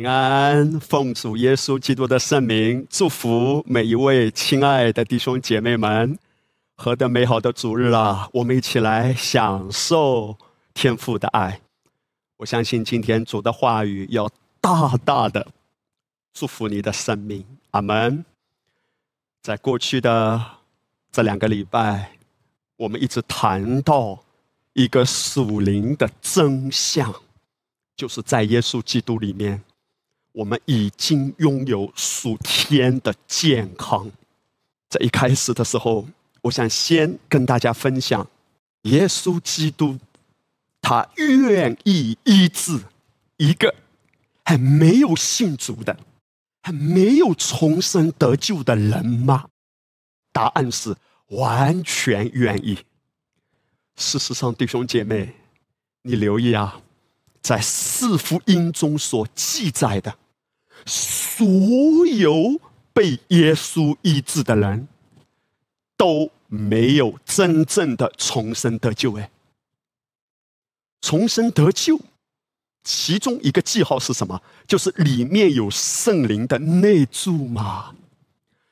[0.00, 6.18] 平安，奉主耶稣基督的圣名，祝福每一位亲爱的弟兄姐妹们。
[6.74, 8.26] 何等美好的主日啊！
[8.32, 10.38] 我们一起来享受
[10.72, 11.60] 天父的爱。
[12.38, 14.26] 我相信今天主的话语要
[14.58, 15.46] 大大的
[16.32, 17.44] 祝福你的生命。
[17.72, 18.24] 阿门。
[19.42, 20.42] 在过去的
[21.12, 22.12] 这两个礼拜，
[22.78, 24.18] 我们一直谈到
[24.72, 27.14] 一个属灵的真相，
[27.94, 29.62] 就是在耶稣基督里面，
[30.32, 34.10] 我们已经拥有属天的健康。
[34.88, 36.06] 在一开始的时候。
[36.44, 38.26] 我想先跟大家分享，
[38.84, 39.98] 耶稣基督，
[40.80, 42.80] 他愿意医治
[43.36, 43.74] 一个
[44.42, 45.98] 还没有信主的、
[46.62, 49.48] 还没有重生得救的人吗？
[50.32, 52.78] 答案是完全愿意。
[53.96, 55.34] 事实上，弟兄姐妹，
[56.04, 56.80] 你留意啊，
[57.42, 60.16] 在四福音中所记载的，
[60.86, 62.60] 所有
[62.92, 64.88] 被耶稣医治的人。
[65.96, 69.30] 都没有真正的重生得救哎，
[71.02, 72.00] 重生得救，
[72.82, 74.40] 其中一个记号是什么？
[74.66, 77.94] 就是里面有圣灵的内住嘛。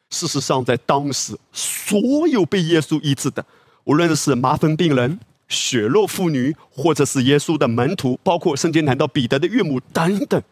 [0.09, 3.45] 事实上，在当时，所有被耶稣医治的，
[3.85, 10.43] 无论是麻风病人、血肉妇女，或者是耶稣的门徒，包括圣经谈到彼得的岳母等等，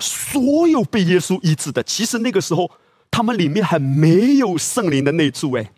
[0.00, 2.70] 所有被耶稣医治的，其实那个时候
[3.10, 5.70] 他们里面还没有圣灵的内住哎。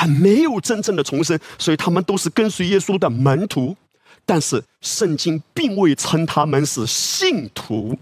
[0.00, 3.76] 还没有真正的重生，所以他们都是跟随耶稣的门徒，
[4.24, 7.98] 但是圣经并未称他们是信徒，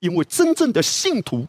[0.00, 1.46] 因为真正的信徒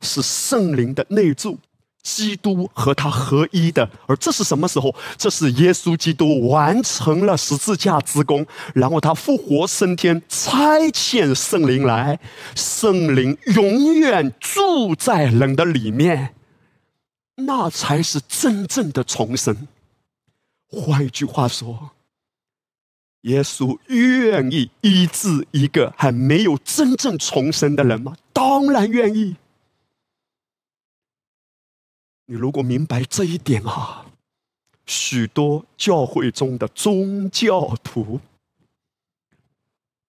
[0.00, 1.58] 是圣灵的内住，
[2.06, 3.90] 基督和他合一的。
[4.06, 4.94] 而这是什么时候？
[5.18, 12.20] 这是耶稣基督完成了十字架之功，然后他复活升天，差遣圣灵来，
[12.54, 16.34] 圣灵永远住在人的里面。
[17.34, 19.66] 那才是真正的重生。
[20.70, 21.90] 换一句话说，
[23.22, 28.14] 耶稣愿意医治一个还没有真正重生的人吗？
[28.32, 29.34] 当然愿意。
[32.26, 34.06] 你如果明白这一点啊，
[34.84, 38.20] 许多教会中的宗教徒，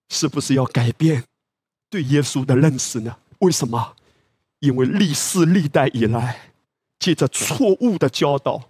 [0.10, 1.24] 是不是要改变
[1.90, 3.18] 对耶稣的认识呢？
[3.40, 3.96] 为什么？
[4.60, 6.42] 因为历世历代以来。
[7.00, 8.70] 借着错误的教导、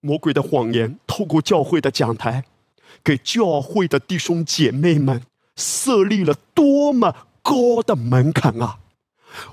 [0.00, 2.44] 魔鬼的谎言，透过教会的讲台，
[3.04, 5.22] 给教会的弟兄姐妹们
[5.54, 8.80] 设立了多么高的门槛啊！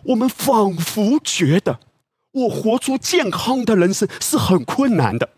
[0.05, 1.79] 我们仿佛觉得，
[2.35, 5.29] 我活出健康的人生是很困难的。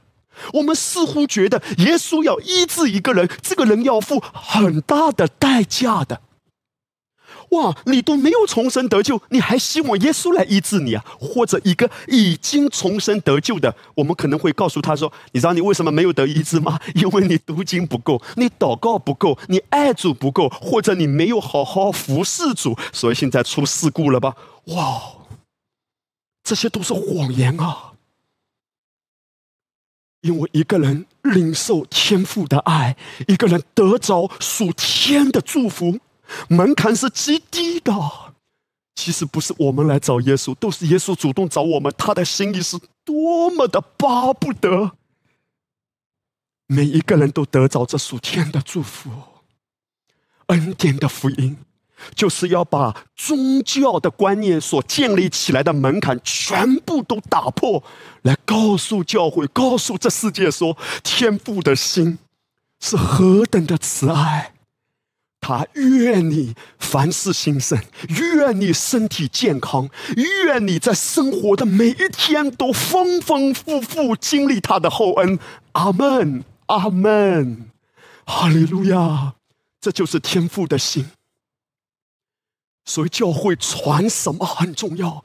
[0.54, 6.22] 我们似乎觉得，耶稣要医治一个人，这个人要付很大的代价的。
[7.52, 7.74] 哇！
[7.86, 11.06] 你都没有重生得救，你还希望耶稣来医治你啊？
[11.18, 16.78] 或者一个已经重生得救的，我们可能会告诉他说：“你知道你为什么没有得医治吗？
[16.94, 24.36] 因为你读经不够，你祷告不够，你爱主不够，或者你没有好好服侍主，所以现在出事故了吧？”
[24.76, 25.02] 哇！
[26.48, 27.92] 这些都是谎言啊！
[30.22, 32.96] 因为一个人领受天父的爱，
[33.28, 36.00] 一个人得着属天的祝福。
[36.48, 37.92] 门槛是极低的，
[38.96, 41.94] 其实不是我们来找耶稣，都是耶稣主动找我们。
[41.98, 44.94] 他的心意是多么的巴不得
[46.68, 49.12] 每一个人都得着这属天的祝福。
[50.46, 51.58] 恩典的福音
[52.16, 57.84] 就是要把宗教的观念所建立起来的门槛全部都打破，
[58.22, 62.20] 来告诉教会，告诉这世界说，天父的心
[62.80, 64.54] 是何等的慈爱。
[65.40, 75.40] 他愿你凡事兴盛，愿你身体健康，愿你在生活的每一天都丰丰富富经历他的厚恩。
[75.74, 77.70] 阿门，阿门，
[78.26, 79.36] 哈利路亚！
[79.80, 81.06] 这就是天父的心。
[82.88, 85.24] 所以教会传什么很重要，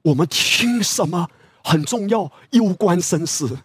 [0.00, 1.28] 我们听什么
[1.62, 3.58] 很重要，攸关生死。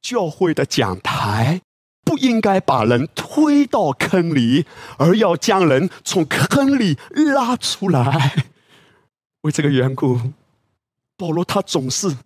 [0.00, 1.60] 教会的讲台。
[2.06, 4.66] 不应该把人推到坑里，
[4.98, 8.44] 而要将人从坑里拉出来。
[9.40, 10.20] 为这个缘故，
[11.16, 12.18] 保罗他总是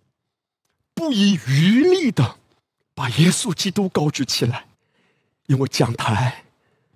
[0.93, 2.35] 不遗余力的
[2.93, 4.65] 把耶稣基督高举起来，
[5.47, 6.43] 因为讲台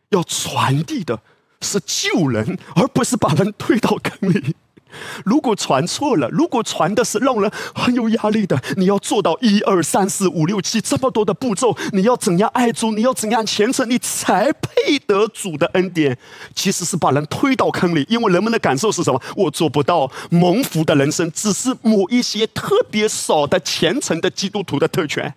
[0.09, 1.21] 要传递的
[1.63, 4.55] 是救人，而不是把人推到坑里。
[5.25, 16.15] 如果传错了，如果传的是让人很有压力的，你要做到一二三四五六七这么多的步骤，你要怎样爱主，你要怎样虔诚，你才配得主的恩典？
[16.53, 19.19] 其实是把人推到坑里，因为人们的感受是什么？
[19.35, 20.11] 我做不到。
[20.29, 25.33] 蒙福的人生只是某一些特别少的虔诚的基督徒的特权。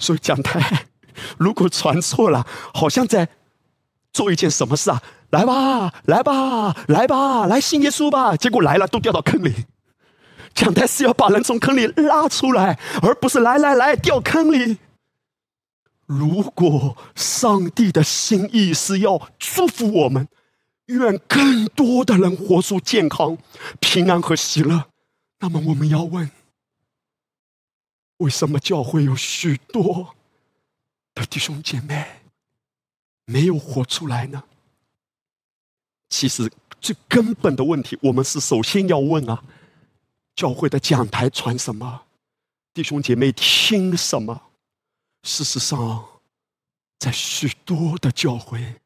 [0.00, 0.86] 所以讲台，
[1.38, 2.44] 如果传错了，
[2.74, 3.28] 好像在
[4.12, 5.02] 做一件什么事啊？
[5.30, 8.36] 来吧，来吧，来吧，来信耶稣吧。
[8.36, 9.66] 结果来了，都掉到坑里。
[10.52, 14.78] 讲台是要把人从坑里拉出来，而不是来来来掉坑里。
[16.06, 20.26] 如果上帝的心意是要祝福我们，
[20.86, 23.38] 愿更多的人活出健康、
[23.78, 24.86] 平安和喜乐，
[25.38, 26.28] 那么我们要问：
[28.16, 30.16] 为什么教会有许多
[31.14, 32.19] 的弟兄姐妹
[33.30, 34.42] 没有活出来呢？
[36.08, 36.50] 其实
[36.80, 39.44] 最根本的问题，我们是首先要问啊：
[40.34, 42.02] 教会的讲台传什么？
[42.74, 44.42] 弟兄姐妹听什么？
[45.22, 46.04] 事实上，
[46.98, 48.80] 在许多的教会，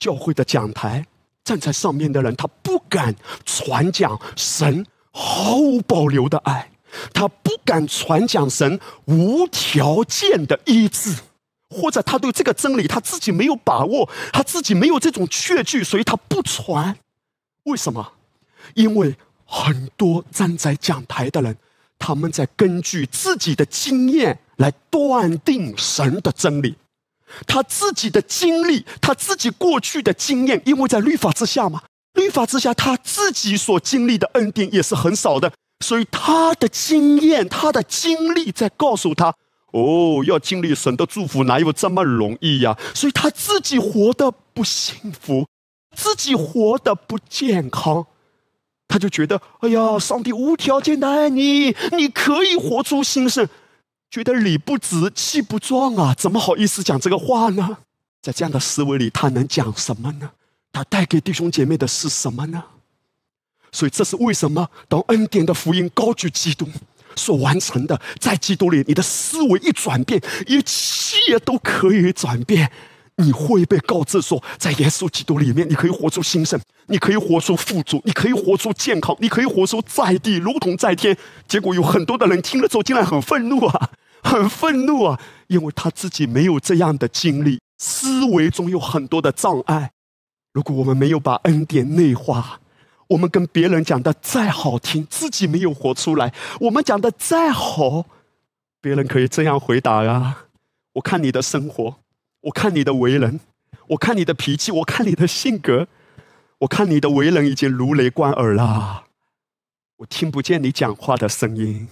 [0.00, 1.06] 教会的讲台
[1.44, 3.14] 站在上面的人，他不敢
[3.44, 6.72] 传讲神毫无保留的爱，
[7.14, 11.14] 他不敢传讲神无条件的医治。
[11.68, 16.96] 或者他对这个真理他自己没有把握，他自己没有这种确据，所以他不传。
[17.64, 18.12] 为什么？
[18.74, 21.56] 因为很多站在讲台的人，
[21.98, 26.76] 他们在根据自己的经验来断定神的真理。
[27.46, 31.82] 他自己的经历，他自己过去的经验，因为在律法之下嘛，
[32.14, 35.52] 律法之下他自己所经历的恩典也是很少的，
[35.84, 39.34] 所以他的经验、他的经历在告诉他。
[39.76, 42.78] 哦，要经历神的祝福，哪有这么容易呀？
[42.94, 45.46] 所以他自己活得不幸福，
[45.94, 48.06] 自己活得不健康，
[48.88, 53.46] 他就觉得，哎呀，上帝无条件的爱你，你可以活出新生，
[54.10, 57.76] 觉得理不直气不壮啊，怎么好意思讲这个话呢？
[58.22, 60.30] 在这样的思维里，他能讲什么呢？
[60.72, 62.64] 他带给弟兄姐妹的是什么呢？
[63.72, 64.70] 所以这是为什么？
[64.88, 66.66] 当恩典的福音高举基督。
[67.16, 72.70] 所完成的，在基督里，你的思维一转变，一切都可以转变。
[73.16, 81.16] 你会被告知说，在耶稣基督里面，你可以活出兴盛，你可以活出富足，你可以活出健康，你可以活出在地如同在天。
[81.48, 83.90] 结果有很多的人听了之后，竟然很愤怒啊，
[84.22, 89.92] 很愤怒啊，因为他自己没有这样的经历，思维中有很多的障碍。
[90.52, 92.60] 如果我们没有把恩典内化，
[93.08, 96.30] 我们跟别人讲的再好听，自己没有活出来；
[96.60, 98.04] 我们讲的再好，
[98.80, 100.46] 别人可以这样回答啊：
[100.94, 101.96] 我看你的生活，
[102.40, 103.40] 我看你的为人，
[103.88, 105.86] 我看你的脾气，我看你的性格，
[106.58, 109.04] 我看你的为人已经如雷贯耳了，
[109.98, 111.88] 我听不见你讲话的声音。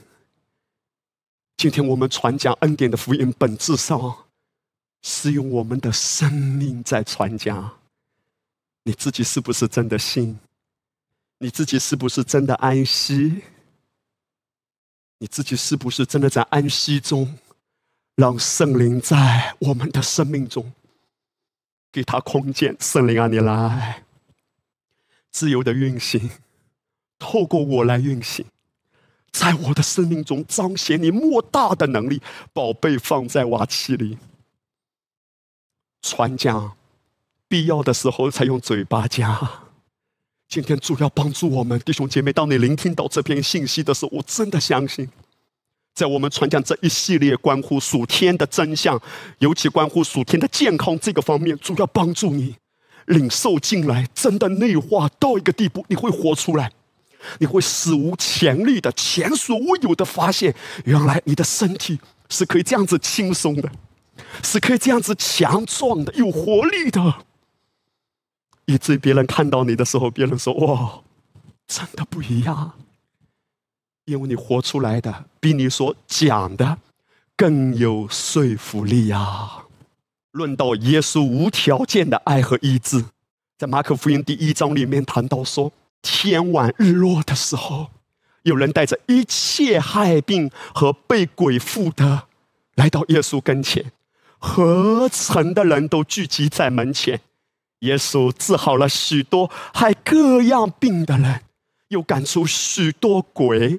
[1.57, 4.27] 今天我们传讲恩典的福音，本质上
[5.03, 7.79] 是用我们的生命在传讲。
[8.83, 10.39] 你自己是不是真的信？
[11.39, 13.43] 你自己是不是真的安息？
[15.19, 17.39] 你自己是不是真的在安息中，
[18.15, 20.73] 让圣灵在我们的生命中
[21.91, 22.77] 给他空间？
[22.81, 24.03] 圣灵啊，你来，
[25.31, 26.31] 自由的运行，
[27.19, 28.45] 透过我来运行，
[29.33, 32.21] 在我的生命中彰显你莫大的能力。
[32.53, 34.19] 宝贝放在瓦器里，
[36.03, 36.77] 传讲，
[37.49, 39.64] 必要的时候才用嘴巴讲。
[40.49, 45.09] 今天主要帮助我们弟兄姐妹，当你聆听到这篇信息的时候，我真的相信，
[45.95, 49.01] 在我们传讲这一系列关乎属天的真相，
[49.39, 52.55] 尤其关乎属天的健康这个方面，主要帮助你
[53.07, 56.71] 领受进来，真的内化到一个地步，你会活出来，
[57.39, 61.99] 你会史无前例的、前所未有的发现，原来你的身体
[62.29, 63.69] 是可以这样子轻松的，
[64.43, 67.25] 是可以这样子强壮的、有活力的。
[68.67, 71.03] 以至于别人看到你的时候，别人说：“哇，
[71.67, 72.73] 真的不一样，
[74.07, 76.79] 因为你活出来的比你所讲的
[77.37, 79.65] 更有说服力呀。”
[80.33, 83.05] 论到耶稣无条件的爱和医治，
[83.57, 85.71] 在马可福音第一章里面谈到说
[86.03, 87.91] ：“天晚日落的时候，
[88.43, 92.25] 有人带着一切害病和被鬼附的
[92.75, 93.93] 来到耶稣跟前，
[94.39, 97.21] 合成的人都聚集在门前。”
[97.81, 101.43] 耶稣治好了许多害各样病的人，
[101.89, 103.79] 又赶出许多鬼。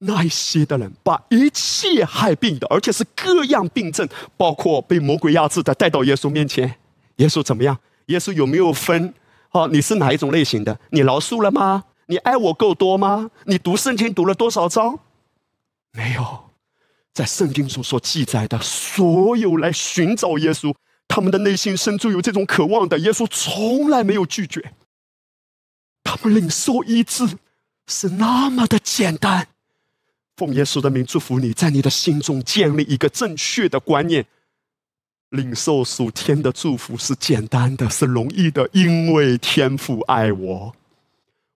[0.00, 6.76] 那一些的人把一切害病的，而且是各样病症，包括被魔鬼压制的，带到耶稣面前。
[7.16, 7.76] 耶稣怎么样？
[8.06, 9.12] 耶稣有没有分
[9.50, 10.78] 哦，你是哪一种类型的？
[10.90, 11.84] 你饶恕了吗？
[12.06, 13.30] 你爱我够多吗？
[13.46, 15.00] 你读圣经读了多少章？
[15.92, 16.50] 没有，
[17.12, 20.72] 在圣经中所记载的所有来寻找耶稣，
[21.08, 24.74] 他们的内心深处有这种渴望的，耶稣从来没有拒绝。
[26.04, 27.26] 他们领受医治
[27.86, 29.48] 是那么的简单。
[30.36, 34.24] 奉耶稣的名祝福你，在你的心中建立一个正确的观念。
[35.30, 40.74] 领受属天的祝福是简单的，是容易的，因为天父爱我。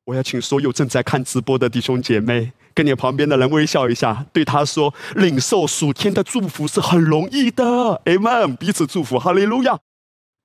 [0.05, 7.65] 我要请所有正在看直播的弟兄姐妹，跟你旁边的人微笑一下，对他说：“领受属天的祝福是很容易的。”
[8.07, 9.79] Amen，彼此祝福，哈利路亚。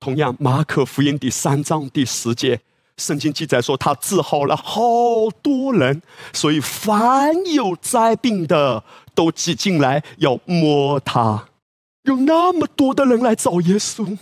[0.00, 2.60] 同样，马可福音第三章第十节，
[2.96, 4.80] 圣经记载说他治好了好
[5.42, 11.48] 多人，所以凡有灾病的都挤进来要摸他。
[12.04, 14.16] 有那么多的人来找耶稣，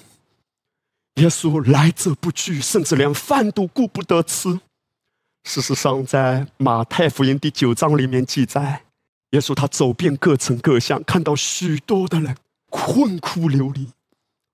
[1.16, 4.60] 耶稣来者不拒，甚至连饭都顾不得吃。
[5.46, 8.82] 事实上，在马太福音第九章里面记载，
[9.30, 12.36] 耶稣他走遍各城各乡，看到许多的人
[12.68, 13.86] 困苦流离，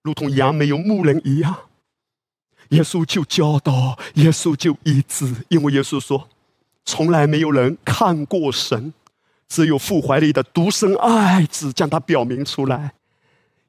[0.02, 1.56] 如同羊没有牧人一样。
[2.68, 6.28] 耶稣就教导，耶稣就医治，因为耶稣说，
[6.84, 8.92] 从来没有人看过神，
[9.49, 12.92] 只有父怀里的独生爱子将他表明出来。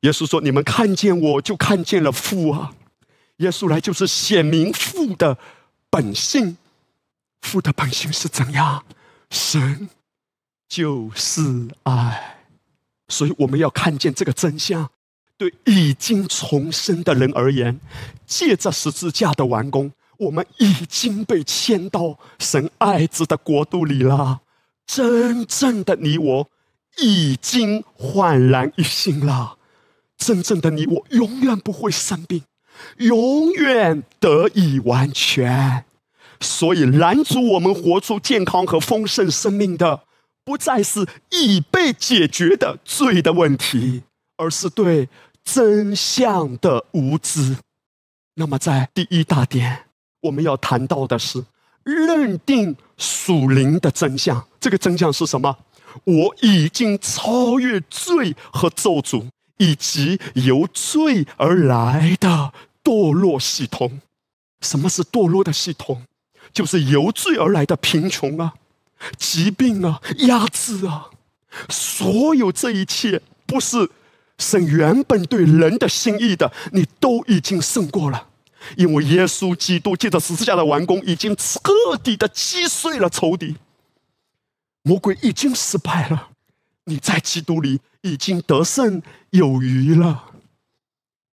[0.02, 2.74] 耶稣说：“你们看见我，就看见了父啊！
[3.38, 5.38] 耶稣来就是显明父的
[5.90, 6.58] 本性。
[7.44, 8.84] 父的本性是怎样？
[9.30, 9.88] 神
[10.68, 12.48] 就是爱。
[13.08, 14.90] 所以我们要看见这个真相。
[15.38, 17.80] 对已经重生的人而言，
[18.26, 24.42] 借着十字架的完工，我们已经被迁到神爱子的国度里了。
[24.86, 26.50] 真正的你我
[26.98, 29.58] 已经焕然一新了。”
[30.16, 32.44] 真正的你我永远不会生病，
[32.98, 35.84] 永远得以完全。
[36.44, 40.04] 所以拦阻我们活出健康和丰盛生命的，
[40.44, 44.04] 不再是已被解决的罪的问题，
[44.38, 45.10] 而是对
[45.44, 47.58] 真相的无知。
[48.36, 49.86] 那么，在第一大点，
[50.22, 51.44] 我们要谈到的是
[51.84, 54.46] 认定属灵的真相。
[54.60, 55.58] 这个真相是什么？
[56.04, 59.30] 我已经超越罪和咒诅。
[59.58, 62.52] 以及由罪而来的
[62.84, 64.02] 堕落系统，
[64.62, 66.02] 什么是堕落的系统？
[66.52, 68.54] 就是由罪而来的贫穷啊、
[69.18, 71.10] 疾病啊、压制啊，
[71.70, 73.90] 所有这一切不是
[74.38, 78.28] 神原本对人的心意的，你都已经胜过了，
[78.76, 81.72] 因为耶稣基督借着十字架的完工，已经彻
[82.04, 83.56] 底的击碎了仇敌，
[84.82, 86.30] 魔鬼已经失败了。
[86.86, 90.26] 你在基督里已经得胜有余了。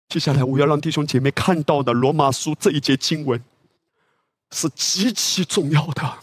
[0.10, 3.42] 接下来我要让弟兄姐妹看到的罗马书这一节经文
[4.51, 6.20] 是极其重要的。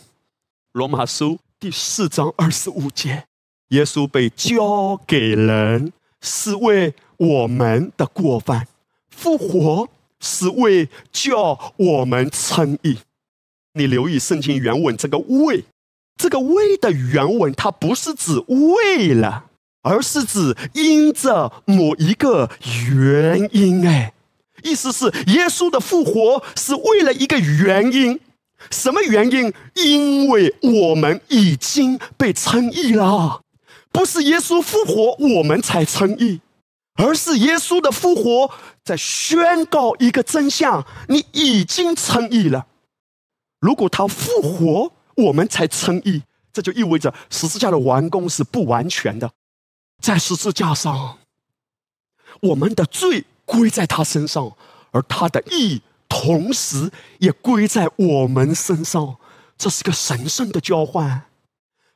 [0.72, 3.24] 罗马书第四章二十五节，
[3.68, 8.66] 耶稣被交给人是为我们的过犯，
[9.10, 9.88] 复活
[10.20, 12.98] 是为叫我们称义。
[13.74, 15.64] 你留意圣经原文这个“为”。
[16.16, 19.46] 这个“为”的原文，它不是指为了，
[19.82, 22.50] 而是指因着某一个
[22.92, 23.84] 原因。
[23.86, 24.14] 哎，
[24.64, 28.18] 意思是耶稣的复活是为了一个原因，
[28.70, 29.52] 什么原因？
[29.74, 33.42] 因为我们已经被称义了，
[33.92, 36.40] 不是耶稣复活我们才称义，
[36.94, 38.50] 而是耶稣的复活
[38.82, 42.66] 在宣告一个真相：你已经称义了。
[43.60, 49.30] 如果他复活，我们才称义，这就意味着十字架的完工是不完全的。
[50.02, 51.18] 在十字架上，
[52.40, 54.52] 我们的罪归在他身上，
[54.90, 59.16] 而他的义同时也归在我们身上。
[59.56, 61.26] 这是个神圣的交换。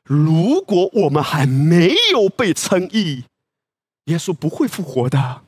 [0.03, 3.25] 如果我们还没有被称义，
[4.05, 5.41] 耶稣不会复活的。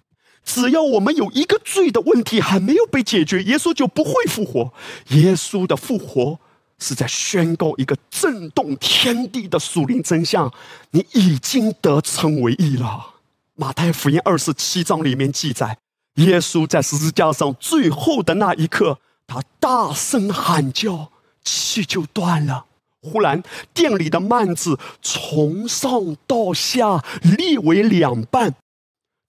[0.43, 4.73] 只要我们有一个罪的问题还没有被解决，耶稣就不会复活。
[5.09, 6.39] 耶稣的复活。
[6.83, 10.51] 是在宣告一个震动天地的属灵真相：
[10.89, 13.17] 你已经得称为义了。
[13.53, 15.77] 马太福音二十七章里面记载，
[16.15, 21.11] 耶稣在十字架上最后的那一刻，他大声喊叫，
[21.43, 22.65] 气就断了。
[23.01, 23.41] 忽然，
[23.73, 28.53] 店里的幔子从上到下裂为两半。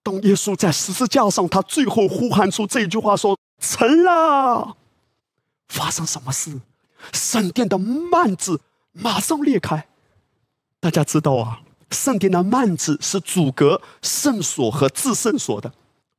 [0.03, 4.75] 当耶稣在十字架上，他最后呼喊出这句话说：“成了。”
[5.69, 6.59] 发生什么事？
[7.11, 8.61] 圣殿的幔子
[8.91, 9.87] 马上裂开，
[10.79, 15.73] 大家知道啊，圣殿的幔子是阻隔圣所和至圣所的，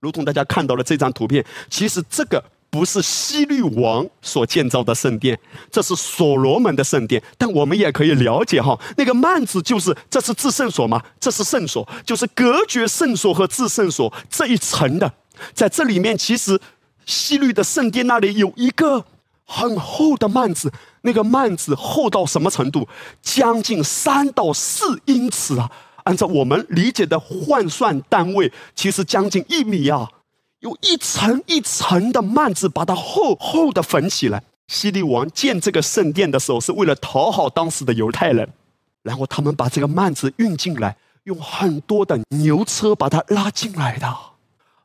[0.04, 1.44] 如同大家看到了这张图片。
[1.70, 5.38] 其实这个不是西律王所建造的圣殿，
[5.70, 7.22] 这是所罗门的圣殿。
[7.38, 11.02] 但我们也可以了解哈，那个幔子就是这是至圣所吗？
[11.18, 15.12] 这是圣所，就是隔绝圣所和至圣所这一层的。
[15.52, 16.60] 在这里面，其实
[17.06, 19.04] 西律的圣殿那里有一个
[19.46, 22.88] 很厚的幔子，那个幔子厚到什么程度？
[23.22, 25.70] 将近三到四英尺啊！
[26.04, 30.08] 按照我们理解的换算单位，其实将近一米啊！
[30.60, 34.42] 有一层一层的幔子把它厚厚的缝起来。
[34.68, 38.48] 希律王建这个圣殿的时候，是为了讨好当时的犹太人，
[39.02, 44.16] 然后他们把这个幔子运进来，用很多的牛车把它拉进来的。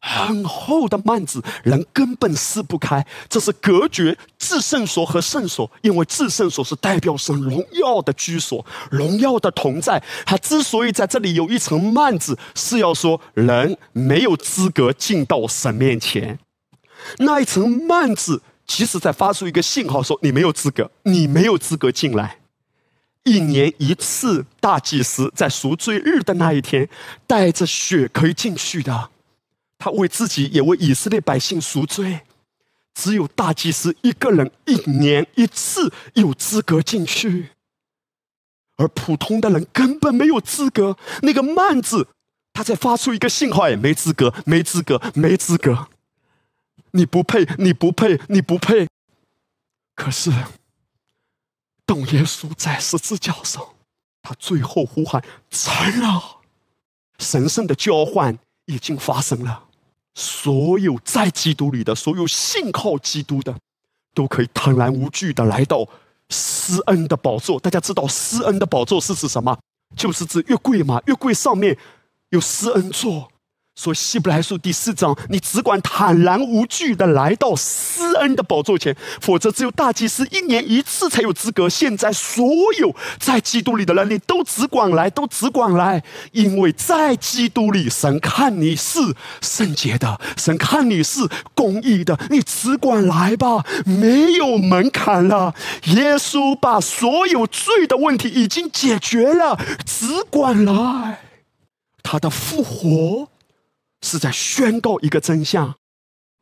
[0.02, 3.06] 很厚的幔子，人根本撕不开。
[3.28, 10.02] 这是隔绝至圣所和圣所，因为至圣所是代表神荣耀的居所，荣耀的同在。
[10.26, 16.40] 他之所以在这里有一层幔子，是要说人没有资格进到神面前。
[17.18, 22.38] 那一层幔子，其实在发出一个信号，说你没有资格，你没有资格进来。
[23.24, 26.90] 一年一次，大祭司在赎罪日的那一天，
[27.28, 29.10] 带着血可以进去的。
[29.80, 32.22] 他为自己也为以色列百姓赎罪，
[32.94, 37.52] 只有大祭司一个人一年一次有资格进去，
[38.76, 40.98] 而普通的人根本没有资格。
[41.22, 42.10] 那个慢子，
[42.52, 45.88] 他在发出一个信号：，也没资格，没资格，没资格，
[46.92, 48.88] 你不配，你不配，你不配。
[49.96, 50.30] 可是，
[51.86, 53.66] 当耶稣在十字架上，
[54.22, 56.42] 他最后呼喊成了，
[57.18, 59.69] 神圣的交换已经发生了。
[60.20, 63.56] 所有在基督里的，所有信靠基督的，
[64.14, 65.88] 都可以坦然无惧的来到
[66.30, 67.58] 施恩的宝座。
[67.58, 69.58] 大家知道施恩的宝座是指什么？
[69.96, 71.78] 就是指月柜嘛，月柜上面
[72.32, 73.32] 有施恩座。
[73.80, 81.70] 说希伯来书第四章，你只管坦然无惧的来到施恩的宝座前，否则只有大祭司一年一次才有资格。
[81.70, 82.46] 现在所
[82.78, 89.00] 有在基督里的人，你都只管来，都只管来，因为在基督里，神看你是
[89.40, 91.22] 圣洁的，神看你是
[91.54, 95.56] 公义的，你只管来吧，没有门槛了。
[95.86, 101.22] 耶稣把所有罪的问题已经解决了，只管来，
[102.04, 103.30] 他的复活。
[104.02, 105.76] 是在宣告一个真相，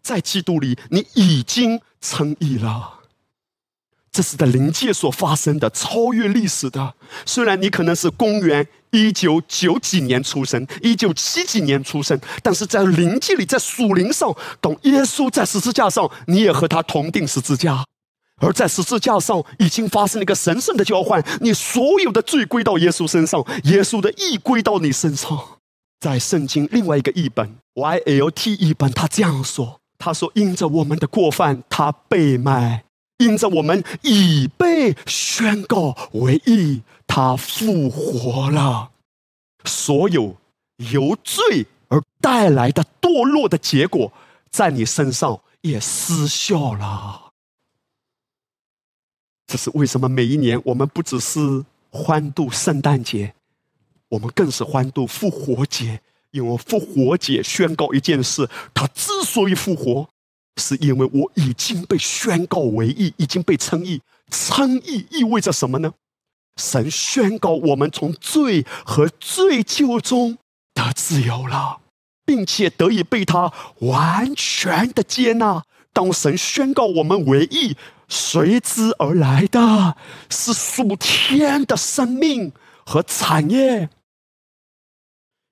[0.01, 2.95] 在基督里，你已经成义了。
[4.11, 6.95] 这是在灵界所发生的，超越历史的。
[7.23, 17.85] 虽然你可能是公元一九九几年出生，一九七几年出生，但是在灵界里，在属灵上，当耶稣在十字架上，你也和他同定十字架，
[18.41, 25.56] 而在十字架上已经发生了一个神圣的交换，你所有的罪归到耶稣身上，耶稣的义归到你身上。
[25.99, 32.83] 在圣经另外一个译本 YLT 译本，他这样说：“他说，因着我们的过犯，他被卖；
[33.17, 38.91] 因着我们已被宣告为义，他复活了。
[39.65, 40.37] 所有
[40.91, 44.13] 由罪而带来的堕落的结果，
[44.49, 47.31] 在你身上也失效了。
[49.47, 50.07] 这是为什么？
[50.07, 53.33] 每一年我们不只是欢度圣诞节。”
[54.09, 55.99] 我们更是欢度复活节，
[56.31, 60.07] 因为复活节宣告一件事：他之所以复活，
[60.57, 64.01] 是因为我已经被宣告为义，已经被称义。
[64.29, 65.93] 称义意味着什么呢？
[66.57, 70.37] 神宣告我们从罪和罪疚中
[70.73, 71.81] 得自由了，
[72.25, 75.63] 并且得以被他完全的接纳。
[75.93, 77.75] 当神宣告我们为义，
[78.07, 79.95] 随之而来的
[80.29, 82.51] 是属天的生命
[82.85, 83.89] 和产业。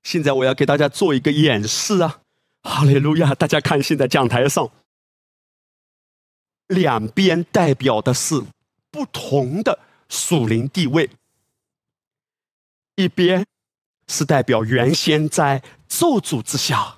[0.05, 2.21] 现在我要给大家做一个演示啊！
[2.61, 3.33] 哈利路亚！
[3.33, 4.69] 大家看，现在讲台上
[6.67, 8.43] 两边代表的是
[8.91, 11.09] 不同的属灵地位，
[12.95, 13.47] 一边
[14.07, 16.97] 是代表原先在咒诅之下，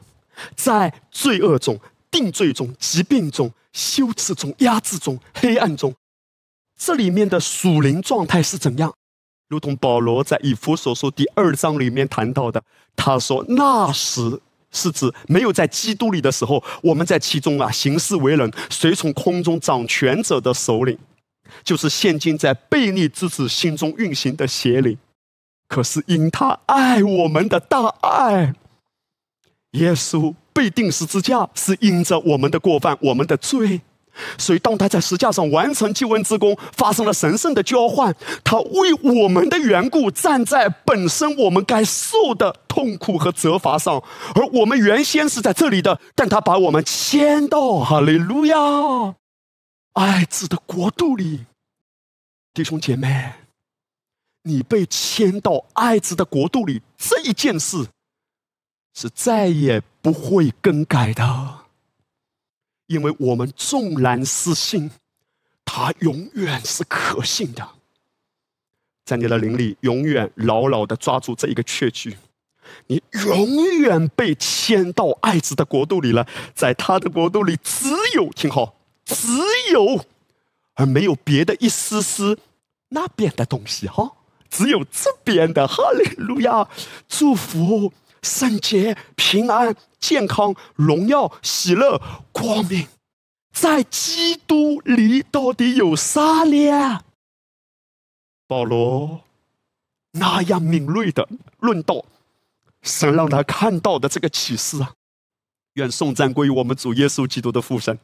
[0.57, 1.79] 在罪恶中、
[2.11, 5.95] 定罪中、疾病中、羞耻中、压制中、黑暗中，
[6.77, 8.96] 这里面的属灵状态是怎样？
[9.49, 12.61] 如同保罗在以弗所书第二章里面谈到的，
[12.95, 20.97] 他说：“那时是指没有在基督里的时候，我们在其中啊行事为人，随从空中掌权者的首领，
[21.63, 24.97] 就是现今在悖逆之子心中运行的邪灵。
[25.69, 28.53] 可是因他爱我们的大爱，
[29.71, 33.81] 耶稣被钉十字架，是因着我们的过犯、我们的罪。
[34.37, 44.01] 所以，当他在石架上完成救恩之功，发生了神圣的交换，他为我们的缘故站在本身我们该受的痛苦和责罚上，
[44.35, 49.15] 而我们原先是在这里的，但他把我们迁到哈利路亚
[49.93, 51.45] 爱子的国度里。
[52.53, 53.33] 弟兄姐妹，
[54.43, 57.87] 你被迁到爱子的国度里这一件事，
[58.95, 61.66] 是再也不会更改的。
[62.87, 64.89] 因为我们纵然失信，
[65.63, 67.67] 他永远是可信的。
[69.05, 72.17] 在你的灵里，永远牢牢的抓住这一个确据：
[72.87, 76.27] 你永远被牵到爱子的国度里了。
[76.53, 79.27] 在他的国度里，只有听好，只
[79.71, 80.05] 有，
[80.73, 82.37] 而没有别的一丝丝
[82.89, 84.13] 那边的东西哈，
[84.49, 85.67] 只有这边的。
[85.67, 86.67] 哈利路亚，
[87.07, 87.93] 祝福。
[88.21, 92.01] 圣洁、平安、健康、荣耀、喜乐、
[92.31, 92.87] 光明，
[93.51, 97.01] 在基督里到底有啥呢？
[98.47, 99.21] 保罗
[100.11, 101.27] 那样敏锐的
[101.59, 102.05] 论道，
[102.81, 104.93] 神让他看到的这个启示啊！
[105.73, 107.99] 愿颂赞归于我们主耶稣基督的父神，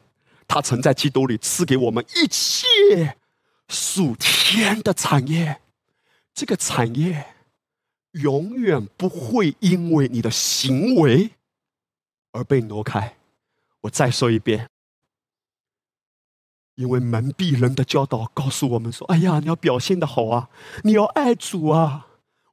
[0.46, 3.16] 他曾在基督里赐给我们一切
[3.68, 5.60] 属天的产业，
[6.34, 7.33] 这个产业。
[8.14, 11.30] 永远不会因为你的行为
[12.32, 13.16] 而被挪开。
[13.82, 14.68] 我再说一遍，
[16.76, 20.48] 因为蒙蔽人的教导告诉我们说：“哎呀，你要表现的好啊，
[20.82, 22.06] 你要爱主啊。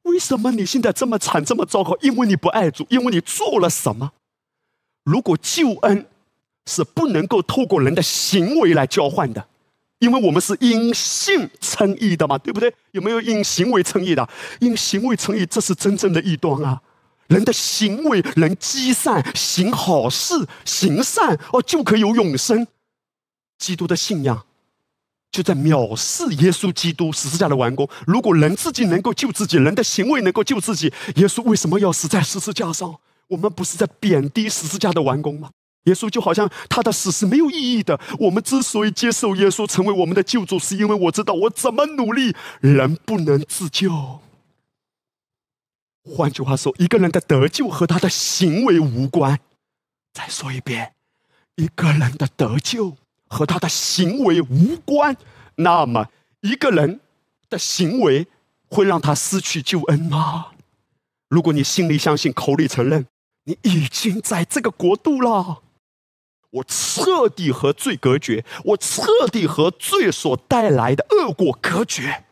[0.03, 1.95] 为什么你现在这么惨，这么糟糕？
[2.01, 4.13] 因为你不爱主，因为你做了什么？
[5.03, 6.07] 如果救恩
[6.65, 9.47] 是不能够透过人的行为来交换的。”
[10.01, 12.73] 因为我们是因信称义的嘛，对不对？
[12.89, 14.27] 有没有因行为称义的？
[14.59, 16.81] 因行为称义，这是真正的异端啊！
[17.27, 20.33] 人的行为能积善、行好事、
[20.65, 22.65] 行善，哦，就可以有永生。
[23.59, 24.43] 基督的信仰
[25.31, 27.87] 就在藐视耶稣基督十字架的完工。
[28.07, 32.95] 如果人自己能够救自己，人的行为能够救自己，耶稣为什么要死在十字架上？
[33.27, 35.51] 我们不是在贬低十字架的完工吗？
[35.85, 37.99] 耶稣就好像他的死是没有意义的。
[38.19, 44.19] 我们之所以接受耶稣成为我们的救主，是因为我知道我怎么努力，人不能自救。
[46.03, 49.39] 换句话说，一个人的得救和他的行为无关。
[50.13, 50.93] 再说一遍，
[51.55, 55.15] 一个人的得救和他的行为无关。
[55.55, 56.07] 那么，
[56.41, 56.99] 一个人
[57.49, 58.27] 的行为
[58.67, 60.47] 会让他失去救恩吗？
[61.29, 63.05] 如果你心里相信，口里承认，
[63.45, 65.61] 你已经在这个国度了。
[66.51, 72.25] 我彻底和罪隔绝，我彻底和罪所带来的恶果隔绝。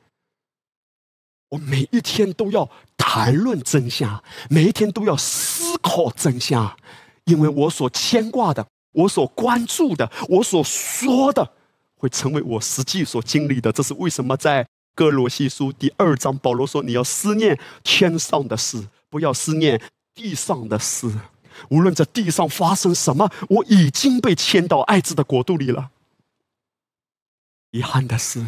[1.49, 6.77] 我每一天都要谈论真相，每一天都要思考真相，
[7.23, 11.53] 因为我所牵挂的，我所关注的，我所说的，
[11.95, 13.71] 会成为我实际所经历的。
[13.71, 19.81] 这是为什么在哥罗西书第二章，保罗说：“你要思念天上的事，不要思念
[20.13, 21.09] 地上的事。”
[21.69, 25.91] 无论在地上发生什么，我已经被迁到爱子的国度里了。
[27.71, 28.45] 遗憾的是，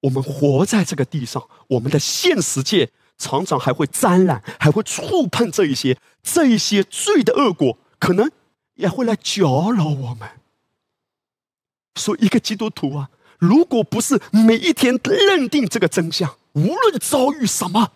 [0.00, 8.30] 我们活在这个地上，我们的现实界常常还会沾染，还会触碰这一些，这一些罪的恶果，可能
[8.74, 10.28] 也会来搅扰我们。
[11.96, 17.92] 所以，一个基督徒啊，如果不是每一天认定这个真相，无论遭遇什么。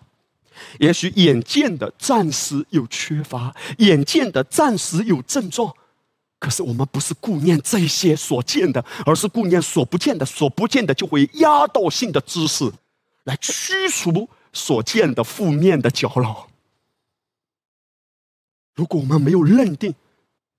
[0.79, 5.73] 也许眼见的暂时有缺乏，眼见的暂时有症状，
[6.39, 10.25] 可是我们不是顾念这些所见的，而是顾念所不见的。
[10.25, 12.71] 所不见的就会压倒性的知识，
[13.23, 16.47] 来驱除所见的负面的搅扰。
[18.75, 19.93] 如果我们没有认定，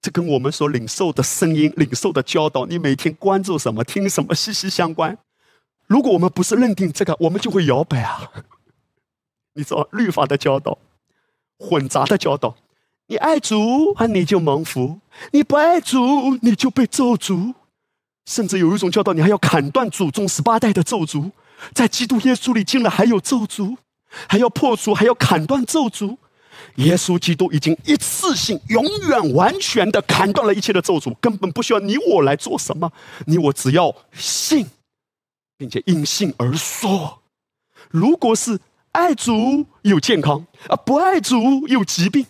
[0.02, 5.16] 这跟我们所领受的声音、领受的教导，你每天关注什么、听什么息息相关。
[5.86, 8.30] 如果我们不是认定这个，我们就会摇摆啊。
[9.54, 10.78] 你说律法的教导，
[11.58, 12.54] 混杂的教导，
[13.08, 15.00] 你爱主啊，你就蒙福；
[15.32, 17.54] 你不爱主，你就被咒诅。
[18.26, 21.32] 甚至有一种教导，你还要砍断祖宗十八代的咒诅，
[21.74, 23.76] 在基督耶稣里进了还有咒诅，
[24.28, 26.16] 还要破除，还要砍断咒诅。
[26.76, 32.92] 耶稣基督已经一次性、永远、完全的砍断了一切的咒诅，根本不需要你我来做什么。
[33.26, 34.64] 你我只要信，
[35.56, 37.20] 并且因信而说。
[37.90, 38.60] 如果是。
[38.92, 42.26] 爱主有健康啊，不爱主有疾病。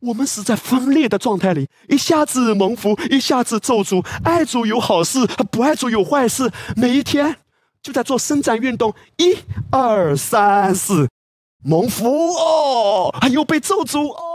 [0.00, 4.04] 我们是在分裂的状态里，一下子蒙福，一下子咒诅。
[4.22, 6.50] 爱主有好事，不爱主有坏事。
[6.76, 7.36] 每一天
[7.82, 9.36] 就在做伸展运动，一
[9.70, 11.08] 二三四，
[11.64, 14.33] 蒙福哦，还有被咒诅哦。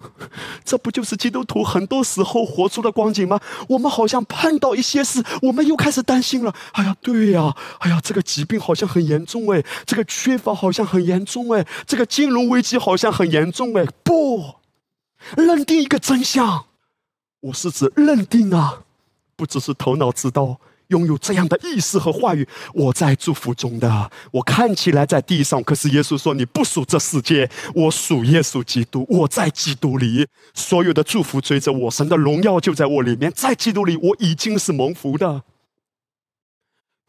[0.64, 3.38] 这不就是基督徒很多时候活出的光景吗？
[3.68, 6.54] 我们好像碰到一些事，我们又开始担心了。
[6.72, 13.84] 哎呀，对呀，哎呀，这个疾病好像很严重哎，这个缺乏好像很严重哎，这个金融危机好像很严重哎。
[14.02, 14.56] 不，
[15.36, 16.64] 认定一个真相，
[17.40, 18.84] 我是指认定啊，
[19.36, 20.58] 不只是头脑知道。
[20.90, 24.10] 拥有这样的意识和话语，我在祝福中的。
[24.32, 29.06] 我看起来在地上，可是耶稣说：“你不属这世界，我属耶稣基督。
[29.08, 33.32] 我在基督里，所有的祝福追着我，神的荣耀就在我里面。
[33.32, 35.44] 在基督里，我已经是蒙福的，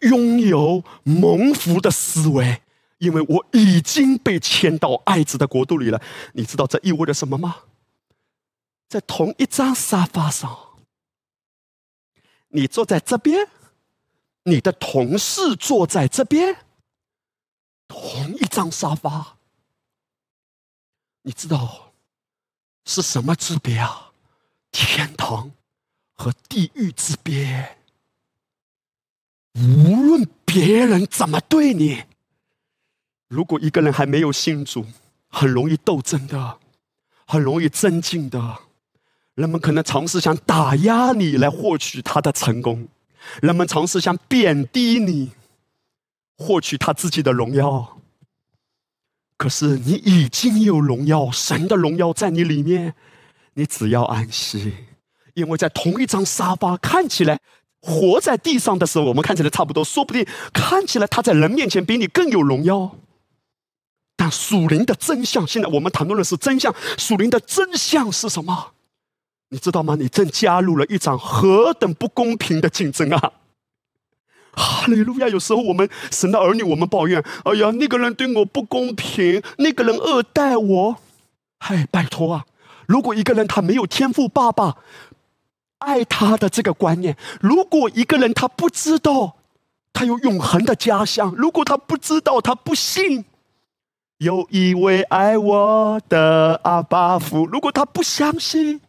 [0.02, 2.62] 拥有蒙福的思维，
[3.00, 6.00] 因为我已经被迁到爱子的国度里了。
[6.34, 7.56] 你知道这意味着什么吗？
[8.88, 10.56] 在同一张沙发上，
[12.50, 13.48] 你坐在这边。”
[14.43, 16.58] 你的同事坐在这边，
[17.88, 19.38] 同一张沙发，
[21.21, 21.93] 你知道
[22.86, 24.12] 是什么之别啊？
[24.71, 25.51] 天堂
[26.13, 27.77] 和地狱之别。
[29.54, 32.06] 无论别人怎么对你，
[33.27, 34.86] 如果一个人还没有信主，
[35.27, 36.60] 很容易斗争的，
[37.27, 38.60] 很容易增进的，
[39.36, 42.88] 人们可能尝试想打压你来获取他的成功。
[43.42, 45.32] 人们尝试想贬低你，
[46.38, 47.98] 获取他自己的荣耀。
[49.38, 52.94] 可是你已经有荣耀，神的荣耀在你里面，
[53.56, 54.74] 你只要安息，
[55.34, 57.40] 因为在同一张沙发，看起来
[57.82, 62.96] 活在地上的时候，我们看起来差不多，说不定看起来他在人面前比你更有荣耀。
[64.16, 66.72] 但属灵的真相，现在我们谈论的是真相。
[67.00, 68.74] 属灵的真相是什么？
[69.54, 69.98] 你知道吗？
[70.00, 73.34] 你正加入了一场何等不公平的竞争啊！
[74.54, 75.28] 哈利路亚！
[75.28, 80.96] 有时候我们神的儿女，我们抱怨：“哎呀，那个人对我不公平，那个人恶待我。”
[81.60, 82.46] 嗨，拜托啊！
[82.86, 84.78] 如果一个人他没有天赋爸爸
[85.80, 89.36] 爱他的这个观念，如果一个人他不知道
[89.92, 93.26] 他有永恒的家乡，如果他不知道他不信
[94.20, 98.80] 有一位爱我的阿爸父，如果他不相信。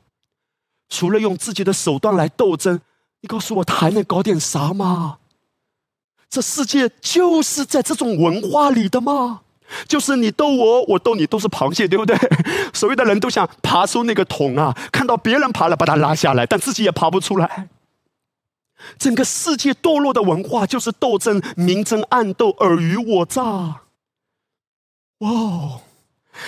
[0.92, 2.78] 除了用自己的手段来斗争，
[3.22, 5.16] 你告诉我他还能搞点啥吗？
[6.28, 9.40] 这世界就是在这种文化里的吗？
[9.88, 12.14] 就是你逗我，我逗你，都是螃蟹，对不对？
[12.74, 17.70] 所有的人都想爬出那个桶啊，看到别人爬了，把他拉下来，但自己也爬不出来。
[18.98, 23.80] 整个世界堕落的文化就是斗争、明争暗斗、尔虞我诈。
[25.20, 25.80] 哇！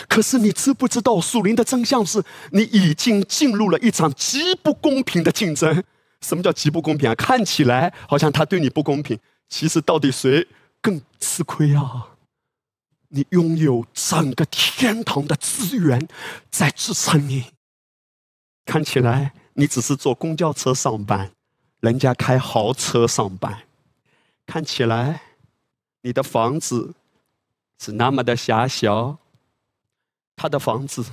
[0.09, 5.83] 可是你知不知道，属灵的真相是你已经进入了一场极不公平的竞争。
[6.20, 7.14] 什么叫极不公平啊？
[7.14, 9.18] 看起来好像他对你不公平，
[9.49, 10.49] 其实到底谁
[10.81, 12.09] 更吃亏啊？
[13.09, 16.09] 你拥有整个天堂的资源
[16.51, 17.44] 在支撑你，
[18.64, 21.31] 看起来你只是坐公交车上班，
[21.81, 23.64] 人家开豪车上班，
[24.47, 25.20] 看起来
[26.01, 26.94] 你的房子
[27.79, 29.18] 是那么的狭小。
[30.37, 31.05] 他的房子，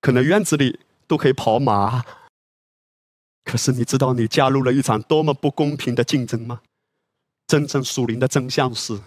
[0.00, 2.04] 可能院子里都可以跑马。
[3.44, 6.62] 可是你知道你加入了一场多么不公平的竞争吗？
[7.46, 9.00] 真正属灵的真相是：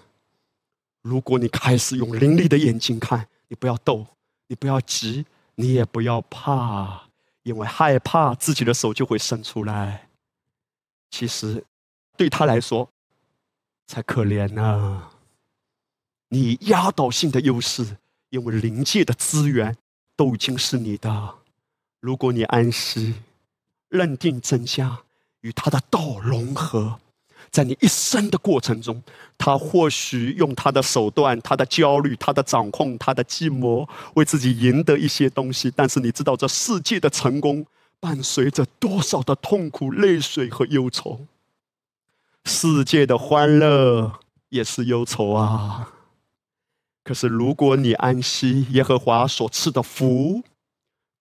[1.02, 4.06] 如果你开始用凌厉的眼睛看，你不要斗，
[4.48, 7.08] 你不要急，你也不要怕，
[7.44, 10.10] 因为害怕自己的手就会伸出来。
[11.10, 11.66] 其实，
[12.18, 12.90] 对他来说，
[13.88, 15.12] 才可怜呢。
[16.36, 17.96] 你压倒性的优势，
[18.30, 19.78] 因为灵界的资源
[20.18, 21.36] 都已经是你的。
[22.02, 23.16] 如果你安息，
[23.88, 24.98] 认定真相，
[25.40, 27.00] 与他的道融合，
[27.50, 29.02] 在你一生的过程中，
[29.38, 35.72] 他或许用他的手段、他的焦虑、他的掌控、他的计谋，为自己赢得一些东西。
[35.74, 37.66] 但是你知道，这世界的成功
[38.02, 41.26] 伴随着多少的痛苦、泪水和忧愁？
[42.44, 44.20] 世界的欢乐
[44.50, 45.94] 也是忧愁啊。
[47.06, 50.42] 可是，如果你安息，耶和华所赐的福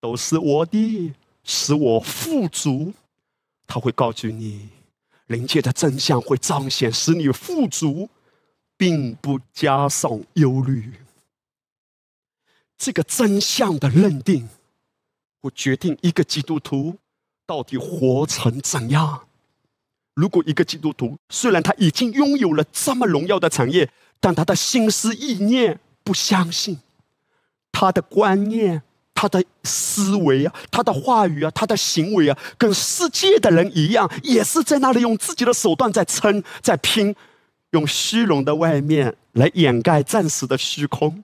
[0.01, 1.12] 都是我的，
[1.44, 2.94] 使我富足。
[3.66, 4.70] 他会告诉你，
[5.27, 8.09] 灵界的真相会彰显，使你富足，
[8.79, 10.94] 并不加上忧虑。
[12.79, 14.49] 这个真相的认定，
[15.42, 16.97] 会决定一个基督徒
[17.44, 19.27] 到底活成怎样。
[20.14, 23.90] 如果一个基督徒虽然他已经拥有了这么荣耀的产业，
[24.24, 26.78] 但他的心思意念不相信，
[27.70, 28.82] 他的观念、
[29.12, 37.14] 他的思维啊、他的话语啊、他的行为啊，跟世界的人一样，也是在那里用自己的手段在撑、在拼，
[37.72, 41.22] 用虚荣的外面来掩盖暂时的虚空。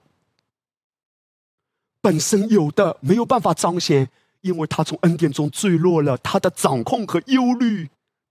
[2.01, 4.07] 本身有的没有办法彰显，
[4.41, 7.89] 因为他从恩典中坠落了，他的掌控和忧虑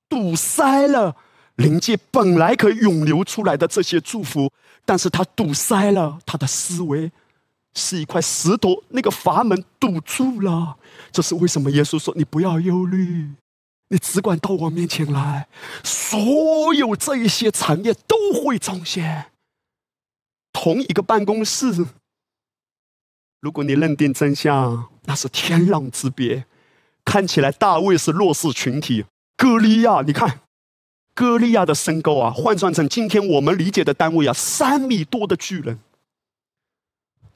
[0.08, 1.16] 堵塞了
[1.60, 4.50] 灵界本来可以涌流出来的这些祝福，
[4.84, 7.12] 但是他堵塞了他的思维，
[7.74, 10.76] 是一块石头，那个阀门堵住了。
[11.12, 11.70] 这是为什么？
[11.70, 13.30] 耶稣说：“你不要忧虑，
[13.88, 15.48] 你只管到我面前来，
[15.84, 19.26] 所有这一些产业都会彰显。
[20.52, 21.86] 同一个办公室。”
[23.40, 26.46] 如果你认定真相，那是天壤之别。
[27.04, 30.40] 看起来大卫是弱势群体，歌利亚，你看，
[31.14, 35.78] 歌利亚的身高啊，换算成今天我们理解的单位啊，三米多的巨人。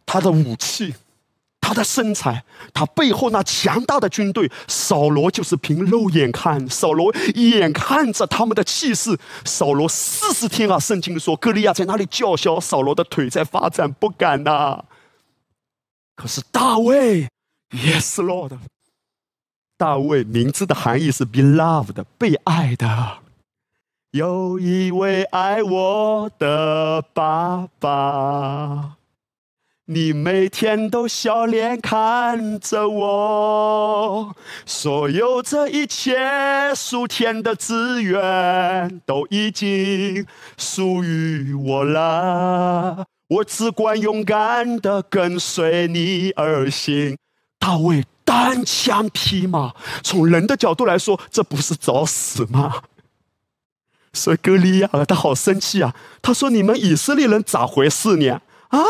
[0.06, 0.94] 他的武器，
[1.60, 14.84] 他的身材，他背后那强大的军队，扫罗就是凭肉眼看，扫罗眼看着他们的气势，扫罗四十天啊，圣经说，歌利亚在那里叫嚣，扫罗的腿在发展，不敢呐。
[16.14, 17.28] 可是大卫
[17.70, 18.58] ，Yes Lord，
[19.76, 23.23] 大卫名字的含义是 beloved，被爱的。
[24.14, 28.92] 有一位爱我的爸爸，
[29.86, 36.16] 你每天都笑脸看着我，所有这一切
[36.76, 40.24] 数天的资源都已经
[40.56, 43.06] 属于我了。
[43.26, 47.18] 我只管勇敢的跟随你而行。
[47.58, 49.74] 大卫单枪匹马，
[50.04, 52.76] 从人的角度来说，这不是找死吗？
[54.14, 55.94] 所以歌利亚他好生气啊！
[56.22, 58.40] 他说：“你们以色列人咋回事呢？
[58.68, 58.80] 啊，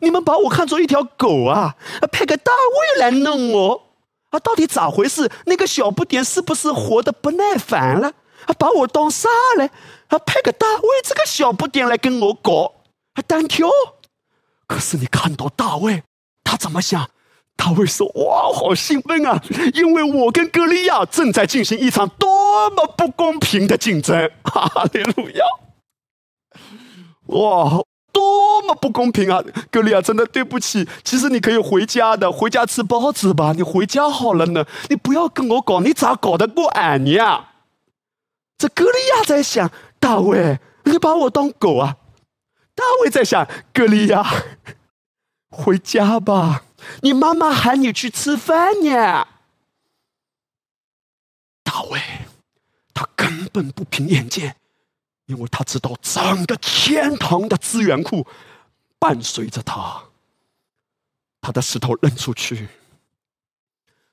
[0.00, 1.76] 你们把我看作一条狗啊？
[2.10, 3.82] 派个大卫来弄我
[4.30, 4.40] 啊？
[4.40, 5.30] 到底咋回事？
[5.44, 8.08] 那个小不点是不是活得不耐烦了？
[8.46, 9.70] 啊，把我当啥嘞？
[10.08, 12.72] 啊，派个大卫这个小不点来跟我搞？”
[13.14, 13.68] 还单挑，
[14.66, 16.02] 可是你看到大卫，
[16.42, 17.10] 他怎么想？
[17.62, 19.38] 他会说：“哇，好兴奋啊！
[19.74, 24.30] 因为我跟歌利亚正在进行一场多么不公平的竞争！
[24.42, 25.44] 哈利路亚！
[27.26, 29.42] 哇，多么不公平啊！
[29.70, 30.88] 歌利亚，真的对不起。
[31.04, 33.52] 其实你可以回家的，回家吃包子吧。
[33.54, 37.44] 你回家好了呢，你不要跟我搞，你咋搞得过俺呢？
[38.56, 41.96] 这歌利亚在想：大卫，你把我当狗啊？
[42.74, 44.24] 大卫在想：格利亚，
[45.52, 46.62] 回家吧，
[47.02, 49.26] 你妈妈喊你去吃饭呢。
[51.62, 52.00] 大卫，
[52.92, 54.56] 他根本不凭眼见，
[55.26, 58.26] 因为他知道整个天堂的资源库
[58.98, 60.04] 伴随着他。
[61.40, 62.68] 他的石头扔出去，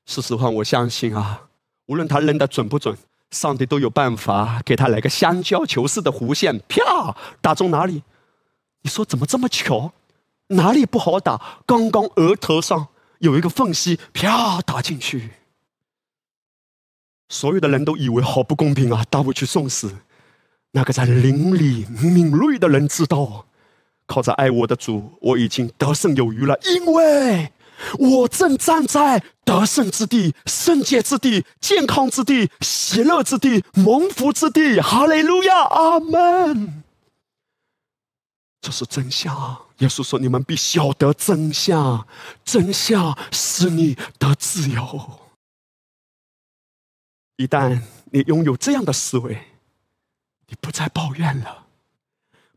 [0.05, 1.49] 说实话，我相信啊，
[1.87, 2.97] 无论他扔的准不准，
[3.31, 8.03] 上帝都有办法给他来个香蕉球似的弧线，啪，打中哪里？
[8.81, 9.91] 你说怎么这么巧？
[10.49, 11.61] 哪里不好打？
[11.65, 12.87] 刚刚额头上
[13.19, 15.31] 有一个缝隙，啪打进去。
[17.29, 19.03] 所有的人都以为好不公平啊！
[19.09, 19.97] 大卫去送死，
[20.71, 23.45] 那个在灵里敏锐的人知道，
[24.05, 27.51] 靠着爱我的主，我已经得胜有余了，因为
[27.99, 34.79] 我正站在得胜之地、圣洁之地、健康之地、喜乐之地、蒙福之地。
[34.79, 36.83] 哈利路亚，阿门。
[38.61, 39.66] 这是真相。
[39.79, 42.07] 耶稣说：“你们必晓得真相，
[42.43, 45.19] 真相使你得自由。
[47.35, 49.37] 一旦你拥有这样的思维，
[50.47, 51.67] 你不再抱怨了，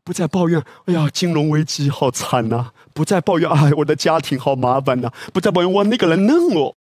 [0.03, 0.65] 不再抱怨。
[0.87, 2.73] 哎呀，金融危机好惨呐！
[2.95, 5.13] 不再抱怨，哎，我的家庭好麻烦呐！
[5.35, 6.77] 不再抱怨，哇，那个人弄我。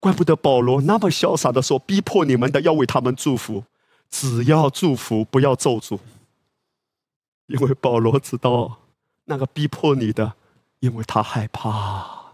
[0.00, 3.62] 怪不得保罗那么潇洒的说：逼迫你们的要为他们祝福，
[4.10, 6.00] 只要祝福，不要咒诅。”
[7.46, 8.80] 因为保罗知道，
[9.26, 10.34] 那个逼迫你的，
[10.80, 12.32] 因为他害怕，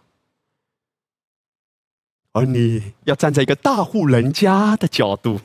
[2.33, 5.40] 而你要站在一个大户人家的角度，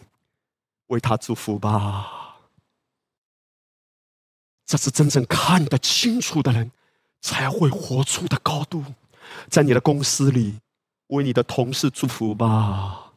[0.88, 2.38] 为他祝福吧。
[4.66, 6.72] 这是真正看得清楚的人
[7.22, 8.84] 才会活出的高度。
[9.50, 10.60] 在你的公司里，
[11.08, 13.14] 为你的同事祝福吧，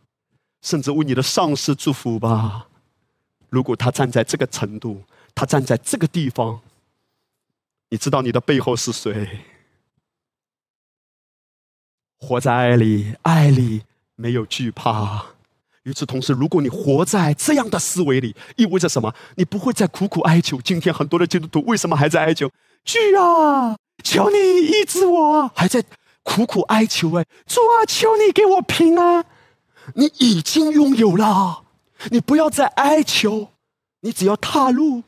[0.63, 2.69] 甚至为你的上司祝福吧。
[3.49, 5.05] 如果他站在这个程度。
[5.33, 6.61] 他站在这个地方，
[7.91, 9.41] 你知道你的背后是谁？
[12.17, 13.83] 活在爱里，爱里
[14.15, 15.27] 没有惧怕。
[15.83, 19.13] 与此同时，如果你活在这样的思维里，意味着什么？
[19.37, 20.61] 你不会再苦苦哀求。
[20.61, 22.49] 今天很多的基督徒为什么还在哀求？
[22.85, 24.37] 主啊，求你
[24.67, 25.49] 医治我！
[25.55, 25.83] 还在
[26.23, 27.17] 苦苦哀求。
[27.19, 29.25] 哎，主啊，求你给我平安！
[29.95, 31.65] 你已经拥有了，
[32.11, 33.49] 你不要再哀求，
[34.01, 35.03] 你只要踏入。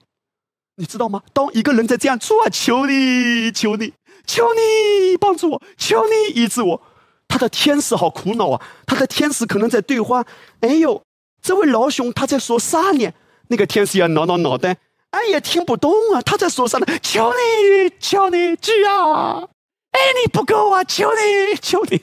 [0.77, 1.23] 你知道吗？
[1.33, 3.93] 当一个人在这样做啊，求你，求你，
[4.27, 6.83] 求你帮助我，求你医治我。
[7.29, 8.61] 他的天使好苦恼啊！
[8.87, 10.25] 他的天使可能在对话
[10.61, 11.03] ：“哎呦，
[11.43, 13.11] 这位老兄他在说啥呢？”
[13.49, 14.77] 那个天使要挠挠脑袋，
[15.11, 16.87] 俺也听不懂啊，他在说啥呢？
[17.03, 19.49] 求你，求你，主啊！
[19.93, 22.03] 爱你不够啊，求你，求你！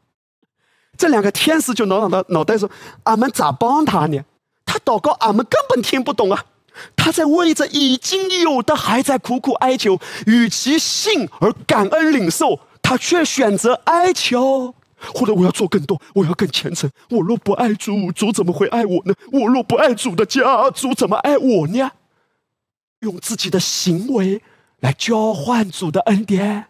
[0.96, 2.70] 这两个天使就挠挠的脑袋说
[3.04, 4.22] ：“俺们咋帮他呢？
[4.64, 6.44] 他祷告，俺们根本听不懂啊！
[6.96, 14.74] 他在为着已经有的还在苦苦哀求，与其信而感恩领受。”他却选择哀求，
[15.14, 16.90] 或者我要做更多，我要更虔诚。
[17.10, 19.14] 我若不爱主，主怎么会爱我呢？
[19.30, 21.92] 我若不爱主的家，主怎么爱我呢？
[23.00, 24.42] 用自己的行为
[24.80, 26.66] 来交换主的恩典，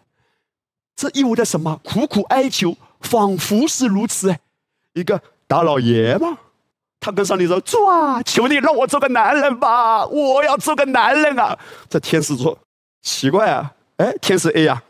[0.95, 1.81] 这意味着什么？
[1.83, 4.35] 苦苦哀求，仿佛是如此。
[4.93, 6.37] 一个大老爷嘛，
[7.01, 11.57] 他跟上帝说：“主啊，求你让我做个男人吧，我要做个男人啊！”
[11.89, 12.57] 这天使说
[13.01, 14.83] ：“奇怪啊，哎，天使 A 呀。”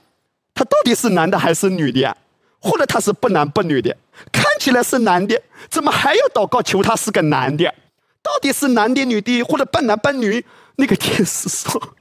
[0.53, 2.15] 他到底是男的还是女的呀？
[2.59, 3.95] 或者他是不男不女的？
[4.31, 7.73] 看起来是男的，怎么还要祷告求他是个男的？
[8.21, 10.45] 到底是男的女的，或者半男半女？
[10.75, 11.93] 那个天使说：“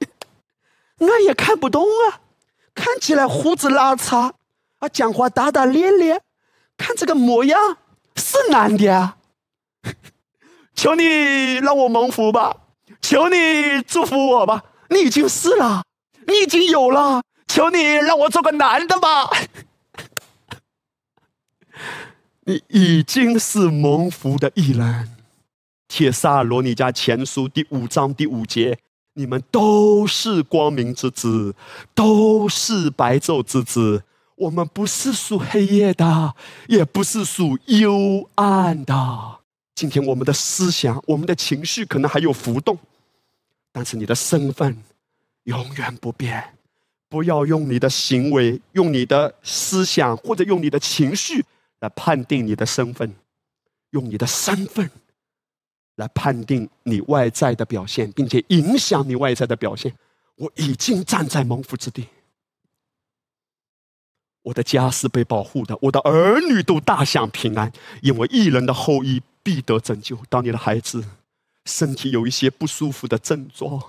[0.98, 2.20] 我也看不懂啊，
[2.74, 4.32] 看起来胡子拉碴，
[4.78, 6.20] 啊，讲话大大咧咧，
[6.76, 7.78] 看这个模样
[8.20, 9.16] 是男的啊！
[10.76, 12.56] 求你让我蒙福吧，
[13.00, 15.82] 求你祝福我吧，你已经是了，
[16.26, 19.28] 你已经有了。”求你让我做个男的吧！
[22.46, 25.16] 你已经是蒙福的艺人。
[25.88, 28.78] 帖萨罗尼迦前书第五章第五节：
[29.14, 31.56] 你们都是光明之子，
[31.92, 34.04] 都是白昼之子。
[34.40, 36.34] 我们不是属黑夜的，
[36.66, 39.40] 也不是属幽暗的。
[39.74, 42.78] 今天我们的思想、我们的情绪可能还有浮动，
[43.70, 44.82] 但是你的身份
[45.44, 46.54] 永远不变。
[47.10, 51.44] 不要用你的行为、用你的思想或者用你的情绪
[51.80, 53.12] 来判定你的身份，
[53.90, 54.88] 用你的身份
[55.96, 59.92] 来判定你外在的表现，并且影响你外在的表现。
[60.36, 62.06] 我已经站在蒙福之地，
[64.42, 67.70] 我的家是被保护的，我的儿女都大享平安，
[68.02, 70.18] 因为一人的后裔必得拯救。
[70.28, 71.04] 当你的孩子
[71.66, 73.82] 身体有一些不舒服的症状。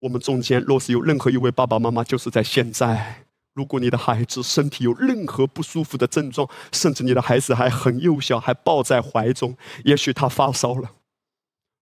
[0.00, 3.24] 我们中间若是有任何一位爸爸妈妈，就是在现在，
[3.54, 10.90] 如果你的孩子身体有任何不舒服的症状，甚至你的孩子还很幼小，还抱在怀中，也许他发烧了。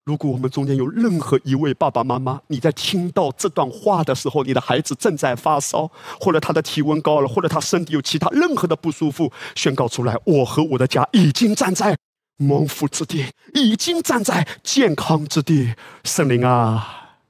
[0.04, 5.88] 如果我们中间有任何一位爸爸妈妈，你在听到这段话的时候，你的孩子正在发烧，
[6.20, 11.96] 或者他的体温高了，或者他身体有其他任何的不舒服，宣告出来：我和我的家已经站在
[12.36, 15.74] 蒙福之地，已经站在健康之地。
[16.02, 17.20] 圣灵啊！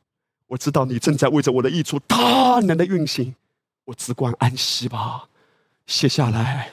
[0.46, 3.34] 我知道你正在为着我的益处大能的运行，
[3.84, 5.28] 我只管安息吧。
[5.86, 6.72] 写下来，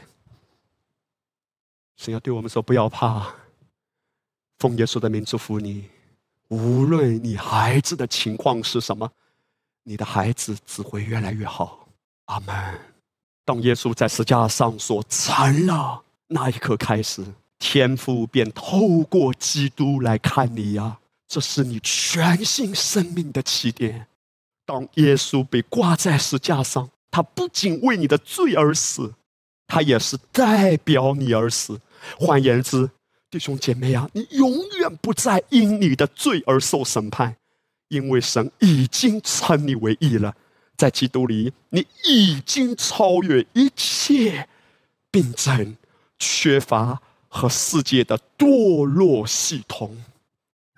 [1.97, 3.35] 神要对我们说：不要怕，
[4.59, 5.85] 奉耶稣的名祝福你。
[6.49, 9.09] 无论你孩子的情况是什么，
[9.83, 11.87] 你的孩子只会越来越好。
[12.25, 12.79] 阿门。
[13.45, 17.25] 当耶稣在石架上所成了那一刻开始，
[17.57, 20.97] 天父便透过基督来看你呀。
[21.27, 24.07] 这是你全新生命的起点。
[24.65, 29.13] 当耶稣被挂在石架上，他不仅为你的罪而死，
[29.67, 31.79] 他也是代表你而死。
[32.19, 32.89] 换言之，
[33.31, 37.35] 弟兄姐妹啊，你永远不再因你的罪而受审判，
[37.89, 40.35] 因为神已经称你为义了。
[40.75, 44.47] 在基督里，你已经超越一切
[45.11, 45.75] 病症、
[46.17, 50.03] 缺乏和世界的堕落系统。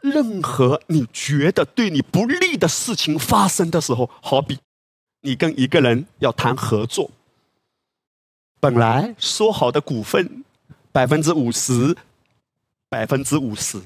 [0.02, 4.58] 任何你觉得对你不利的事情发生的时候，好比
[5.22, 7.12] 你跟一个人要谈合作，
[8.60, 10.44] 本来说好的股份
[10.92, 11.96] 百分之五十，
[12.92, 13.82] 百分之五十，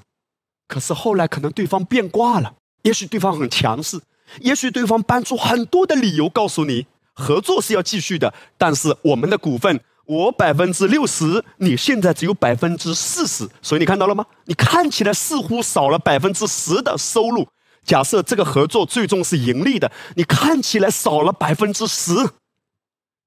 [0.68, 4.02] 可是后来可能对方变卦了，也许对方很强势，
[4.42, 9.80] 也许对方搬出很多的理由告诉你合作是要继续的，但是我们的股份。
[10.08, 14.24] 我百分之六十，你现在只有百分之四十，所以你看到了吗？
[14.44, 17.48] 你看起来似乎少了百分之十的收入。
[17.84, 22.14] 假设这个合作最终是盈利的，你看起来少了百分之十。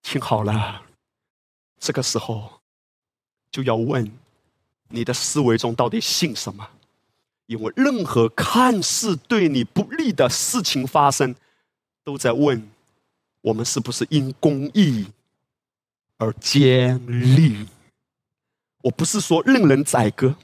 [0.02, 0.82] 听好了，
[1.80, 2.60] 这个时候
[3.50, 4.08] 就要问
[4.88, 6.68] 你的思维中到底信什么？
[7.46, 11.34] 因为任何看似对你不利的事情发生，
[12.04, 12.68] 都在问
[13.40, 15.06] 我们是不是因公义。
[16.20, 17.64] 而坚立。
[18.82, 20.34] 我不是说任人宰割，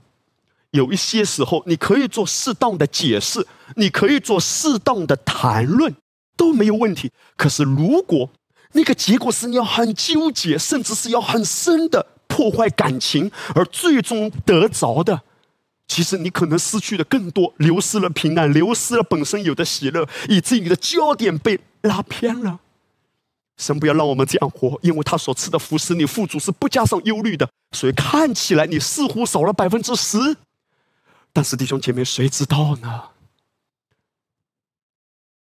[0.70, 5.92] 有一些时候你可以做适当的解释，你可以做适当的谈论，
[6.36, 7.11] 都没有问题。
[7.36, 8.30] 可是如果
[8.70, 15.22] 那个结果是你要很纠结，甚至是要很深的破坏感情，而最终得着的，
[15.87, 22.59] 其实你可能失去的更多，流失了平安，流失了本身有的喜乐，以至于你的焦点被拉偏了。
[23.57, 27.49] 神不要让我们这样活，因为他所赐的福使你富足，是不加上忧虑的。
[27.70, 30.18] 所以看起来你似乎少了百分之十，
[31.32, 33.05] 但是弟兄姐妹，谁知道呢？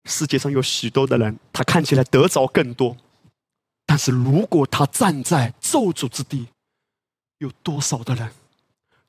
[0.06, 2.96] 世界上有许多的人，他看起来得着更多，
[3.86, 6.48] 但是如果他站在咒诅之地，
[7.40, 8.30] 有多少的人，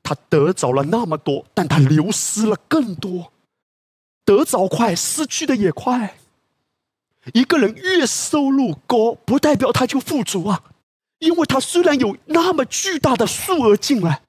[0.01, 3.31] 他得着了那么多，但他流失了更多，
[4.25, 6.17] 得着快，失去的也快。
[7.33, 10.63] 一个人月收入高，不代表他就富足啊，
[11.19, 14.21] 因为他虽然有那么巨大的数额进来，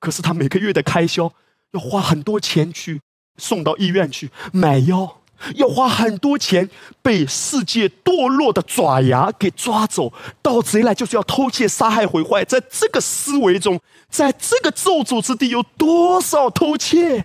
[0.00, 1.32] 可是他每个月的开销
[1.70, 3.00] 要花很多钱去
[3.36, 5.22] 送到医院去买药，
[5.54, 6.68] 要花很多钱
[7.02, 10.12] 被世界堕落的爪牙给抓走，
[10.42, 12.44] 盗贼来就是要偷窃、杀害、毁坏。
[12.44, 17.24] 在这个思维中，在这个咒诅之地，有多少偷窃？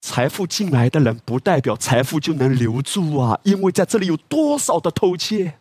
[0.00, 3.38] 财富进来的人，不代表财富就能留住啊！
[3.42, 5.58] 因为在这里有多少的偷窃，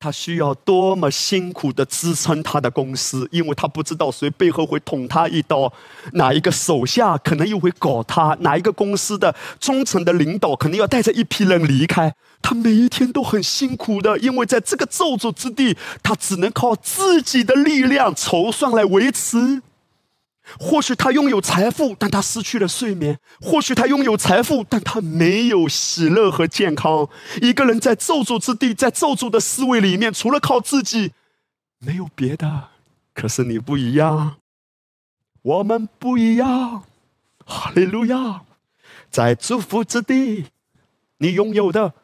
[0.00, 5.72] 他需要多么辛苦的支撑他的公司，因为他不知道谁背后会捅他一刀，
[6.12, 19.62] 哪一个手下可能又会搞他，哪一个公司的忠诚的领导可能要带着一批人离开，他每一天都很辛苦的，因为在这个咒诅之地，他只能靠自己的力量筹算来维持。
[20.58, 27.08] 或许他拥有财富，但他失去了睡眠；或许他拥有财富，但他没有喜乐和健康。
[27.42, 31.12] 一个人在咒诅之地，在咒诅的思维里面，除了靠自己，
[31.78, 32.68] 没有别的。
[33.12, 34.36] 可是你不一样，
[35.42, 36.84] 我们不一样。
[37.44, 38.42] 哈利路亚，
[39.10, 40.46] 在祝福之地，
[41.18, 41.94] 你拥有的，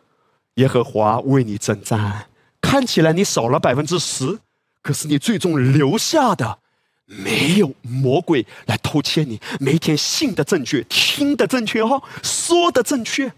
[0.54, 2.26] 耶和华为你征战。
[2.60, 4.40] 看起来你少了百分之十，
[4.82, 6.58] 可是你最终留下的。
[7.06, 13.32] 没有魔鬼来偷窃你，每天信的正确，听的正确，哈，说的正确，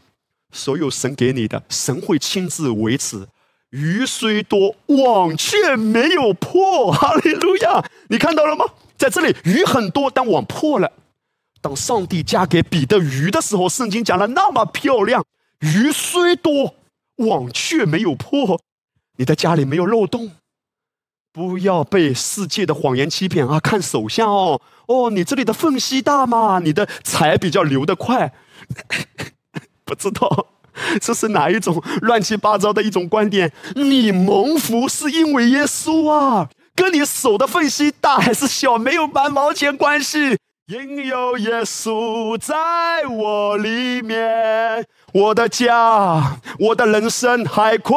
[0.52, 3.26] 所有神给你的，神会亲自维持。
[3.70, 7.84] 鱼虽多，网却没有破，哈利路亚！
[8.08, 8.64] 你看到了吗？
[8.96, 10.90] 在这里，鱼很多，但网破了。
[11.60, 15.24] 当上帝加给彼得鱼的时候，圣经讲的那么漂亮：
[15.58, 16.76] 鱼虽多，
[17.16, 18.60] 网却没有破。
[19.16, 20.30] 你的家里没有漏洞。
[21.36, 23.60] 不要被世界的谎言欺骗啊！
[23.60, 28.32] 看手相哦，哦，你这里的缝隙大嘛，你的财比较流得快。
[29.84, 30.46] 不知道
[30.98, 33.52] 这是哪一种乱七八糟的一种观点？
[33.74, 40.38] 你蒙福是因为耶稣啊，跟你手的缝隙大还是小没有半毛钱关系。
[40.66, 47.96] 因有耶稣在我里面，我的家，我的人生海阔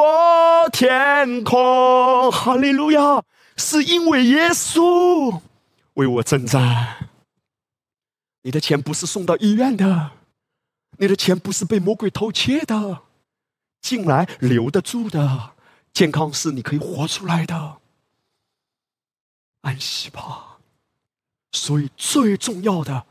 [0.71, 2.31] 天空。
[2.31, 3.23] 哈利路亚！
[3.57, 5.41] 是因为耶稣
[5.95, 7.09] 为我征战。
[8.43, 10.11] 你的钱不是送到医院的，
[10.99, 13.01] 你的钱不是被魔鬼偷窃的，
[13.81, 15.53] 进来留得住的，
[15.91, 17.77] 健康是你可以活出来的。
[19.61, 20.48] 安息吧。
[21.51, 23.03] 所以最重要的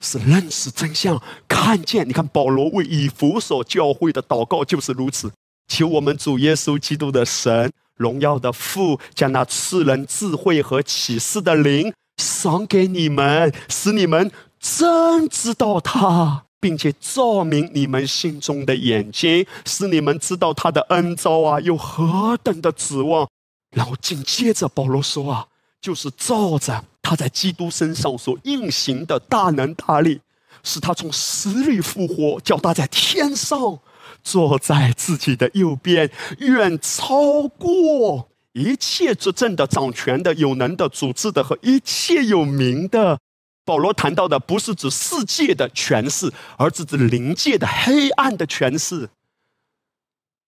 [0.00, 2.06] 是认识真相，看见。
[2.06, 5.32] 你看保罗为以弗所教会的祷告就是如此。
[5.68, 14.30] 求我们主耶稣基督的神荣耀的父，将那赐人智慧和启示的灵赏给你们，使你们
[14.60, 23.26] 真知道他，并且照明你们心中的眼睛，使你们知道他的恩召啊，有何等的指望。
[23.74, 25.48] 然后紧接着保罗说啊。
[25.78, 30.20] 就是照着他在基督身上所运行的大能大力，
[30.64, 33.78] 使他从死里复活，叫他在天上
[34.24, 43.20] 坐在自己的右边，远超过一切执政的、掌权的、有能的、主治的和一切有名的。
[43.64, 49.08] 保罗谈到的不是指世界的权势，而是指灵界的黑暗的权势。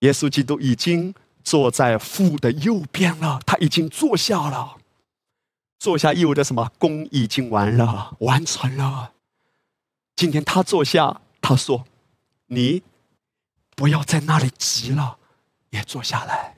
[0.01, 4.78] 耶稣基督已经坐在父的右边了，他已经坐下了。
[5.79, 6.73] 坐下意味着什么？
[6.79, 9.13] 功已经完了，完成了。
[10.17, 11.85] 今天他坐下，他说
[12.49, 12.83] ：“你
[13.77, 15.19] 不要在那里急了，
[15.71, 16.57] 也坐下来。”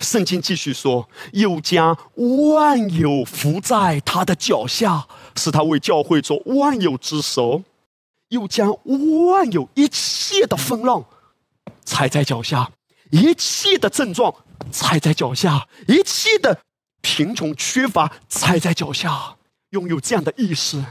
[0.00, 1.96] 圣经继续说：“又将
[2.48, 7.62] 万有伏在他的脚下，使他为教会做万有之首；
[8.28, 8.74] 又将
[9.30, 11.04] 万有一切的风浪
[11.84, 12.72] 踩在脚下，
[13.10, 14.34] 一切的症状
[14.70, 16.60] 踩在脚下，一切的。”
[17.06, 19.36] 贫穷缺乏踩在脚下，
[19.70, 20.84] 拥有这样的意识。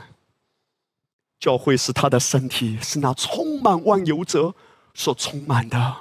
[1.41, 4.55] 教会是他的身体，是那充满万有者
[4.93, 5.97] 所充满的。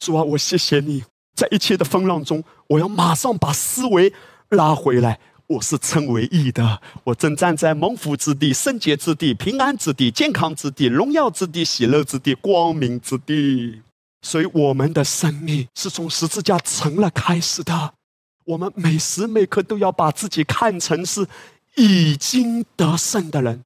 [0.00, 1.04] 主啊，我谢谢你，
[1.36, 4.12] 在一切的风浪中，我要马上把思维
[4.48, 5.20] 拉回来。
[5.46, 13.82] 我是称为义的，我正站在蒙福之地、圣洁之地、平安之地、健康之地、荣耀之地、喜乐之地、光明之地。
[14.20, 17.94] 所以，我们的生命是从十字架成了开始的。
[18.48, 21.26] 我们每时每刻都要把自己看成是
[21.76, 23.62] 已经得胜的人，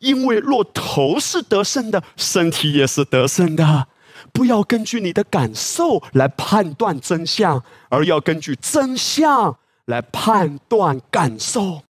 [0.00, 3.88] 因为若头是得胜的，身体也是得胜的。
[4.32, 9.58] 不要根据你的感受来判断真相，而要根据真相。
[9.86, 11.82] 来判断感受。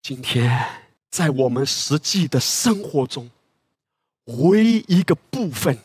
[0.00, 0.66] 今天
[1.10, 3.30] 在我们实际的生活中，
[4.24, 5.78] 唯一一个部分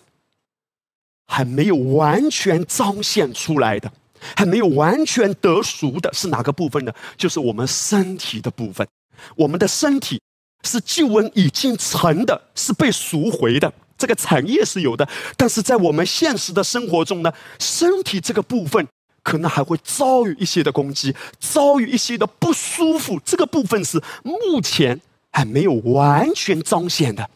[1.27, 3.91] 还没有完全彰显出来的，
[4.35, 6.93] 还没有完全得熟的是哪个部分呢？
[7.17, 8.87] 就是我们身体的部分。
[9.35, 10.21] 我们的身体
[10.63, 15.07] 是旧恩已经成的，是被赎回的，这个产业是有的。
[15.35, 18.87] 但是在我们现实的生活中呢，身体这个部分。
[19.25, 23.19] 可能还会遭遇一些的攻击，遭遇一些的不舒服。
[23.25, 25.01] 这个部分是目前
[25.31, 27.27] 还没有完全彰显的。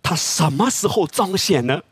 [0.00, 1.82] 它什么时候彰显呢？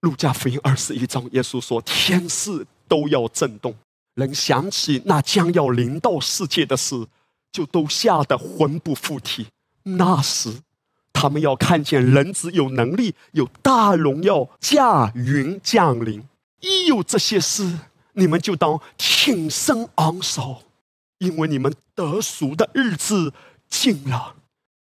[0.00, 3.72] 路加福音二十一章，耶稣说：“天是都要震动，
[4.14, 7.06] 人想起那将要临到世界的事，
[7.50, 9.46] 就都吓得魂不附体。
[9.84, 10.62] 那时，
[11.12, 16.24] 他们要看见人子有能力、有大荣耀驾云降临。
[16.60, 17.78] 一有这些事。”
[18.14, 20.64] 你们就当挺身昂首，
[21.18, 23.32] 因为你们得赎的日子
[23.68, 24.34] 近了。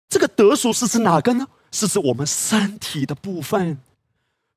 [0.08, 1.46] 这个得赎是指哪个呢？
[1.70, 3.78] 是指我们身体的部分。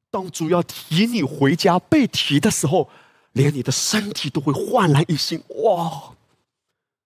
[0.10, 2.90] 当主要提你回家被提的时候，
[3.34, 5.44] 连你的身体都会焕然一新。
[5.48, 6.14] 哇！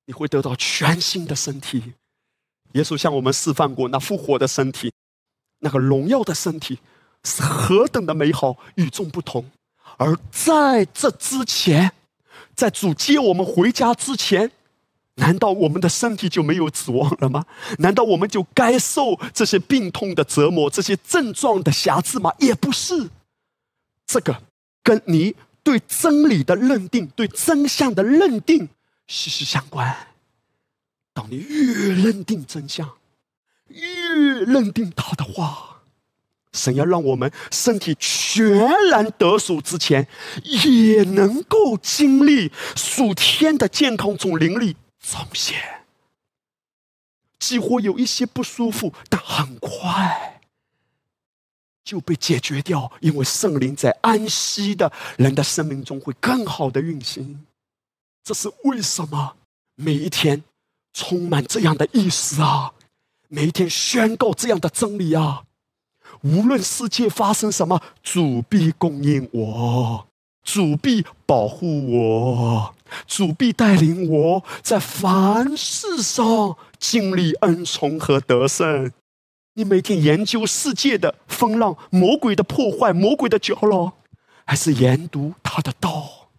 [0.06, 1.94] 你会得到全新的身体。
[2.74, 4.94] 耶稣向我们示范过那复活的身体，
[5.60, 6.80] 那个荣耀的身体
[7.24, 9.50] 是何等的美好，与众不同。
[9.98, 11.92] 而在这之前，
[12.56, 14.52] 在主接我们回家之前，
[15.16, 17.46] 难道我们的身体就没有指望了吗？
[17.80, 22.32] 难道我们就该受这些病痛的折磨、这些症状的瑕疵吗？
[22.40, 23.10] 也不是，
[24.06, 24.44] 这个
[24.84, 25.36] 跟你
[25.68, 28.70] 对真理的认定、对真相的认定
[29.06, 30.08] 息息相关。
[31.14, 32.90] 当你越认定真相，
[33.68, 35.82] 越认定他的话。
[36.54, 38.48] 神要让我们身体全
[38.90, 40.08] 然得属之前，
[40.46, 45.84] 也能够经历属天的健康从灵里彰显。
[47.38, 50.37] 几乎有一些不舒服，但很快
[51.88, 57.46] 就被解决掉，因为圣灵在安息的人的生命中会更好的运行。
[58.26, 59.38] 这是为什么？
[59.76, 60.44] 每一天
[60.92, 62.74] 充满这样的意思啊！
[63.30, 65.44] 每一天宣告这样的真理啊！
[66.24, 70.08] 无论世界发生什么，主必供应我，
[70.44, 72.76] 主必保护我，
[73.06, 78.92] 主必带领我在凡事上经历恩宠和得胜。
[79.58, 83.92] 你每天研究世界的风浪、魔鬼的破坏、魔鬼的角落，
[84.46, 86.30] 还是研读他的道，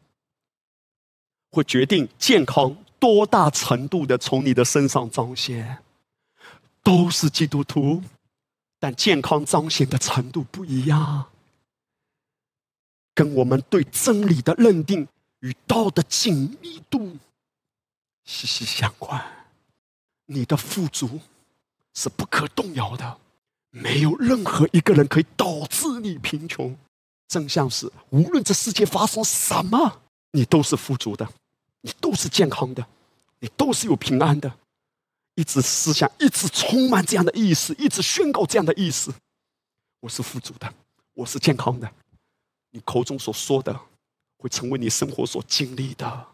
[1.51, 5.79] 会决定健康多大程度的从你的身上彰显。
[6.81, 8.03] 都是基督徒。
[8.79, 11.27] 但健康彰显的程度不一样，
[13.12, 15.09] 跟我们对真理的认定
[15.41, 17.19] 与道的紧密度
[18.25, 19.21] 息息相关。
[20.27, 21.19] 你的富足
[21.99, 23.18] 是不可动摇的，
[23.70, 26.78] 没有任何一个人可以导致你贫穷。
[27.26, 31.28] 真相是，无论这世界发生什么，你都是富足的，
[31.80, 32.86] 你都是健康的，
[33.40, 34.49] 你都是有平安的。
[35.34, 39.11] 一直思想，一直充满这样的意识，一直宣告这样的意识。
[39.99, 40.72] 我是富足的，
[41.14, 41.90] 我是健康的。
[42.70, 43.76] 你口中所说的，
[44.36, 46.26] 会成为你生活所经历的。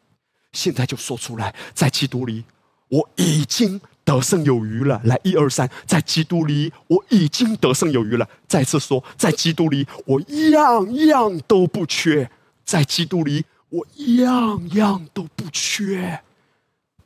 [0.53, 2.45] 现在就说出来，在基督里，
[2.89, 5.01] 我已经得胜有余了。
[5.05, 8.29] 来，一二三，在基督里，我已经得胜有余了。
[8.47, 12.31] 再次说，在基督里，我样样都不缺。
[12.65, 13.87] 在基督里，我
[14.19, 16.21] 样样都不缺。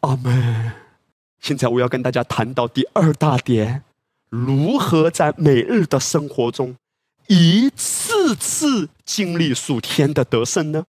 [0.01, 0.73] 阿门。
[1.41, 3.83] 现在我要跟大家谈到第二大点：
[4.29, 6.77] 如何在每日的生活中
[7.29, 10.85] 一次次经历属天的得胜呢？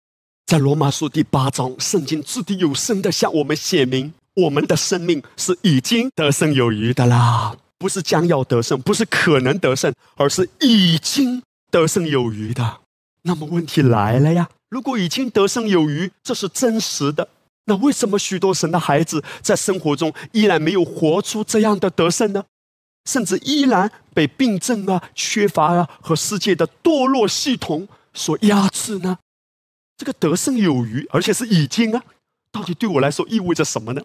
[0.46, 12.80] 在罗马书第八章，圣经掷地有声的向我们写明，我们的生命是已经得胜有余的啦，不是将要得胜，不是可能得胜，而是已经得胜有余的。
[13.24, 17.28] 那么问题来了呀，如果已经得胜有余，这是真实的。
[17.66, 22.44] 那为什么许多神的孩子在生活中依然没有活出这样的得胜呢？
[23.10, 29.18] 甚至依然被病症啊、缺乏啊和世界的堕落系统所压制呢？
[29.98, 32.04] 这个得胜有余，而且是已经啊，
[32.52, 34.02] 到底对我来说意味着什么呢？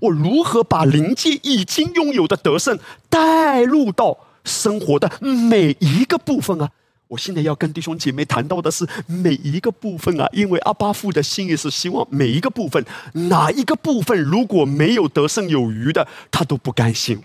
[0.00, 2.78] 我如何把灵界已经拥有的得胜
[3.08, 6.70] 带入到生活的每一个部分啊？
[7.08, 17.22] 我现在要跟弟兄姐妹谈到的是每一个部分啊，因为阿巴父的心意是希望每一个部分，哪一个部分如果没有得胜有余的，他都不甘心。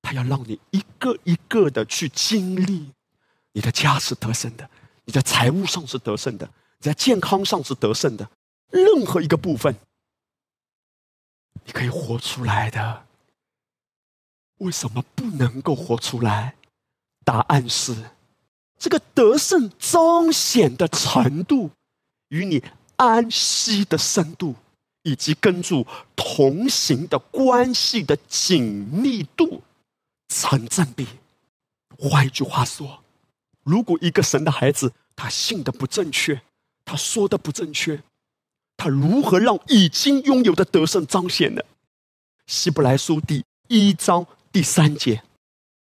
[0.00, 2.86] 他要让你一个一个的去经历，
[3.52, 4.66] 你的家是得胜的，
[5.04, 6.48] 你在财务上是得胜的，
[6.78, 8.26] 你在健康上是得胜的，
[8.70, 9.76] 任何一个部分，
[11.64, 13.06] 你可以活出来的。
[14.58, 16.54] 为什么不能够活出来？
[17.24, 18.10] 答案是。
[18.78, 21.70] 这个得胜彰显的程度，
[22.28, 22.62] 与你
[22.96, 24.54] 安息的深度，
[25.02, 25.86] 以及跟住
[26.16, 29.62] 同行的关系的紧密度
[30.28, 31.06] 成正比。
[31.98, 33.02] 换一句话说，
[33.62, 36.40] 如果一个神的孩子他信的不正确，
[36.84, 38.02] 他说的不正确，
[38.80, 41.60] 他如何让已经拥有的得胜彰显呢？
[42.46, 45.22] 希伯来书第一章第三节。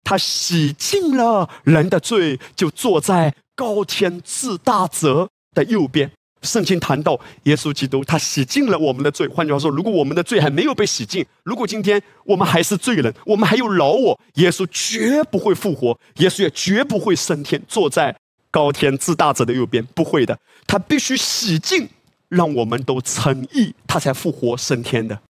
[0.06, 6.10] 他洗净了人的罪，就坐在高天至大者的右边。
[6.44, 9.28] 圣经谈到耶稣基督，他洗净了我们的罪。
[9.28, 18.16] 换句话说，如果我们的罪还没有被洗净，如果今天我们还是罪人，我们还有老我，耶稣绝不会复活，耶稣也绝不会升天，坐在
[18.50, 19.86] 高天至大者的右边。
[19.88, 21.90] 不会的，他必须洗净，
[22.30, 25.22] 让我们都称义，他才复活升天的。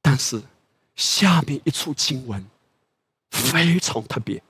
[0.00, 0.42] 但是
[0.96, 2.44] 下面一处经文。
[3.30, 4.42] 非常特别，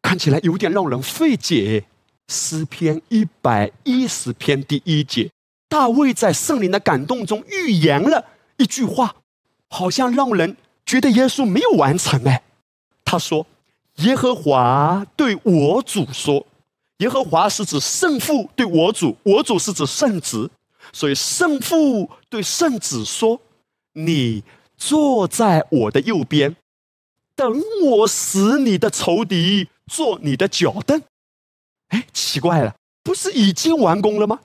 [0.00, 1.84] 看起来有点让人费解。
[2.28, 5.30] 诗篇一百一十篇第一节，
[5.68, 8.24] 大卫在圣灵的感动中预言了
[8.56, 9.16] 一句话，
[9.68, 10.56] 好像让人
[10.86, 12.24] 觉得耶稣没有完成。
[12.24, 12.42] 哎，
[13.04, 13.46] 他说
[13.96, 16.46] ：“耶和华对我主说，
[16.98, 20.50] 耶和华是指圣父对我主，我主是指圣子，
[20.94, 23.38] 所以圣父对圣子说：
[23.92, 24.42] 你
[24.78, 26.56] 坐在我的右边。”
[27.36, 31.02] 等我使你的仇敌做你的脚凳，
[31.88, 34.38] 哎，奇怪了，不是已经完工了吗？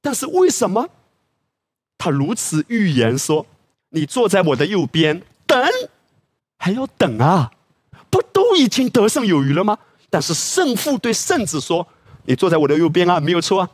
[0.00, 0.88] 但是为什么
[1.98, 3.44] 他如此预言说，
[3.88, 5.60] 你坐在我的右边等，
[6.58, 7.50] 还要等啊？
[8.08, 9.76] 不都已经得胜有余了吗？
[10.08, 11.88] 但是圣父对圣子说，
[12.26, 13.70] 你坐在我的右边啊，没有错啊。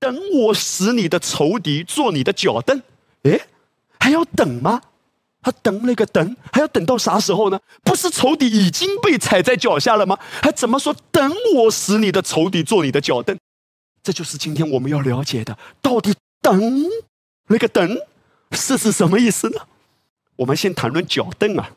[0.00, 2.82] 等我使你的仇敌做你的脚凳，
[3.22, 3.38] 哎，
[4.00, 4.80] 还要等吗？
[5.42, 7.60] 他等那个等，还要等到啥时候呢？
[7.82, 10.18] 不是仇敌已经被踩在脚下了吗？
[10.42, 13.38] 还怎么说等我使你的仇敌做你的脚凳？
[14.02, 16.60] 这就是今天我们要了解的，到底等
[17.48, 17.98] 那个等
[18.52, 19.60] 是指什么意思呢？
[20.36, 21.70] 我们先谈论脚凳啊，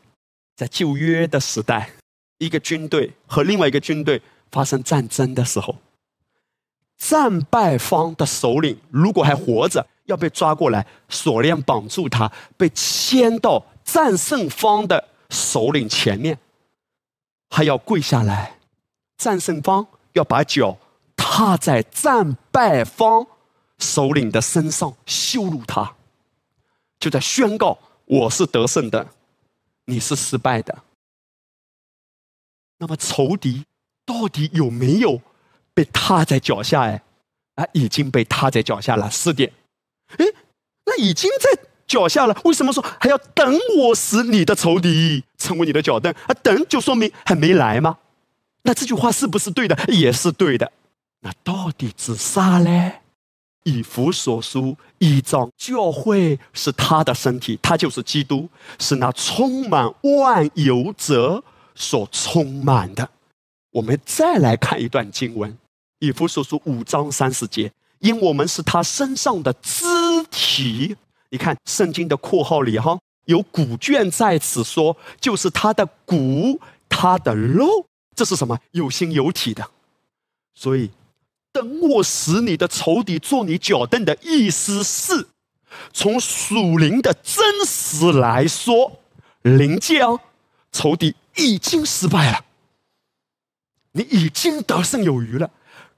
[0.56, 1.92] 在旧约的时代，
[2.40, 4.22] 一个军队和另外一个军队
[4.52, 5.78] 发生战争的时候，
[6.98, 9.88] 战败方的首领如果还活着。
[10.06, 16.38] 要被抓过来，锁链绑住他，被牵到战胜方的首领前面，
[17.50, 18.60] 还要跪下来。
[19.16, 20.78] 战胜方要把脚
[21.16, 23.26] 踏在战败方
[23.78, 25.96] 首领的身上，羞辱他，
[27.00, 29.08] 就在宣告我是得胜的，
[29.86, 30.80] 你是失败的。
[32.80, 33.64] 那么仇敌
[34.06, 35.22] 到底有没有
[35.74, 36.82] 被踏在脚下？
[36.84, 37.02] 哎，
[37.56, 39.52] 啊，已经被踏在脚下了，四点。
[40.18, 40.26] 哎，
[40.86, 46.14] 那已经在脚下了，为什么说还要等我使你的仇敌成为你的脚凳？
[46.28, 47.98] 啊，等就说明还没来吗？
[48.64, 49.78] 那这句话是不是对的？
[49.88, 50.72] 也是对的。
[51.22, 53.00] 那到底指啥嘞？
[53.64, 61.42] 以弗所书一章，教会是他的身体，他就是基督，是那充满万有者
[61.74, 63.10] 所充满的。
[63.72, 65.58] 我们再来看一段经文，
[66.04, 67.72] 以弗所书五章三十节。
[68.00, 69.86] 因我们是他身上的肢
[70.30, 70.94] 体，
[71.30, 78.60] 你看圣经的括号里哈有骨卷在此说，就是他的骨，他的肉，这是什么？
[78.72, 79.66] 有形有体的。
[80.54, 80.92] 所以，
[81.54, 85.30] 等我使你的仇敌做你脚凳的意思是，
[85.94, 89.00] 从属灵的真实来说，
[89.44, 90.20] 灵界哦，
[90.74, 92.44] 仇敌已经失败了，
[93.94, 95.50] 你已经得胜有余了，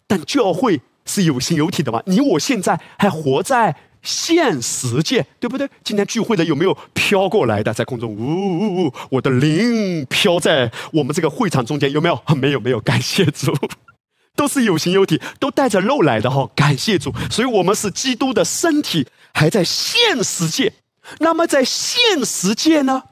[0.08, 0.82] 但教会。
[1.08, 2.02] 是有形有体的嘛？
[2.08, 5.70] 你我现在还活在现实界，对不对？
[5.84, 8.12] 今天聚会的有没有飘过来的，在空中？
[8.12, 8.94] 呜呜呜！
[9.12, 12.20] 我的灵飘在我们这个会场中间，有没有？
[12.36, 12.80] 没有，没有。
[12.80, 13.56] 感谢主，
[14.36, 16.50] 都是有形有体，都带着肉来的哈。
[16.56, 20.74] 感谢主，所以我们是基督的身体，还在现实界。
[21.20, 23.04] 那么在现实界呢？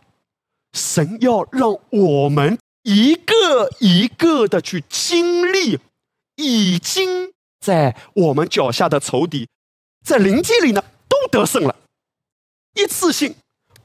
[0.74, 5.78] 神要让我们一个一个的去经历，
[6.36, 9.48] 已经在我们脚下的仇敌，
[10.06, 11.76] 在灵界里呢都得胜了，
[12.76, 13.36] 一次性。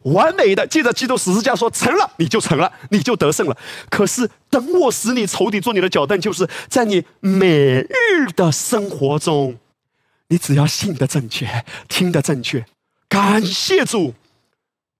[0.03, 3.57] 完美的，借着基督十字架说成了，你就成了，你就得胜了。
[3.90, 9.59] 可是等我使你仇敌做你的脚凳，就是在你每日的生活中，
[10.28, 12.64] 你只要信的正确，听的正确。
[13.09, 14.14] 感谢主，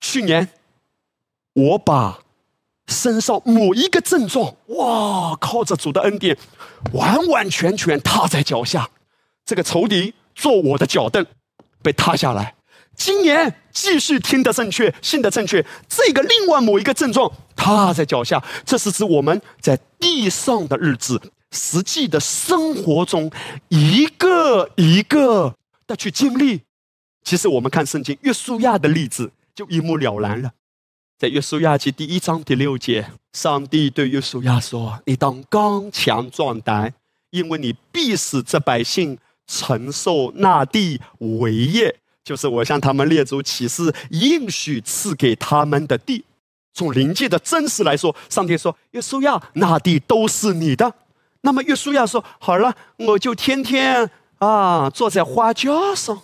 [0.01, 0.49] 去年
[1.55, 2.19] 我把
[2.89, 6.37] 身上某一个症状，哇，靠着主的恩典，
[6.93, 8.89] 完完全全踏在脚下，
[9.45, 11.25] 这个仇敌做我的脚凳，
[11.83, 12.57] 被踏下来。
[12.97, 15.65] 今年继续听得正确，信得正确。
[15.89, 21.21] 这个另外某一个症状踏在脚下，这是指我们在地上的日子，
[21.53, 23.31] 实际的生活中
[23.69, 25.55] 一个一个
[25.87, 26.63] 的去经历。
[27.23, 30.51] 其实我们看圣经约书亚的例子就一目了然了。
[31.19, 36.95] 在约书亚记第一章第六节，上帝对约书亚说：“你当刚强壮胆，
[37.31, 46.25] 因为你必使这百姓承受那地为业。”就是我向他们列祖启示应许赐给他们的地，
[46.73, 50.95] 从灵界的真实来说，上帝说：“约书亚，那地都是你的。”
[51.43, 54.09] 那么约书亚说：“好了，我就天天
[54.39, 56.23] 啊坐在花轿上，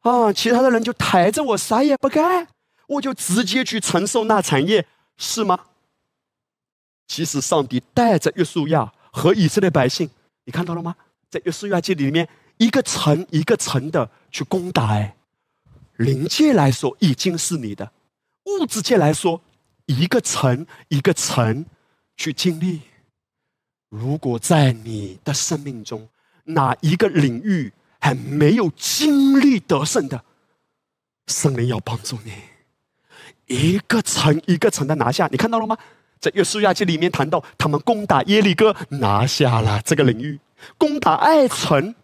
[0.00, 2.48] 啊，其他的人就抬着我，啥也不干，
[2.86, 5.66] 我就直接去承受那产业，是吗？”
[7.08, 10.08] 其实上帝带着约书亚和以色列百姓，
[10.44, 10.96] 你看到了吗？
[11.28, 12.28] 在约书亚记里面，
[12.58, 15.16] 一个城一个城的去攻打，哎。
[15.96, 17.92] 灵界来说已经是你的，
[18.44, 19.40] 物质界来说，
[19.86, 21.64] 一个城一个城
[22.16, 22.80] 去经历。
[23.90, 26.08] 如果在你的生命中
[26.44, 27.70] 哪一个领域
[28.00, 30.24] 还没有经历得胜的，
[31.26, 32.32] 圣灵要帮助你，
[33.52, 35.28] 一个城一个城的拿下。
[35.30, 35.76] 你看到了吗？
[36.18, 40.38] 在约书亚记里面谈到，他们攻打耶利哥，拿下了这个领域；
[40.78, 41.94] 攻打爱城，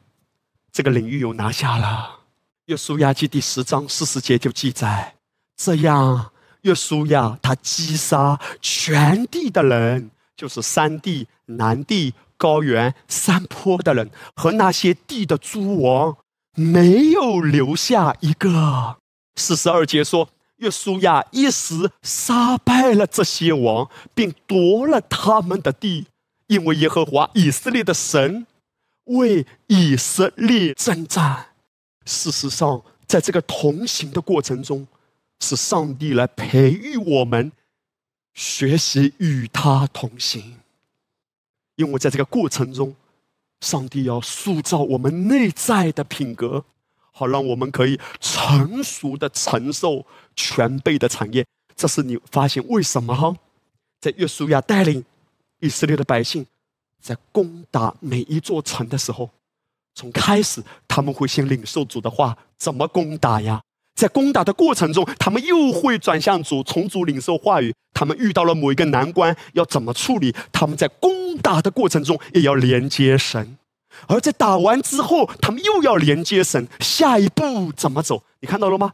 [0.73, 2.21] 这个领域又拿下了。
[2.67, 5.15] 约书亚记第十章四十节就记载，
[5.57, 6.33] 这样
[6.63, 16.17] 约书亚他击杀全地的人，就是山地、南地、高原、山坡的人和那些地的诸王，
[16.57, 18.97] 没有留下一个。
[19.37, 20.29] 四十二节说，
[20.59, 26.07] 约书亚一时杀败了这些王，并夺了他们的地，
[26.47, 28.47] 因为耶和华以色列的神
[29.05, 31.47] 为以色列征战。
[32.05, 34.87] 事实上，在这个同行的过程中，
[35.41, 37.53] 是上帝来培育我们，
[38.35, 40.57] 学习与他同行。
[41.77, 42.97] 因为在这个过程中，
[43.61, 46.65] 上帝要塑造我们内在的品格，
[47.13, 50.05] 好让我们可以成熟的承受
[50.39, 51.45] 全备的产业。
[51.75, 53.35] 这是你发现为什么哈？
[54.01, 55.05] 在约书亚带领
[55.59, 56.47] 以色列的百姓，
[57.03, 59.29] 在攻打每一座城的时候。
[59.95, 63.61] 从开始，他们会先领受主的话，怎么攻打呀？
[63.97, 67.75] 在攻打的过程中，他们又会转向主，从主领受话语。
[67.93, 70.33] 他们遇到了某一个难关，要怎么处理？
[70.53, 73.59] 他们在攻打的过程中，也要连接神。
[74.07, 78.23] 而在打完之后，他们又要连接神，下一步怎么走？
[78.39, 78.93] 你看到了吗？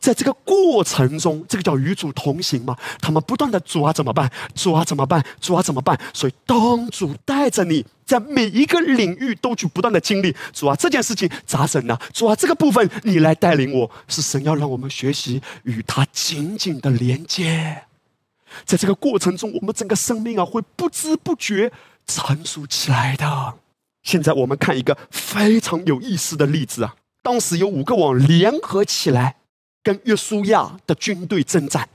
[0.00, 2.76] 在这个过程中，这个叫与主同行嘛？
[3.00, 4.30] 他们不断的主啊怎么办？
[4.54, 5.24] 主啊怎么办？
[5.40, 5.98] 主啊怎么办？
[6.12, 11.98] 所以当主带着你在每一个领域都去不断的经历，主啊这件事情咋整呢？
[12.12, 17.82] 主啊这个部分你来带领我，是神要让我们学习与他紧紧的连接。
[18.64, 21.70] 在这个过程中，我们整个生命啊会不知不觉
[22.06, 23.54] 成熟起来的。
[24.02, 29.36] 现在我们看一个非常有意思的例子啊，当时有五个网联合起来。
[29.86, 31.88] 跟约书亚的军队征战，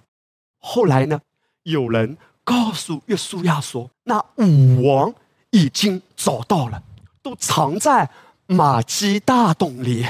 [0.60, 1.20] 后来呢，
[1.64, 5.14] 有人告诉约书亚说，那武王
[5.50, 6.82] 已经找到了，
[7.22, 8.10] 都藏在
[8.46, 10.08] 马基大洞里。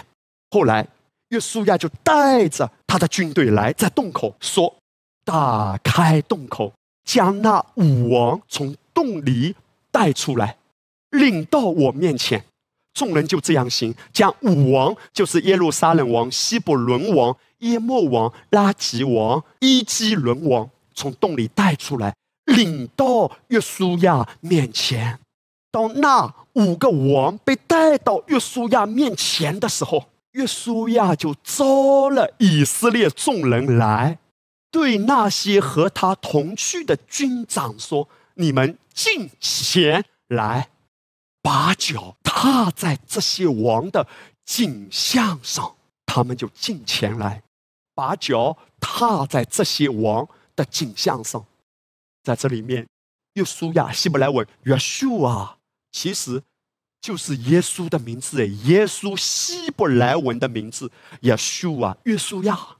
[0.51, 0.87] 后来，
[1.29, 4.75] 约书亚就带着他的军队来，在洞口说
[5.25, 6.71] ：“打开洞口，
[7.03, 9.55] 将那武王从洞里
[9.89, 10.55] 带出来，
[11.09, 12.45] 领到我面前。”
[12.93, 17.35] 众人就这样行，将武王，就是耶路撒冷王、希伯伦王。
[17.59, 22.15] 耶莫王、拉吉王、伊基伦王从洞里带出来，
[22.45, 25.19] 领到约书亚面前。
[25.69, 34.17] 当那五个王被带到约书亚面前的时候，约书亚就招了以色列众人来，
[34.71, 40.69] 对那些和他同去的军长说：“你们进前来，
[41.43, 44.07] 把脚踏在这些王的
[44.45, 45.75] 颈项上。”
[46.07, 47.43] 他们就进前来。
[47.93, 51.45] 把脚踏在这些王的景象上，
[52.23, 52.87] 在这里面，
[53.33, 55.57] 约书亚，希伯来文约书啊，
[55.91, 56.41] 其实
[57.01, 62.77] 就是耶稣的名字，耶稣希伯来文的名字约书啊，约书亚，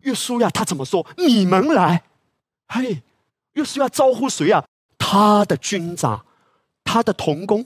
[0.00, 1.06] 约书亚他怎么说？
[1.16, 2.02] 你们来，
[2.66, 3.02] 嘿，
[3.52, 4.66] 约书亚招呼谁啊？
[4.98, 6.26] 他的军长，
[6.84, 7.64] 他的童工，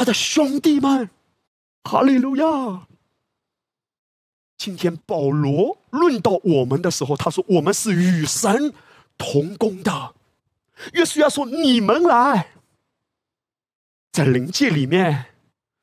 [0.00, 1.10] 他的兄弟们，
[1.84, 2.86] 哈利路亚。
[4.56, 8.72] 今天保罗论到我们的时候，他说我们是与神
[9.18, 10.14] 同工的。
[10.94, 12.48] 约书亚说：“你们来，
[14.10, 15.26] 在灵界里面，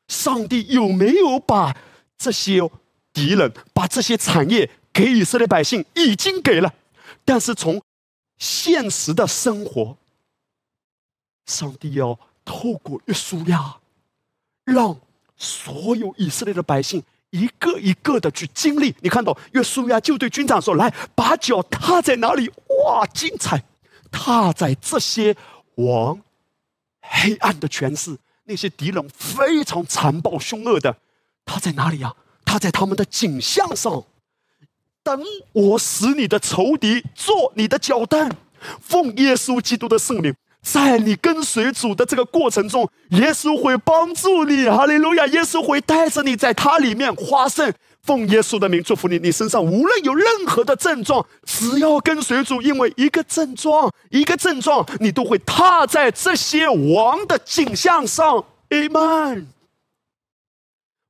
[0.07, 1.77] 上帝有没有把
[2.17, 2.67] 这些
[3.13, 5.85] 敌人、把这些产业给以色列百姓？
[5.93, 6.73] 已经给了。
[7.23, 7.79] 但是从
[8.39, 9.95] 现实的生活，
[11.45, 13.77] 上帝要透过约书亚，
[14.67, 14.95] 让
[15.37, 18.93] 所有以色列的百姓一个一个的去经历。
[18.99, 22.51] 你看到约书亚就对军长说：‘来，把脚踏在哪里？
[22.85, 23.63] 哇，精彩！’”
[24.11, 25.35] 踏在这些
[25.75, 26.21] 王
[27.01, 30.97] 黑暗的权势，那些敌人非常残暴凶恶的，
[31.45, 32.13] 他在哪里呀？
[32.45, 34.03] 他在他们的景象上。
[35.03, 38.29] 等我使你的仇敌做你的脚凳，
[38.81, 40.35] 奉耶稣基督的圣名，
[40.69, 44.65] 在你跟随主的这个过程中，耶稣会帮助你。
[44.67, 45.25] 哈利路亚！
[45.27, 47.73] 耶稣会带着你在他里面花胜。
[48.01, 58.43] 奉耶稣的名祝福你，你身上无论有任何的症状，只要跟随主，因为一个症状，一个症状，你都会踏在这些王的景象上。
[58.69, 59.45] Amen。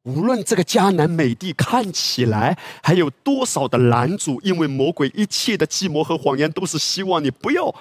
[0.04, 7.74] 无论这个迦南美地看起来还有多少的拦阻，因为魔鬼一切的计谋和谎言，都是希望你不要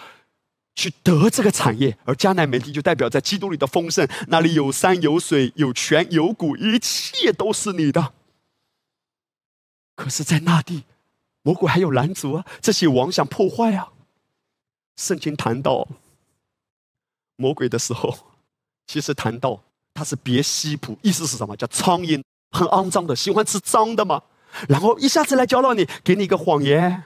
[0.77, 1.99] 去得这个产业。
[2.05, 8.13] 而迦南美地就代表在基督里的丰盛，那里有山有水有泉有谷，一切都是你的。
[9.97, 10.85] 可是，在那地，
[11.43, 12.45] 魔鬼还有拦阻啊！
[12.61, 13.89] 这些王想破坏啊！
[14.97, 15.89] 圣经谈到
[17.37, 18.15] 魔鬼的时候，
[18.87, 19.63] 其实谈到
[19.95, 21.57] 他是别西卜，意思是什么？
[21.57, 24.23] 叫苍蝇，很肮脏的，喜欢吃脏的嘛。
[24.69, 27.03] 然后一下子来教导你，给你一个谎言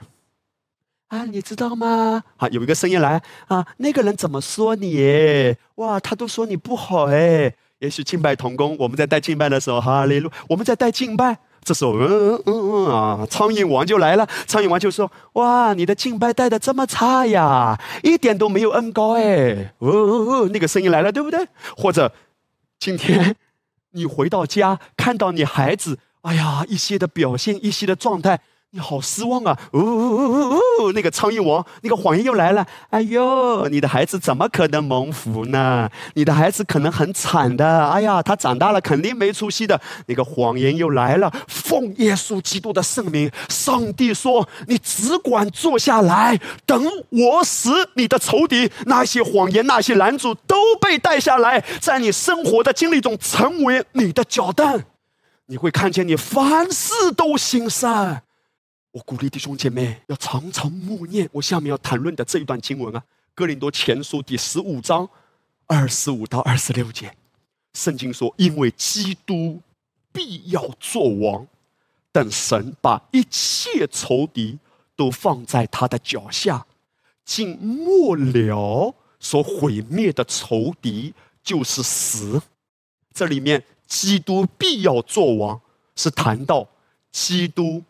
[1.11, 2.23] 啊，你知道吗？
[2.37, 5.53] 啊，有一个声音来啊，那个人怎么说你？
[5.75, 7.53] 哇，他都说你不好哎。
[7.79, 11.37] 也许敬拜同工，我们在带敬拜的时候，哈利路，我们在带敬拜。
[11.63, 14.25] 这时候，嗯嗯嗯嗯啊，苍蝇王就来了。
[14.47, 21.45] 苍蝇王就说：“哇，你的敬拜带的这么差呀，一点都没有恩高哎。”哦哦哦，那个声音来了，对不对？
[21.75, 22.13] 或者，
[22.79, 23.35] 今天
[23.91, 28.39] 你回到家，看到你孩子，哎呀，一些的表现，一些的状态。
[28.73, 29.59] 你好失望啊！
[29.73, 32.65] 呜呜呜呜呜那个苍蝇王，那个谎言又来了。
[32.89, 35.89] 哎呦，你的孩子怎么可能蒙福呢？
[36.13, 37.89] 你的孩子可能很惨的。
[37.89, 39.81] 哎呀，他长大了肯定没出息的。
[40.05, 41.29] 那个谎言又来了。
[41.49, 54.81] 奉耶稣基督的圣名，上帝说：“你只管坐下来，等我死你的仇敌那些谎言、那些拦阻都被带下来，在你生活的经历中成为你的脚凳。
[55.47, 58.23] 你会看见你凡事都兴善。”
[58.91, 62.99] 我鼓励弟兄姐妹要常常默念我下面要谈论的这一段经文啊，
[63.33, 65.09] 《哥林多前书》第十五章
[65.65, 67.15] 二十五到二十六节，
[67.73, 69.61] 圣经说：“因为基督
[70.11, 71.47] 必要做王，
[72.11, 74.59] 等神把一切仇敌
[74.97, 76.65] 都放在他的脚下，
[77.23, 82.41] 尽末了所毁灭的仇敌就是死。”
[83.13, 85.61] 这里面“基督必要做王”
[85.95, 86.67] 是谈到
[87.09, 87.81] 基督。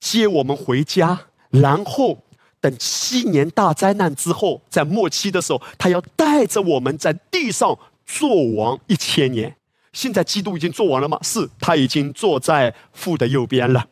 [0.00, 1.18] 接我们回家，
[1.50, 2.18] 然后
[2.60, 9.54] 等七年大灾难之后，在末期的时候，他要带着我们在地上做王一千年。
[9.92, 11.18] 现在基督已经做完了吗？
[11.22, 13.86] 是他已经坐在父的右边了，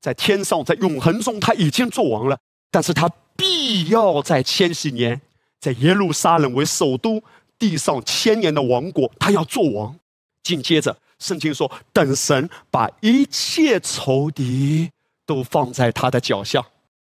[0.00, 2.38] 在天上，在永恒中他已经做王了。
[2.70, 5.20] 但是他必要在千禧年，
[5.58, 7.22] 在耶路撒冷为首都，
[7.58, 9.96] 地上千年的王国，他要做王。
[10.42, 14.90] 紧接着，圣经说，等神把一切仇敌。
[15.30, 16.66] 都放在他的脚下，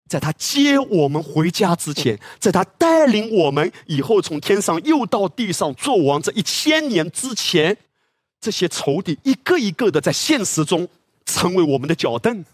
[0.08, 7.76] 在他接我们回家之前，在他带领我们以后从天上又到地上做王这一千年之前，
[8.40, 10.86] 这些仇敌一个一个的在现实中
[11.26, 12.44] 成为我们的脚凳。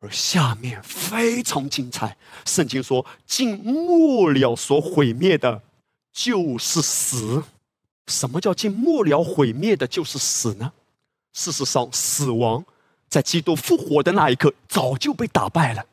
[0.00, 5.62] 而下面非常精彩，圣经说：“尽末了所毁灭的，
[6.12, 7.44] 就是死。”
[8.10, 10.72] 什么叫尽末了毁灭的，就是死呢？
[11.32, 12.64] 事实上，死亡。
[13.10, 15.84] 在基督复活的那一刻，早就被打败了。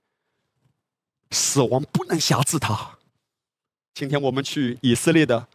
[1.31, 2.97] 死亡不能辖制他。
[3.95, 5.47] 今天我们去以色列的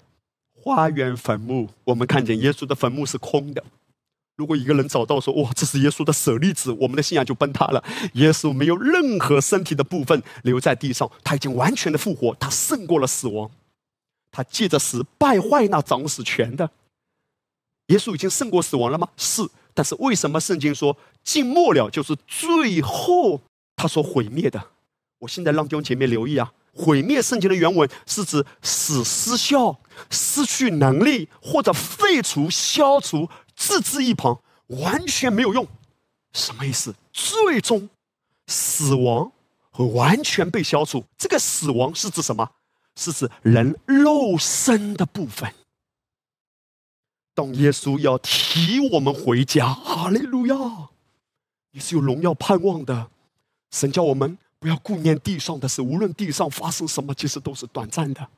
[0.53, 3.63] 花园坟墓，我们看见耶稣的坟墓是空的。
[4.35, 7.85] 如果一个人找到说：“哇，这是耶稣的舍利子”，我们的信仰就崩塌了。
[8.15, 13.49] 耶稣没有任何身体的部分留在地上，他已经完全的复活，他胜过了死亡。
[14.33, 16.71] 他借着死败坏那掌死权的。
[17.89, 19.09] 耶稣已经胜过死亡了吗？
[19.17, 19.49] 是。
[19.75, 23.41] 但是为什么圣经说尽末了就是最后
[23.77, 24.63] 他所毁灭的？
[25.19, 29.79] 我现在让弟兄姐妹留意啊，毁灭圣经的原文是指使失效、
[30.11, 35.67] 失去能力或者废除、消除、置之一旁，完全没有用。
[36.33, 36.95] 什么意思？
[37.13, 37.89] 最终
[38.49, 39.31] 死亡
[39.71, 41.05] 会完全被消除。
[41.17, 42.51] 这个死亡是指什么？
[42.97, 45.53] 是指人肉身的部分。
[47.35, 50.55] 当耶稣要提我们回家，哈利路亚！
[51.71, 53.11] 你是有荣耀盼望的。
[53.71, 58.29] 神叫我们不要顾念地上的事，无论地上发生什么，其实都是短暂的。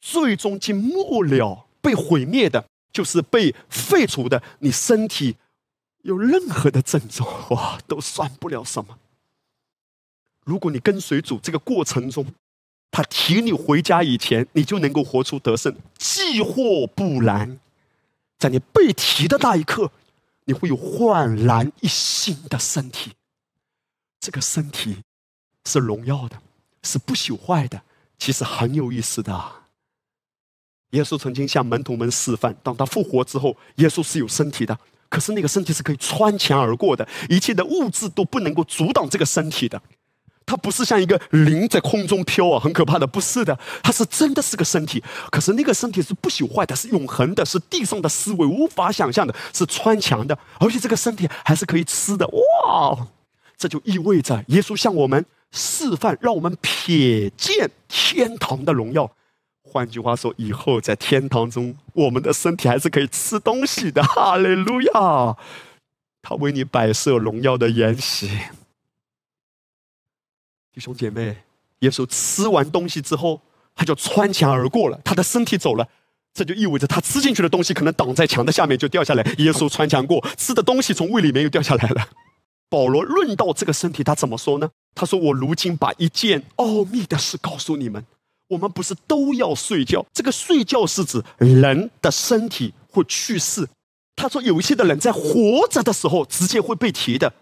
[0.00, 4.40] 最终经末了被毁灭的，就是被废除的。
[4.60, 5.36] 你身体
[6.02, 8.96] 有任何的症状，哇，都算不了什么。
[10.44, 12.24] 如果你跟随主这个过程中，
[12.90, 15.76] 他提你回家以前，你就能够活出得胜。
[15.98, 17.60] 既或不然，
[18.38, 19.90] 在你被提的那一刻，
[20.44, 23.12] 你会有焕然一新的身体。
[24.18, 24.98] 这个身体
[25.66, 26.40] 是荣耀的，
[26.82, 27.82] 是不朽坏的。
[28.18, 29.52] 其实很有意思的。
[30.90, 34.78] 耶稣曾经向门徒们示范，当他复活之后，耶稣是有身体的，
[35.10, 39.82] 可是那个身体是可以穿墙而过的，一切的物质都不能够阻挡这个身体的。
[40.46, 45.02] 它不是像一个灵在空中飘啊，很可怕的，不是的，它是真的是个身体。
[45.30, 52.24] 可是那个身体是不朽坏的，是永恒的，是地上的思维无法想象的，是穿墙的，而且这个身体还是可以吃的。
[52.28, 53.08] 哇，
[53.58, 59.10] 这就意味着耶稣向我们示范，让我们瞥见天堂的荣耀。
[59.68, 64.00] 换句话说，以后在天堂中，我们的身体还是可以吃东西的。
[64.00, 65.36] 哈利路亚！
[66.22, 68.30] 他为你摆设荣耀的筵席。
[70.76, 71.34] 弟兄姐妹，
[71.78, 73.40] 耶稣吃完东西之后，
[73.74, 75.88] 他就穿墙而过了，他的身体走了，
[76.34, 79.22] 这就意味着他吃进去的东西可能挡在墙的下面就掉下来。
[79.38, 82.06] 耶稣穿墙过，吃的东西从胃里面又掉下来了。
[82.68, 84.68] 保罗论到这个身体，他怎么说呢？
[84.94, 88.04] 他说：“我如今把一件奥秘的事告诉你们，
[88.48, 90.04] 我们不是都要睡觉？
[90.12, 93.66] 这个睡觉是指人的身体会去世。
[94.14, 97.32] 他说有一些的人在活着的时候直接会被提的。”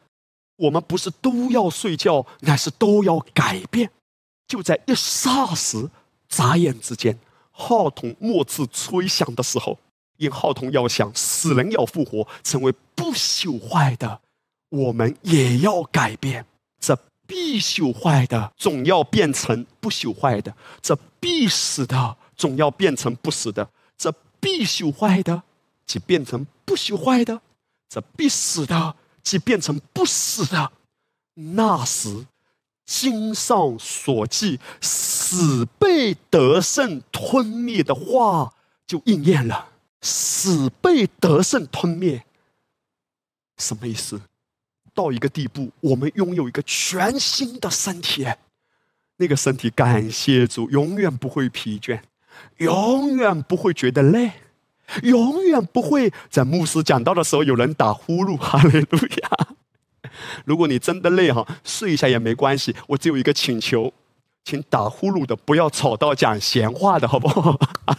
[0.57, 3.91] 我们不是都要睡觉，乃是都要改变。
[4.47, 5.89] 就在一霎时、
[6.29, 7.19] 眨眼之间，
[7.51, 9.79] 号筒末次吹响的时候，
[10.19, 14.21] 因号筒要响，死人要复活，成为不朽坏的，
[14.69, 16.47] 我们也要改变。
[16.79, 16.97] 这
[17.27, 20.53] 必朽坏的，总要变成不朽坏的；
[20.83, 25.43] 这必死的，总要变成不死的；这必朽坏的，
[25.87, 27.41] 即变成不朽坏的；
[27.89, 28.95] 这必死的。
[29.25, 30.71] 即变成不死的，
[31.35, 32.27] 那时
[32.85, 38.55] 经上所记死被得胜吞灭的话
[38.87, 39.71] 就应验了。
[40.03, 42.27] 死被得胜吞灭，
[43.57, 44.21] 什么意思？
[44.93, 48.27] 到一个地步，我们拥有一个全新的身体，
[49.17, 52.03] 那个身体感谢主，永远不会疲倦，
[52.59, 54.31] 永远不会觉得累。
[55.03, 59.49] 永远不会在牧师讲道的时候有人打呼噜， 哈利路亚！
[60.45, 62.75] 如果你真的累哈，睡一下也没关系。
[62.87, 63.93] 我只有一个请求，
[64.45, 67.59] 请打呼噜的不要吵到讲闲话的好不好？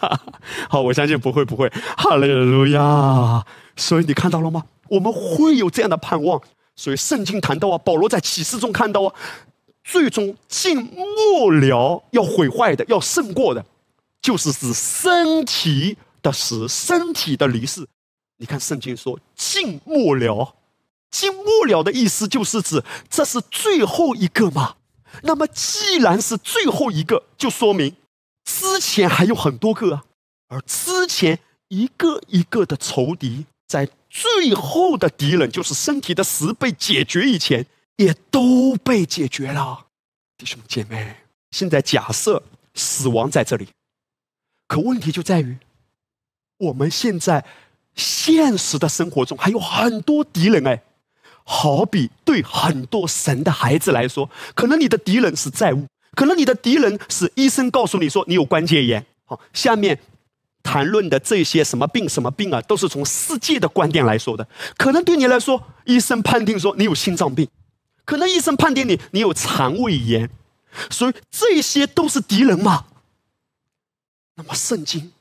[0.69, 3.43] 好，我相信不会不会，哈利路亚！
[3.75, 4.63] 所以你看到了吗？
[4.87, 6.41] 我们会有这样的盼望。
[6.77, 9.13] 所以圣经谈到啊，保罗在启示中看到啊，
[9.83, 13.65] 最终尽末了要毁坏的，要胜过的，
[14.21, 15.97] 就是指身体。
[16.25, 17.87] 的死，身体的离世。
[18.37, 20.55] 你看圣经说“尽末了
[21.11, 24.77] ”，“尽末了”的意思就是指这是最后一个嘛？
[25.21, 27.95] 那么既然是最后一个，就说明
[28.43, 30.05] 之前还有很多个啊。
[30.47, 39.85] 而之前一个一个的仇敌，在最后的敌人，就是身体的死被解决以前，也都被解决了。
[40.37, 41.17] 弟兄姐妹，
[41.51, 42.43] 现在假设
[42.73, 43.69] 死亡在这里，
[44.67, 45.57] 可问题就在于。
[46.57, 47.43] 我们现在
[47.95, 50.81] 现实的生活中还有很多敌人哎，
[51.43, 59.05] 好比对很多神的孩子来说，可能你的敌人是债务，可能你的敌人是医生告诉你说你有关节炎。
[59.25, 59.99] 好，下面
[60.63, 64.47] 谈论的这些什么病什么病啊，都是从世界的观点来说的。
[64.77, 67.47] 可能对你来说，医生判定说你有心脏病，
[68.05, 70.29] 可能医生判定你你有肠胃炎，
[70.89, 72.85] 所以这些都是敌人嘛。
[74.35, 75.11] 那么圣经。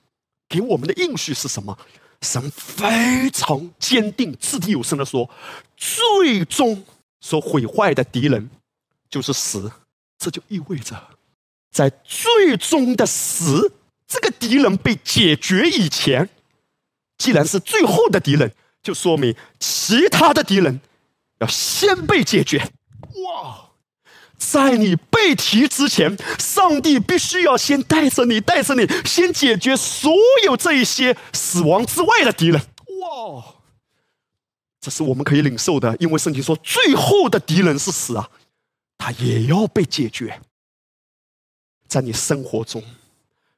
[0.49, 1.77] 给我们的应许是什么？
[2.23, 5.29] 神非常坚定、掷地有声的说
[5.77, 6.83] ：“最终
[7.21, 8.49] 所毁坏的敌人
[9.11, 9.71] 就是死。”
[10.17, 10.97] 这就意味着，
[11.71, 13.73] 在最终的死
[14.07, 16.31] 这个敌人被解决以前，
[17.19, 18.51] 既然是最后的敌人，
[18.83, 20.81] 就说明其他的敌人
[21.41, 22.71] 要先被解决。
[23.27, 23.64] 哇！
[24.39, 30.13] 在你被提之前，上帝必须要先带着你，带着你，先解决所
[30.45, 32.61] 有这一些死亡之外的敌人。
[33.01, 33.45] 哇！
[34.81, 38.29] 这是我们可以领受的，因为圣经说，最后的敌人是死啊，
[38.99, 40.41] 他也要被解决。
[41.89, 42.83] 在你生活中，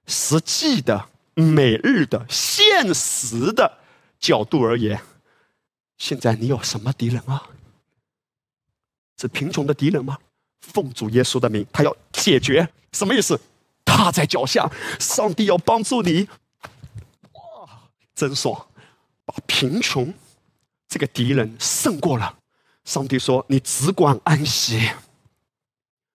[0.06, 3.78] 实际的、每日的、现实的
[4.20, 5.00] 角度而言，
[5.98, 7.42] 现在你有什么敌人啊？
[9.18, 10.18] 是贫穷的敌人吗？
[10.60, 13.40] 奉主耶稣的名，他要解决，什么意思？
[13.84, 16.28] 他在脚下，上帝要帮助你。
[17.32, 18.66] 哇，真爽！
[19.24, 20.12] 把贫穷
[20.88, 22.36] 这个敌人胜过了。
[22.84, 24.90] 上帝说：“你只管安息，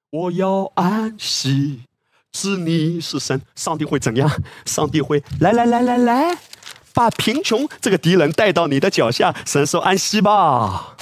[0.10, 1.82] 我要安息，
[2.32, 4.30] 知你是神。”上帝会怎样？
[4.66, 6.38] 上帝会来来来来来，
[6.94, 9.36] 把贫穷这个敌人带到你的脚下。
[9.46, 10.96] 神说：“安息吧，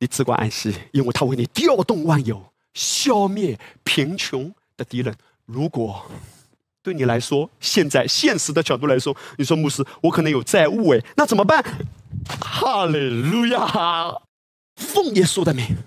[0.00, 5.12] 你只管安息，因为他为你调动万有。”消灭贫穷的敌人。
[5.44, 6.06] 如果
[6.84, 11.60] 对你来说，现在现实的角度来说，你说牧师，我可能有债务哎，那怎么办？
[12.40, 14.22] 哈利路亚！
[14.76, 15.78] 奉耶稣的名，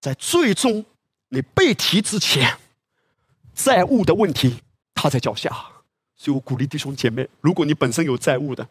[0.00, 0.82] 在最终
[1.28, 2.56] 你被提之前，
[3.54, 4.62] 债务的问题
[4.94, 5.54] 他在脚下。
[6.16, 8.66] 所以我鼓励弟兄姐妹，如果你本身有债务的，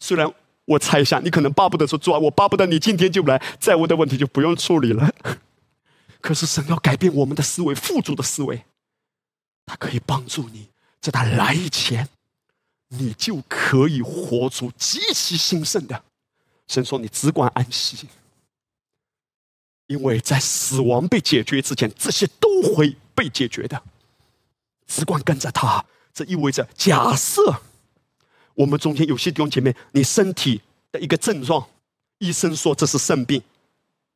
[0.00, 0.32] 虽然
[0.64, 5.12] 我猜想你可能巴不得说主啊，我巴不得你今天就来，债务的问题就不用处理了。
[6.20, 8.64] 可是神要改变我们的思维，富足的思维，
[9.66, 10.68] 他可以帮助你，
[11.00, 12.08] 在他来以前，
[12.88, 16.04] 你就可以活出极其兴盛的。
[16.68, 18.08] 神说：“你只管安息，
[19.88, 23.82] 因为在死亡被解决之前，这些都会被解决的。
[24.86, 25.84] 只管跟着他。
[26.14, 27.60] 这意味着，假设
[28.54, 30.60] 我们中间有些弟兄姐妹，你身体
[30.90, 31.66] 的一个症状，
[32.18, 33.42] 医生说这是肾病，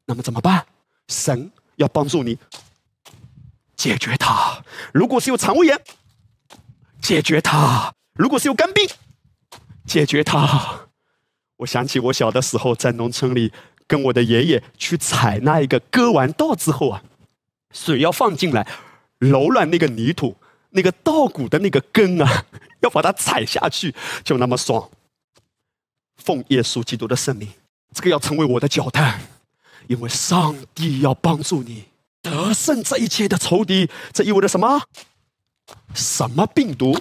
[0.07, 0.67] 那么怎么办？
[1.09, 2.39] 神。”要帮助你
[3.77, 4.65] 解决它。
[4.95, 5.79] 如果是有肠胃炎，
[7.03, 8.89] 解决它；如果是有肝病，
[9.85, 10.89] 解决它。
[11.59, 13.53] 我想起我小的时候在农村里
[13.87, 17.03] 跟我的爷爷去采那一个割完稻之后啊，
[17.73, 18.67] 水要放进来
[19.19, 20.35] 揉软那个泥土，
[20.77, 22.44] 那个稻谷的那个根啊，
[22.81, 23.93] 要把它踩下去，
[24.23, 24.89] 就那么爽。
[26.16, 27.48] 奉耶稣基督的圣名，
[27.93, 29.19] 这个要成为我的脚踏。
[29.89, 31.85] 因为上帝要帮助你
[32.20, 34.82] 得胜这一切的仇敌，这意味着什么？
[35.94, 36.98] 什么病毒？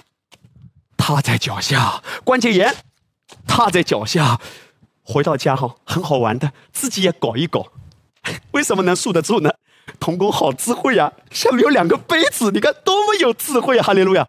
[0.96, 2.74] 踏在脚下，关节炎，
[3.46, 4.40] 踏在脚下。
[5.02, 7.66] 回到家哈，很好玩的，自己也搞一搞。
[8.52, 9.52] 为什么能束得住呢？
[9.98, 13.82] 童工好智慧呀，下面有两个杯子，你看多么有智慧啊！
[13.82, 14.26] 哈利路亚。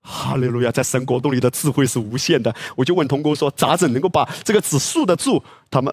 [0.00, 2.54] 哈利路亚，在神国度里的智慧是无限的。
[2.76, 5.92] 我就问童工说：“咋整能够把这个纸竖得住？”他们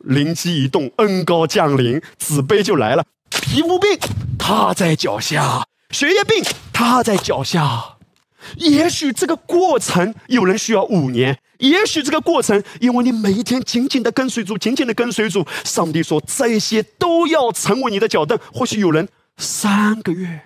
[0.00, 3.04] 灵机一动，恩高降临，纸杯就来了。
[3.30, 3.90] 皮肤病，
[4.38, 7.96] 他在脚下；血液病，他在脚下。
[8.56, 18.38] 也许这个过程有人需要五年，也许这个过程，因为你每一天紧紧的跟随主，紧紧的跟随主，上帝说这些都要成为你的脚凳。
[18.52, 20.42] 或许有人三个月，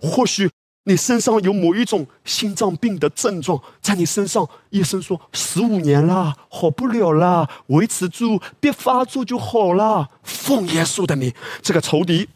[0.00, 0.48] 或许。
[0.86, 10.10] 你身上有某一种心脏病的症状，在你身上，医生说十五年了，好不了了，维持住，别发作就好了。
[10.22, 12.28] 奉耶稣的名，这个仇敌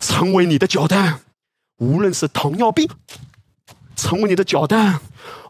[0.00, 1.20] 成为你的脚凳，
[1.76, 2.88] 无论是糖尿病，
[3.94, 4.98] 成为你的脚凳。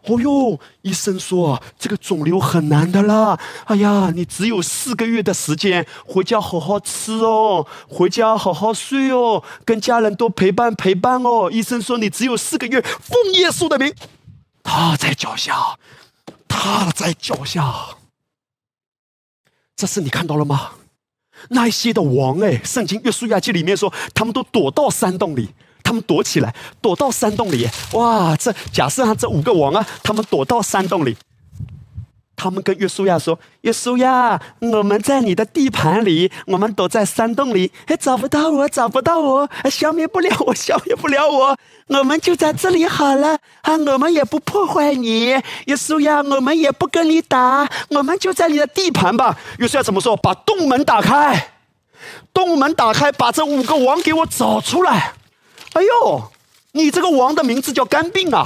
[0.05, 3.39] 哦哟，医生说这个肿瘤很难的啦。
[3.65, 11.49] 哎呀，你只有四个月的时间，回家好好吃哦，回家好好睡哦，跟家人多陪伴陪伴哦。
[11.51, 13.93] 医生说你只有四个月，奉耶稣的名，
[14.63, 15.77] 他在脚下，
[16.47, 17.97] 他在脚下。
[19.75, 20.71] 这是你看到了吗？
[21.49, 25.49] 那一些的王哎，圣经约书亚记里面说，他们都躲到山洞里。
[25.89, 27.67] 他们躲起来，躲到山洞里。
[27.93, 31.17] 哇，这假设啊，这五个王啊，他们躲到山洞里。
[32.35, 41.57] 他们跟约书亚说：“约书亚，我们在你的地盘里，我们躲在山洞里，还找不到我，找不到我，消灭不了我，消灭不了我。
[41.87, 45.35] 我们就在这里好了啊，我们也不破坏你，
[45.65, 50.15] 约书亚，我们也不跟你打，我们就在你的地盘吧。”约书亚怎么说？
[50.15, 51.49] 把洞门打开，
[52.31, 55.13] 洞门打开，把这五个王给我找出来。
[55.73, 56.31] 哎呦，
[56.71, 58.45] 你这个王的名字叫肝病啊！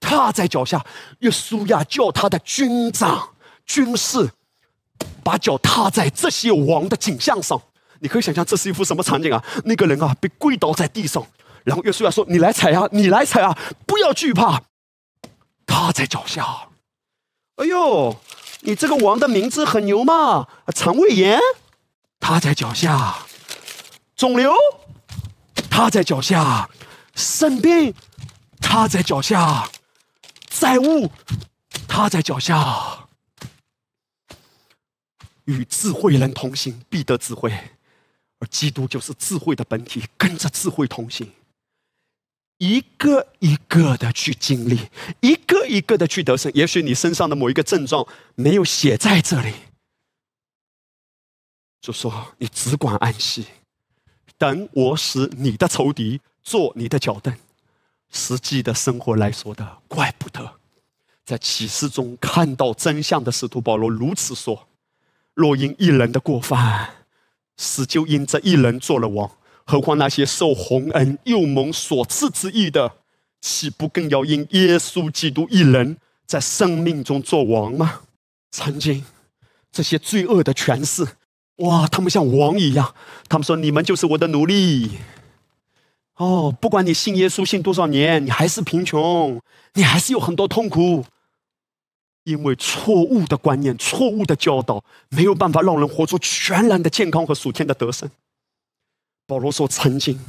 [0.00, 0.84] 踏在脚下，
[1.20, 3.30] 约书亚叫他的军长、
[3.66, 4.30] 军士，
[5.22, 7.60] 把脚踏在这些王的景象上。
[8.00, 9.44] 你可以想象这是一幅什么场景啊？
[9.64, 11.26] 那个人啊，被跪倒在地上，
[11.64, 14.62] 然后约书亚说：“你来踩啊，你来踩啊，不要惧怕。”
[15.66, 16.68] 他在脚下。
[17.56, 18.16] 哎呦，
[18.60, 20.46] 你这个王的名字很牛嘛！
[20.74, 21.40] 肠胃炎，
[22.20, 23.26] 他在脚下；
[24.16, 24.54] 肿瘤，
[25.78, 26.68] 他在脚下；
[27.14, 27.94] 生病，
[28.60, 29.70] 他在脚下；
[30.50, 31.08] 债务，
[31.86, 33.06] 他在脚下。
[35.44, 37.52] 与智慧人同行，必得智慧。
[38.40, 41.30] 而基督就是智慧的本体，跟着智慧同行，
[42.56, 44.88] 一个一个的去经历，
[45.20, 46.50] 一个一个的去得胜。
[46.56, 49.54] 也许你身上的某一个症状没有写在这里，
[51.80, 53.46] 就说你只管安息，
[54.38, 57.34] 等我使你的仇敌做你的脚凳。
[58.10, 60.54] 实际的生活来说的，怪不得
[61.26, 64.68] 在启示中看到真相的使徒保罗如此说：
[65.34, 66.94] 若因一人的过犯。
[67.60, 69.28] 死就因这一人做了王，
[69.64, 72.92] 何况那些受洪恩又蒙所赐之意的，
[73.40, 78.02] 岂不更要因耶稣基督一人在生命中做王吗？
[78.52, 79.04] 曾经
[79.72, 81.04] 这些罪恶的权势，
[81.58, 82.94] 哇，他们像王一样，
[83.28, 84.98] 他们说你们就是我的奴隶。
[86.16, 89.40] 哦，不管你信耶稣信多少年，你还是贫穷，
[89.74, 91.04] 你还是有很多痛苦。
[92.24, 98.10] 因为错误的观念、错误的教导，没有办法让人活出全然的健康和属天的得胜。
[99.26, 100.20] 保罗说：“曾经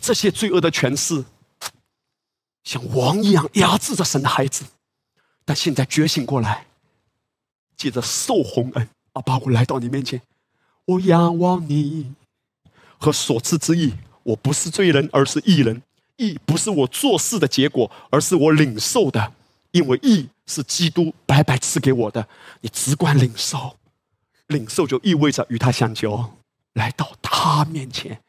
[0.00, 1.22] 这些罪恶的权势，
[2.64, 4.64] 像王一样压制着神的孩子，
[5.44, 6.66] 但现在觉醒过来，
[7.76, 10.22] 借着受洪恩，阿爸，我来到你面前，
[10.92, 12.14] 我仰望你
[12.98, 13.94] 和所赐之意。
[14.22, 15.82] 我不是罪人，而是义人。
[16.16, 19.34] 义不是我做事的结果，而是我领受的。”
[19.72, 22.28] 因为义是基督白白赐给我的，
[22.60, 23.78] 你只管领受，
[24.48, 26.36] 领受就意味着与他相交，
[26.74, 28.20] 来到他面前，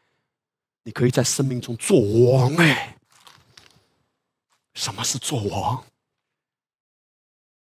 [0.84, 2.00] 你可以在生命中做
[2.32, 2.56] 王。
[2.56, 2.96] 哎，
[4.74, 5.84] 什么是做王？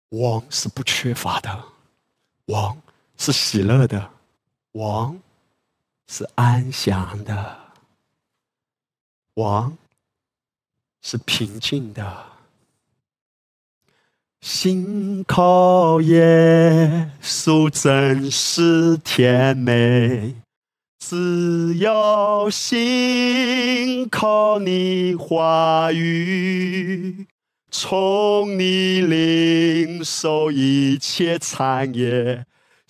[0.10, 1.64] 王是不缺乏的，
[2.48, 2.78] 王
[3.18, 4.12] 是喜乐的，
[4.74, 5.20] 王
[6.08, 7.58] 是安详的，
[9.36, 9.78] 王
[11.02, 12.26] 是平静的。
[14.42, 20.36] 心靠耶稣真是甜美，
[21.00, 27.28] 只要心靠你话语，
[27.70, 32.46] 从你领受一切产业，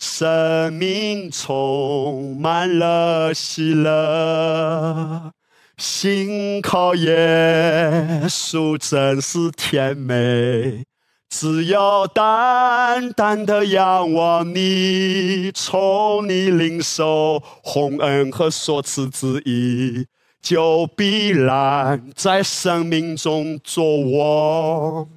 [0.05, 5.31] 生命充满了喜乐。
[5.77, 10.84] 心靠耶稣真是甜美。
[11.30, 20.05] 只要淡淡的仰望你，从你领受洪恩和所赐之意，
[20.41, 25.07] 就必然在生命中做王。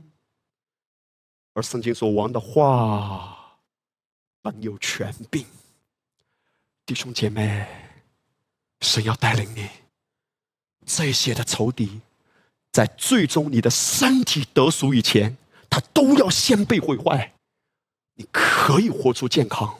[1.54, 3.35] 而圣经说王的话
[4.46, 5.44] 本有权柄，
[6.86, 7.66] 弟兄姐妹，
[8.80, 9.68] 神要带领你，
[10.86, 12.00] 这些的仇敌，
[12.70, 15.36] 在最终你的身体得赎以前。
[15.68, 17.32] 他都要先被毁坏，
[18.14, 19.78] 你可以活出健康。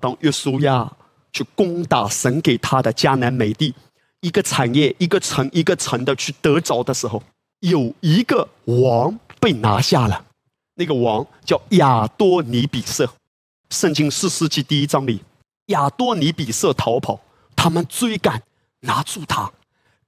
[0.00, 0.96] 当约书亚
[1.30, 3.74] 去攻打神给他的迦南美地，
[4.20, 7.22] 一个产业一个城一个城的去得着的时候，
[7.58, 10.24] 有一个王被拿下了，
[10.76, 13.12] 那个王叫亚多尼比色。
[13.70, 15.22] 圣经四世纪第一章里，
[15.66, 17.20] 亚多尼比色逃跑，
[17.54, 18.42] 他们追赶，
[18.80, 19.52] 拿住他，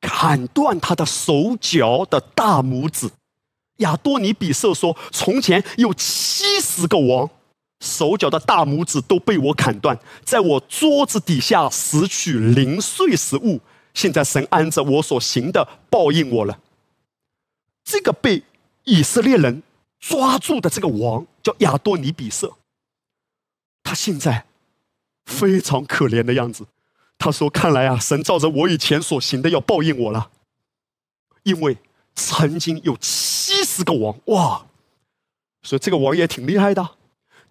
[0.00, 3.08] 砍断他的手脚的大拇指。
[3.76, 7.30] 亚多尼比色说：“从前有七十个王，
[7.80, 13.60] 手脚的大拇指都被我砍断，在我桌子底下拾取零碎食物。
[13.94, 16.58] 现在神按着我所行的报应我了。
[17.84, 18.42] 这个被
[18.84, 19.62] 以色列人
[20.00, 22.54] 抓住的这个王叫亚多尼比色，
[23.92, 24.46] 他现在
[25.26, 26.64] 非常可怜的样子。
[27.18, 30.30] 他说：‘看来啊，神照着我以前所行的要报应我了，
[31.42, 31.76] 因为
[32.14, 33.42] 曾经有七。’”
[33.72, 34.66] 十个王哇，
[35.62, 36.90] 所以这个王也挺厉害的，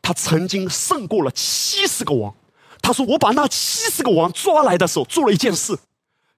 [0.01, 2.35] 他曾经胜过了七十个王。
[2.81, 5.77] 他说：“我把那七十个王抓来的时候，做了一件事，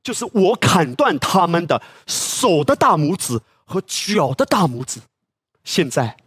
[0.01, 5.01] 就是我砍断他们的手的大拇指和脚的大拇指。
[5.63, 6.17] 现在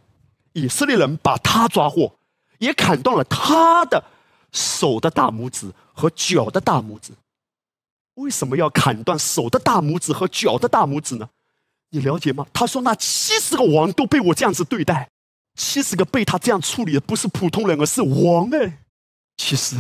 [0.53, 2.16] 以色列人把他抓获，
[2.59, 4.05] 也砍断了他的
[4.53, 7.13] 手的大拇指和脚的大拇指。
[8.15, 11.29] 为什么要砍断手的大拇指和脚的大拇指呢？”
[11.91, 12.45] 你了解吗？
[12.53, 15.09] 他说那七十个王都被我这样子对待，
[15.55, 18.83] 七十个被他这样处理的不是普通人，而是王哎。
[19.37, 19.77] 其实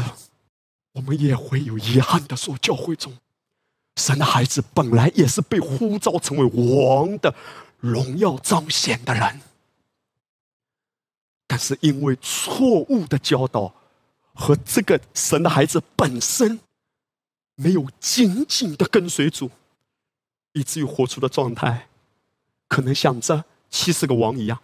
[0.92, 3.12] 我们也会有遗憾的说，教会中
[3.96, 7.34] 神的孩子本来也是被呼召成为王的
[7.80, 9.40] 荣耀彰显的人，
[11.47, 13.74] 但是因为错误的教导
[14.35, 16.60] 和这个神的孩子本身
[17.55, 19.51] 没有紧紧的跟随主，
[20.52, 21.89] 以至于活出的状态，
[22.68, 24.62] 可能像这七十个王一样，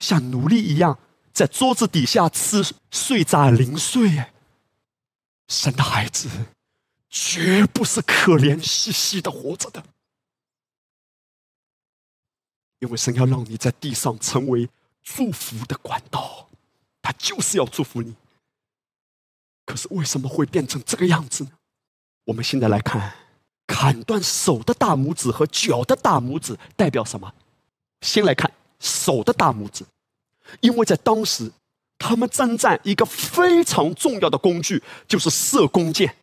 [0.00, 0.98] 像奴隶一样
[1.32, 4.26] 在桌子底下吃碎渣零碎。
[5.48, 6.28] 神的孩子。
[7.16, 9.84] 绝不是可怜兮兮的活着的，
[12.80, 14.68] 因为神要让你在地上成为
[15.04, 16.48] 祝福的管道，
[17.00, 18.16] 他就是要祝福你。
[19.64, 21.50] 可是为什么会变成这个样子呢？
[22.24, 23.14] 我们现在来看，
[23.66, 27.32] 砍断手的大拇指和脚的大拇指代表什么？
[28.00, 28.50] 先来看
[28.80, 29.84] 手的大拇指，
[30.60, 31.52] 因为在当时，
[31.98, 36.16] 他们征战一个非常重要的工具就是射弓箭。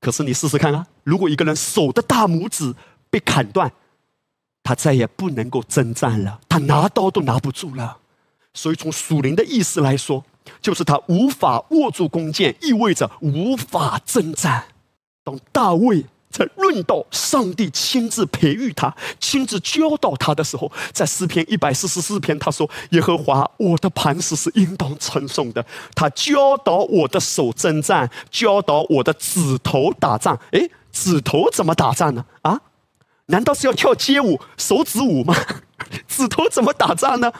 [0.00, 0.86] 可是你试试看啊！
[1.02, 2.74] 如果一个人手的大拇指
[3.08, 3.72] 被砍断，
[4.64, 7.98] 他再也不能够征战了，他拿刀都拿不住了。
[8.52, 10.24] 所以从属灵的意思来说，
[10.60, 14.64] 就是他无法握住弓箭，意味着无法征战。
[15.22, 16.06] 当大卫。
[16.30, 25.64] 在论到上帝亲自培育他、亲自教导他的时候，在诗篇一百四十四篇，他说：“耶和华，我的磐石是应当称颂的。
[25.94, 30.36] 他教导我的手征战，教导我的指头打仗。
[30.50, 32.24] 诶，指头怎么打仗呢？
[32.42, 32.60] 啊，
[33.26, 35.34] 难道是要跳街舞、手指舞吗？
[36.08, 37.32] 指头怎么打仗呢？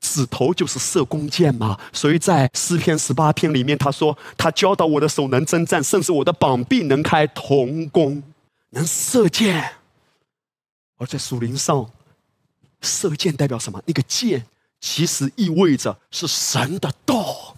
[0.00, 1.80] 指头就是射弓箭嘛。
[1.92, 8.22] 所以在诗篇十八篇里面，他说：他教导我的手能征战，甚至我的膀臂能开铜弓。”
[8.70, 9.76] 能射箭，
[10.98, 11.90] 而在树林上，
[12.82, 13.80] 射箭代表什么？
[13.86, 14.46] 那个箭
[14.80, 17.56] 其实意味着是神的道。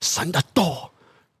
[0.00, 0.91] 神的道，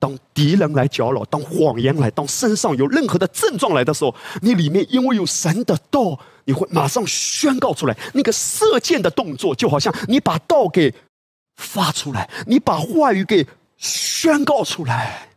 [0.02, 7.96] 当敌人来搅扰，当谎言来，当身上有任何的症状来的时候，你里面因为有神的道，你会马上宣告出来。
[8.12, 10.92] 那个射箭的动作，就好像你把道给
[11.54, 13.46] 发出来，你把话语给
[13.76, 15.28] 宣告出来。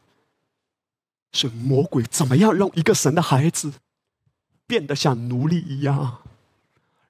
[1.31, 3.71] 是魔鬼怎么样让一个神的孩子
[4.65, 6.17] 变得像奴隶一样，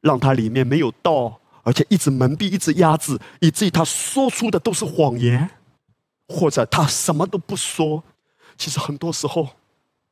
[0.01, 5.49] 让他里面没有道，而且一直蒙蔽、一直压制，以至于他说出的都是谎言，
[6.27, 8.03] 或者他什么都不说。
[8.57, 9.49] 其实很多时候，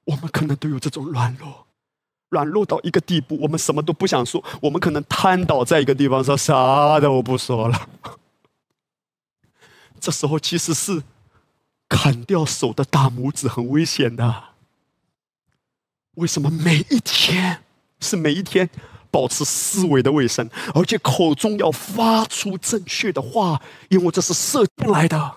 [0.06, 1.68] 我们可能都有这种软弱，
[2.30, 7.90] 软弱到一个地步，我们什么都不想说，我们可能瘫倒在一个地方，说啥都不说了。
[10.00, 11.04] 这时候其实是。
[11.90, 14.46] 砍掉手的大拇指很危险的。
[16.16, 17.62] 为什么每一天
[18.00, 18.68] 是每一天
[19.12, 23.62] 保持思维的卫生，而且口中要发出正确的话？
[23.90, 25.36] 因为这是射进来的。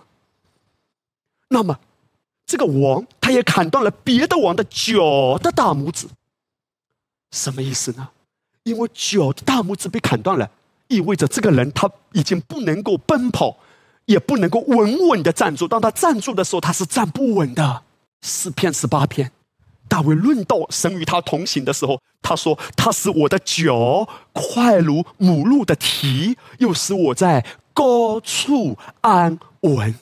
[1.49, 1.79] 那么，
[2.47, 6.07] 这个王他也砍断了别的王的脚的大拇指，
[7.31, 8.09] 什么意思呢？
[8.65, 10.51] 因为脚的大拇指被砍断了，
[10.89, 13.59] 意味着这个人他已经不能够奔跑。
[14.07, 15.67] 也不能够稳稳的站住。
[15.67, 17.83] 当他站住的时候，他是站不稳的。
[18.23, 19.33] 四篇十八篇，
[19.89, 27.45] 大卫论到神与他同行的时候，他说：“他使我的脚快如母鹿的蹄，又使我在
[27.75, 29.93] 高处安稳，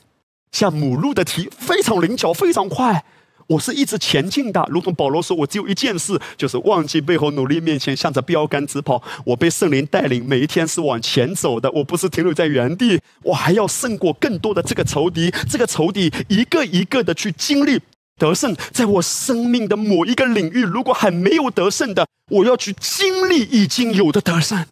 [0.55, 3.05] 像母鹿的蹄非常灵巧，非常快。”
[3.47, 9.03] 我是一直前进的，如同保罗说：“我只有一件事，就是忘记背后，努力面前，向着标杆直跑。
[9.27, 11.71] 我被圣灵带领，每一天是往前走的。
[11.73, 15.31] 我不是停留在原地，我还要胜过更多的这个仇敌。
[15.47, 17.79] 这个仇敌一个一个的去经历
[18.17, 24.65] 得胜，在我生命的某一个领域，如果还没有得胜的，我要去经历已经有的得胜。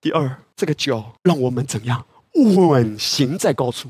[0.00, 3.88] 第二，这个脚让我们怎样稳行在高处，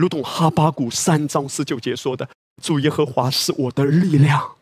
[0.00, 2.28] 如同哈巴谷三章十九节说的。”
[2.62, 4.56] 主耶和华是我的力量，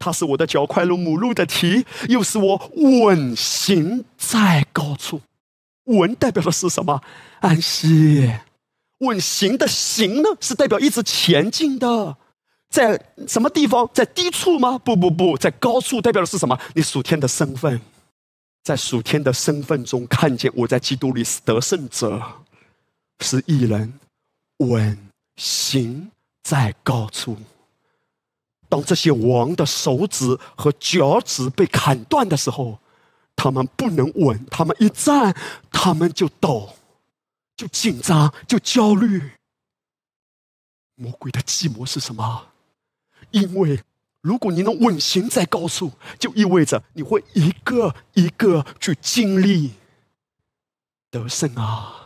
[0.00, 5.20] 他是我的脚快如母鹿的蹄，又是我稳行在高处。
[5.84, 7.00] 稳代表的是什么？
[7.40, 8.32] 安息。
[8.98, 12.16] 稳行的行呢，是代表一直前进的。
[12.68, 13.88] 在什么地方？
[13.94, 14.76] 在低处吗？
[14.76, 16.58] 不不不，在高处代表的是什么？
[16.74, 17.80] 你属天的身份，
[18.64, 22.20] 在属天的身份中看见我在基督里是得胜者，
[23.20, 23.92] 是一人，
[24.58, 24.98] 稳
[25.36, 26.10] 行。
[26.46, 27.36] 在高处，
[28.68, 32.78] 当这些王的手指和脚趾被砍断的时候，
[33.34, 35.34] 他们不能稳，他们一站，
[35.72, 36.76] 他们就抖，
[37.56, 39.32] 就紧张，就焦虑。
[40.94, 42.46] 魔鬼的计谋是什么？
[43.32, 43.82] 因为
[44.20, 49.72] 如果你能稳行在高处，就意味着你会一个一个去经历
[51.10, 52.05] 得胜啊。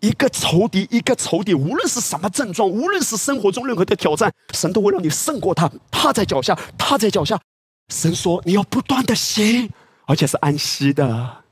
[0.00, 5.70] 一个仇敌，一个仇敌，无论是什么症状，无论是生活中任何的挑战，神都会让你胜过他。
[5.90, 7.40] 踏在脚下，踏在脚下。
[7.88, 9.70] 神说你要不断的行，
[10.06, 11.44] 而且是安息的，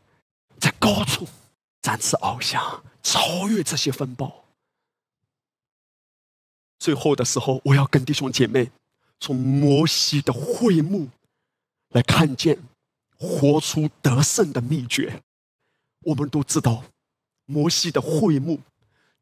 [0.59, 1.27] 在高处
[1.83, 4.45] 展翅翱翔，超越这些风暴。
[6.79, 8.71] 最后的时候，我要跟弟兄姐妹
[9.21, 11.09] 从摩西的会幕
[11.91, 12.59] 来看见
[13.19, 15.21] 活出得胜的秘诀。
[16.05, 16.85] 我们都知道。
[17.51, 18.61] 摩西的会幕，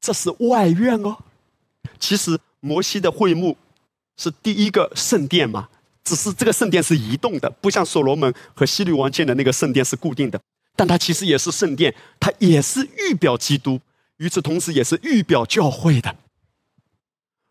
[0.01, 1.17] 这是外院哦。
[2.01, 3.57] 其实摩西的会幕
[4.17, 5.69] 是第一个圣殿嘛，
[6.03, 10.41] 只是这个圣殿是移动的，不像所罗门和希律王建的那个圣殿是固定的。
[10.75, 13.81] 但它其实也是圣殿，它也是预表基督，
[14.17, 16.17] 与此同时也是预表教会的。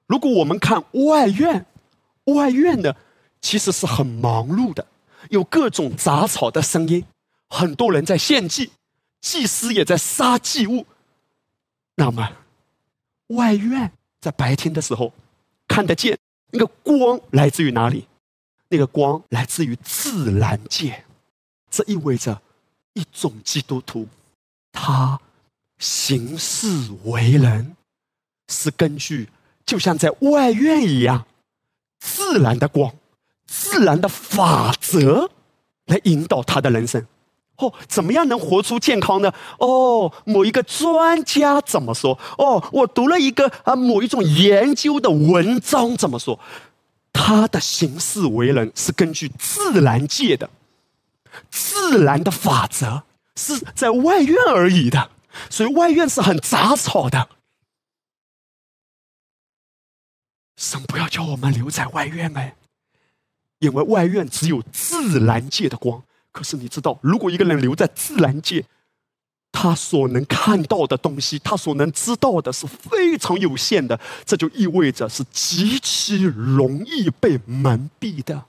[0.07, 1.65] 如果我们看外院，
[2.25, 2.93] 外院呢，
[3.39, 4.85] 其实是很忙碌的，
[5.29, 7.05] 有各种杂草的声音，
[7.49, 8.71] 很多人在献祭。
[9.25, 10.85] 祭司也在杀祭物，
[11.95, 12.31] 那么
[13.29, 13.91] 外院
[14.21, 15.11] 在白天的时候
[15.67, 16.15] 看得见
[16.51, 18.07] 那个光来自于哪里？
[18.69, 21.05] 那个光来自于自然界，
[21.71, 22.39] 这意味着
[22.93, 24.07] 一种基督徒，
[24.71, 25.19] 他
[25.79, 26.67] 行事
[27.05, 27.75] 为人
[28.47, 29.29] 是根据
[29.65, 31.25] 就像在外院一样
[31.99, 32.95] 自然的光、
[33.47, 35.31] 自然的法则
[35.85, 37.07] 来引导他的人生。
[37.57, 39.33] 哦，怎么样能活出健康呢？
[39.59, 42.19] 哦，某一个专家怎么说？
[42.37, 46.39] 哦，我读了一个啊某一种研究的文章怎么说？
[47.13, 50.49] 他的行事为人是根据自然界的
[51.49, 53.03] 自然的法则，
[53.37, 55.11] 是在外院而已的，
[55.49, 57.29] 所以外院是很杂草的。
[60.57, 62.55] 神不要叫我们留在外院哎，
[63.59, 66.03] 因为外院只有自然界的光。
[66.35, 68.65] 可是你知道，如果一个人留在自然界，
[69.53, 73.97] 他所能看到的东西，他所能知道的是非常有限的。
[74.25, 78.43] 这就意味着是极其容易被蒙蔽的。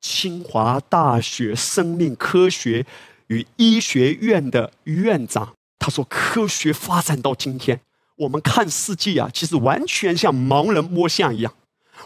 [0.00, 2.84] 清华大学生命科学
[3.28, 7.80] 与医学院的院长他说：“科学发展到今天，
[8.16, 11.54] 我们看世界啊，其实完全像盲人摸象一样。”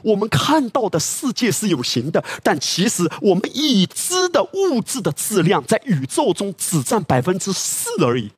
[0.02, 8.30] 我们看到的世界是有形的，但其实我们已知的物质的质量在宇宙中只占百分之四而已，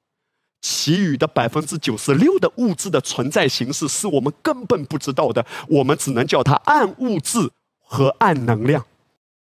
[0.61, 8.85] 其余的百分之九十六的物质的存在形式是我们根本不知道的，我们只能叫它暗物质和暗能量。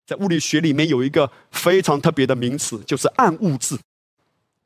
[0.06, 3.78] 在物理学里面有一个非常特别的名词，就是暗物质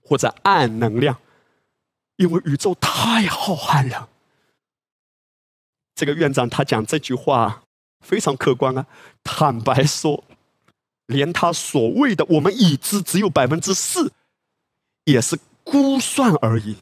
[0.03, 1.17] 或者暗能量，
[2.17, 4.07] 因为宇宙太浩瀚了。
[6.01, 7.61] 这个院长他讲这句话
[7.99, 8.87] 非常客观啊，
[9.23, 10.23] 坦白说，
[11.05, 14.11] 连他所谓的我们已知只有百分之四，
[15.05, 16.77] 也是估算而已，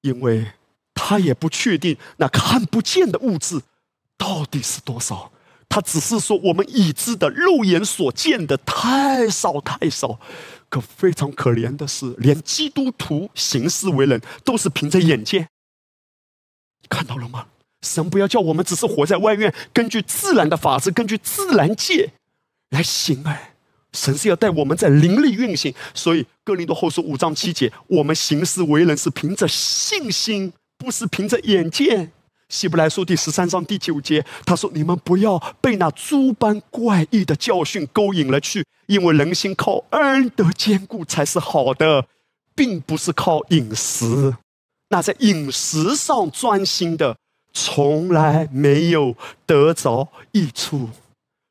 [0.00, 0.50] 因为
[0.94, 3.62] 他也不确定那看不见的物质
[4.18, 5.30] 到底是多少，
[5.68, 10.18] 他只是说我们已知的肉眼所见的太少太少，
[10.68, 15.48] 可非常可怜的是，连基督徒行事为人都是凭着眼见，
[16.88, 17.46] 看到了吗？
[17.82, 22.10] 神不要叫我们只是活在外院，根据自然的法则，根据自然界
[22.70, 23.54] 来行哎。
[23.92, 32.12] 神是要带我们在灵里运行，所以哥林多后书五章七节，我们行事为人是凭着信心，不是凭着眼见。
[32.48, 42.06] 希伯来书第十三章第九节，他说：“你们不要被那诸般怪异的教训勾引了去，因为人心靠恩德坚固才是好的，
[42.54, 44.36] 并不是靠饮食。
[44.90, 47.16] 那在饮食上专心的。”
[47.52, 49.16] 从来没有
[49.46, 50.90] 得着益处。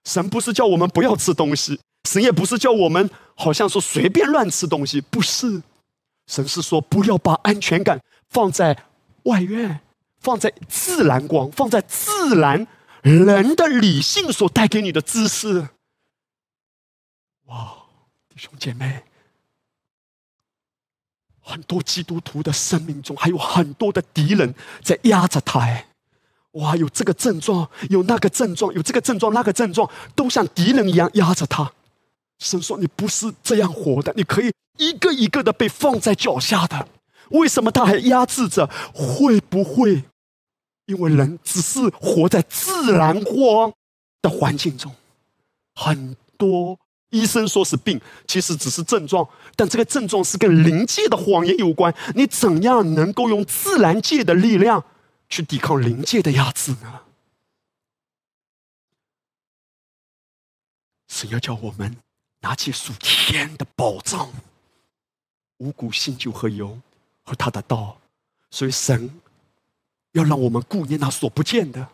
[0.05, 5.61] 神不是叫我们不要吃东西，神也不是叫我们好像说随便乱吃东西，不是。
[6.25, 7.99] 神是说不要把安全感
[8.29, 8.85] 放在
[9.23, 9.81] 外院，
[10.19, 12.65] 放在自然光，放在自然
[13.01, 15.69] 人的理性所带给你的知识。
[17.45, 17.73] 哇，
[18.29, 19.03] 弟兄姐妹，
[21.41, 25.59] 很多基督徒的生命中还有很多的敌人在压着他。
[25.59, 25.88] 哎。
[26.59, 31.71] 哇，有这个症状，有那个症状，有这个症状，那个症状，都像敌人一样压着他。
[32.39, 36.87] 神说：“你不是这样活的，你可以一个一个的被放在脚下的。
[37.29, 38.69] 为什么他还压制着？
[38.93, 40.03] 会不会？
[40.87, 43.71] 因为人只是活在自然光
[44.21, 44.91] 的环境中，
[45.75, 46.77] 很多
[47.11, 49.27] 医生说是病，其实只是症状。
[49.55, 51.93] 但这个症状是跟灵界的谎言有关。
[52.15, 54.83] 你怎样能够用自然界的力量？”
[55.29, 57.03] 去抵抗灵界的压制呢？
[61.07, 61.97] 神要叫我们
[62.39, 64.31] 拿起属天的宝藏——
[65.57, 66.79] 五谷新酒和油
[67.23, 67.99] 和他的道，
[68.51, 69.21] 所以神
[70.11, 71.89] 要让我们顾念那所不见的。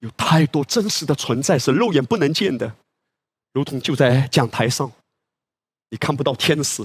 [0.00, 2.76] 有太多真实的存在是肉眼不能见的，
[3.52, 4.92] 如同就在讲台上，
[5.90, 6.84] 你看不到天使，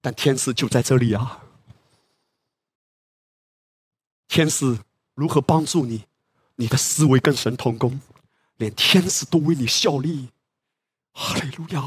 [0.00, 1.43] 但天使就在这里啊。
[4.28, 4.78] 天使
[5.14, 6.04] 如何帮助你？
[6.56, 8.00] 你的思维跟神同工，
[8.58, 10.28] 连天使都为你效力。
[11.12, 11.82] 哈利路亚！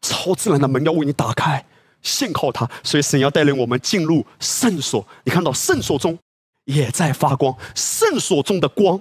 [0.00, 1.64] 超自然的门要为你打开，
[2.02, 2.68] 信靠他。
[2.82, 5.06] 所以神要带领我们进入圣所。
[5.24, 6.18] 你看到圣所中
[6.64, 9.00] 也在发光，圣所中的光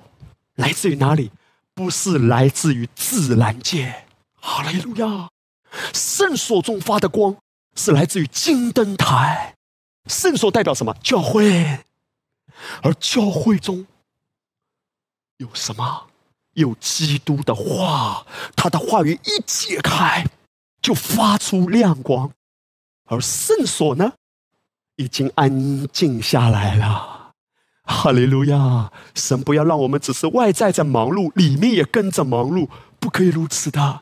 [0.55, 1.31] 来自于哪里？
[1.73, 4.05] 不是来自于自然界。
[4.39, 5.29] 哈利路亚！
[5.93, 7.35] 圣所中发的光
[7.75, 9.55] 是来自于金灯台。
[10.07, 10.95] 圣所代表什么？
[11.03, 11.85] 教会。
[12.81, 13.85] 而教会中
[15.37, 16.07] 有什么？
[16.53, 18.25] 有基督的话，
[18.55, 20.25] 他的话语一解开，
[20.81, 22.31] 就发出亮光。
[23.05, 24.13] 而圣所呢，
[24.95, 27.33] 已经安静下来了。
[27.83, 28.91] 哈利路亚！
[29.13, 32.67] 神不要让我们只是外在在忙碌，里面也跟着忙碌，
[32.99, 34.01] 不可以如此的。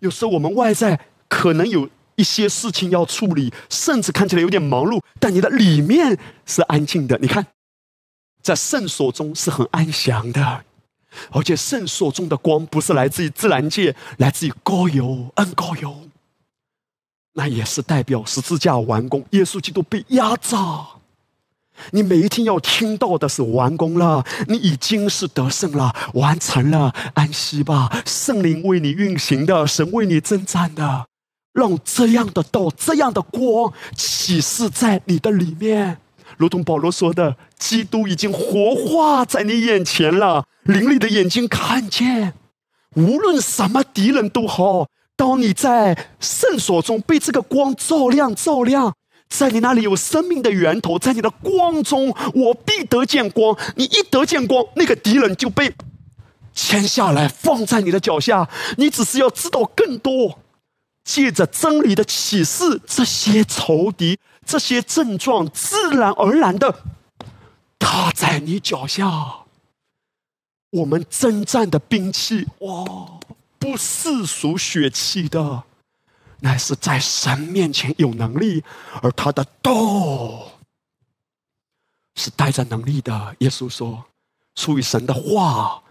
[0.00, 7.16] 有时候我们外在可能有一些事情要处理，甚至看起来有点忙碌，但你的里面是安静的。
[7.18, 7.46] 你看。
[8.42, 10.64] 在圣所中是很安详的，
[11.30, 15.96] 而且圣所中的光不是来自于自然界，来自于高油恩高油，
[17.34, 20.86] 那也是代表十字架完工，耶稣基督被压榨。
[21.92, 31.06] 你每一天要听到的是完工了，你已经是得胜了，完成了，安息吧，圣灵为你运行的，神为你征战的，
[31.54, 36.01] 让这样的道、这样的光启示在你的里面。
[36.36, 42.34] 如同保罗说的，基督已经活化在你眼前了，灵里的眼睛看见，
[42.94, 44.88] 无论什么敌人都好。
[45.14, 48.96] 当你在圣所中被这个光照亮，照亮，
[49.28, 53.56] 在你那里有生命的源头，在你的光中，我必得见光。
[53.76, 55.72] 你一得见光，那个敌人就被
[56.52, 58.48] 牵下来，放在你的脚下。
[58.78, 60.40] 你只是要知道更多，
[61.04, 64.18] 借着真理的启示，这些仇敌。
[64.44, 66.82] 这些症状自然而然的
[67.78, 69.44] 踏在你脚下。
[70.70, 73.20] 我们征战的兵器，哇，
[73.58, 75.64] 不是属血气的，
[76.40, 78.64] 乃是在神面前有能力，
[79.02, 80.52] 而他的道
[82.14, 83.36] 是带着能力的。
[83.40, 84.06] 耶稣说
[84.56, 85.82] ：“出于神的话，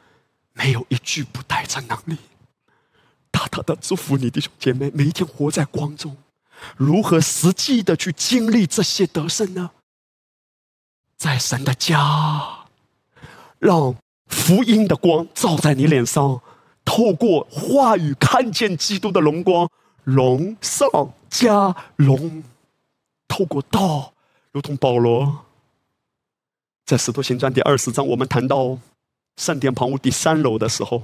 [0.54, 2.18] 没有一句不带着能力。”
[3.30, 6.18] 大大的祝福你弟兄姐妹，每一天活在光中。
[6.78, 9.72] 如何实际的去经历这些得胜呢？
[11.18, 12.66] 在神的家，
[13.60, 13.96] 让
[14.28, 16.42] 福音的光照在你脸上，
[16.84, 19.70] 透过话语看见基督的荣光，
[20.04, 20.88] 荣上
[21.30, 22.44] 加荣。
[23.28, 24.14] 透过道，
[24.52, 25.46] 如同保罗
[26.86, 28.78] 在使徒行传第二十章，我们谈到
[29.38, 31.04] 圣殿旁屋第三楼的时候，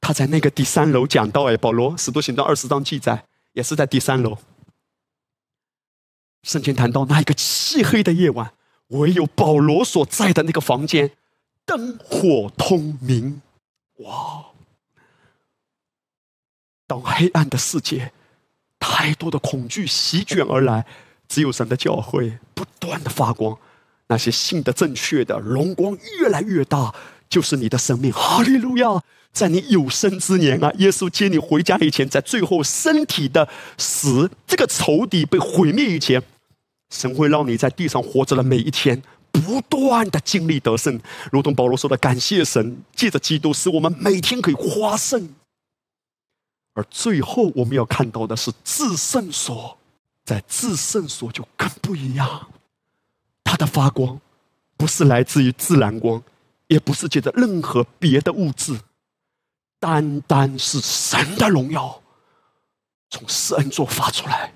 [0.00, 3.24] 他在那个第三楼讲到：哎，保罗使徒行传二十章记载。
[3.56, 4.36] 也是在第三楼。
[6.42, 8.52] 圣经谈到那一个漆黑的夜晚，
[8.88, 11.12] 唯有保罗所在的那个房间
[11.64, 13.40] 灯火通明。
[14.00, 14.44] 哇！
[16.86, 18.12] 当黑暗的世界，
[18.78, 20.86] 太多的恐惧席卷而来，
[21.26, 23.58] 只有神的教会不断的发光。
[24.08, 26.94] 那些信的正确的荣光越来越大，
[27.30, 28.12] 就是你的生命。
[28.12, 29.02] 哈利路亚！
[29.36, 33.46] 在你有生之年啊，耶稣接你回家以前，在最后身体的
[33.76, 36.22] 死，这个仇敌被毁灭以前，
[36.88, 40.98] 神会让你在地上活着的每一天，不断的经历得胜，
[41.30, 45.28] 如同保罗说的：“感谢神，借着基督，使我们每天可以夸胜。”
[46.72, 49.76] 而最后我们要看到的是至圣所，
[50.24, 52.48] 在至圣所就更不一样，
[53.44, 54.18] 它的发光
[54.78, 56.22] 不是来自于自然光，
[56.68, 58.80] 也不是借着任何别的物质。
[59.78, 62.02] 单单是神的荣耀
[63.10, 64.52] 从施恩座发出来，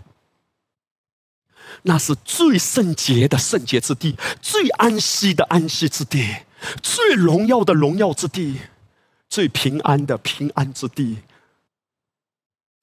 [1.82, 6.44] 那是最圣洁的圣洁之地，最安息的安息之地，
[6.82, 8.60] 最荣耀的荣耀之地，
[9.28, 11.18] 最平安的平安之地。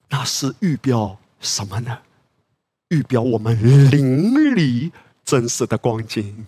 [0.08, 1.98] 那是预表什么呢？
[2.88, 4.90] 预表我们灵里
[5.24, 6.46] 真实的光景。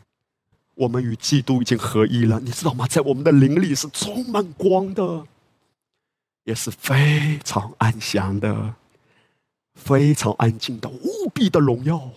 [0.76, 2.86] 我们与基督已经合一了，你知道吗？
[2.86, 5.26] 在我们的灵里是充满光的。
[6.51, 8.74] 也是非常安详的，
[9.74, 12.10] 非常安静的，无比的荣耀。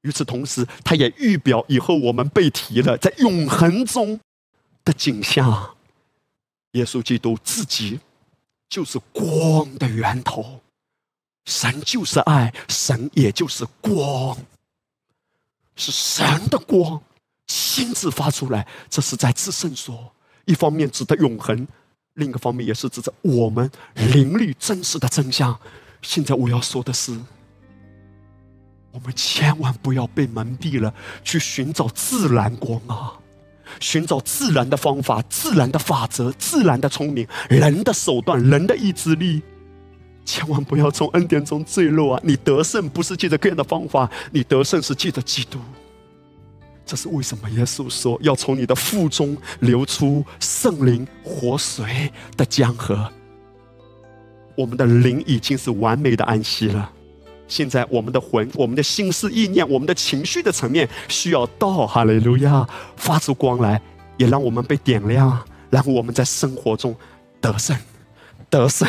[0.00, 4.18] 与此同时，它也预表以后我们被提了，在永恒中
[4.84, 5.76] 的景象。
[6.72, 8.00] 耶稣基督自己
[8.68, 10.60] 就是光的源头，
[11.44, 14.36] 神就是爱，神也就是光。
[15.76, 17.00] 是神的光
[17.46, 20.12] 亲自发出来，这是在自圣说。
[20.44, 21.66] 一方面指的永恒，
[22.14, 25.58] 另一个方面也是指着我们灵力真实的真相。
[26.02, 27.18] 现在我要说的是，
[28.92, 33.14] 我们千万不要被蒙蔽了，去寻找自然光啊，
[33.80, 39.42] 寻找自然的方法、自然的法则、自然的聪明、人的手段、人的意志力。
[40.24, 42.20] 千万不要从恩典中坠落啊！
[42.24, 45.58] 你得胜不是借着各样的方法，你得胜是借着基督。
[46.86, 47.48] 这是为什么？
[47.50, 53.10] 耶稣说要从你的腹中流出圣灵活水的江河。
[54.54, 56.90] 我们的灵已经是完美的安息了，
[57.48, 63.80] 现在我们的魂、我们的心思意念、我们的情绪的层面需要到哈利路亚发出光来，
[64.16, 66.94] 也让我们被点亮，然后我们在生活中
[67.40, 67.76] 得胜、
[68.48, 68.88] 得胜、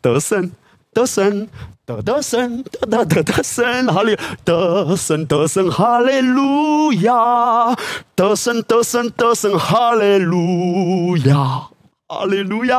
[0.00, 0.50] 得胜。
[0.96, 1.46] 得胜，
[1.86, 7.76] 得得胜，得得得得胜，哈利，得胜得胜，哈利路亚，
[8.16, 11.68] 得胜得胜得胜，哈利路亚，
[12.08, 12.76] 哈利路亚，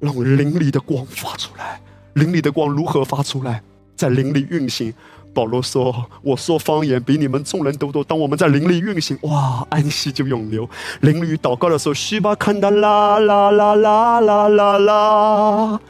[0.00, 1.80] 让灵里的光发出来，
[2.12, 3.62] 灵里的光如何发出来？
[3.96, 4.92] 在灵里运行。
[5.32, 8.02] 保罗说：“我说方言比你们众人都多。
[8.02, 10.68] 当我们在灵里运行，哇，安息就永流。
[11.02, 15.80] 灵里祷告的时候，须巴看到啦啦啦啦啦啦啦，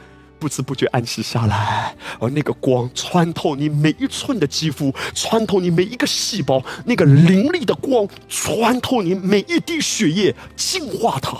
[0.41, 1.95] 不知不觉安息下来。
[2.19, 11.37] 而那个光穿透你每一寸的肌肤，穿透你每一个细胞，那个灵力的光穿透你每一滴血液，净化它。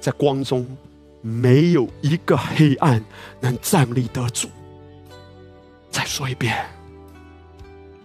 [0.00, 0.66] 在光中，
[1.22, 3.02] 没有一个黑暗
[3.40, 4.50] 能站立得住。
[5.90, 6.54] 再说一遍。”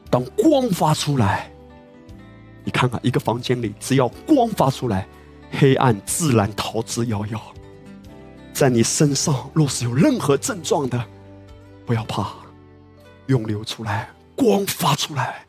[0.10, 1.52] 当光发出来，
[2.64, 5.06] 你看看一个房间里，只要光发出来，
[5.52, 7.40] 黑暗自然逃之夭夭。
[8.60, 11.02] 在你身上若是有任何症状的，
[11.86, 12.28] 不要怕，
[13.28, 15.46] 涌流出来，光发出来，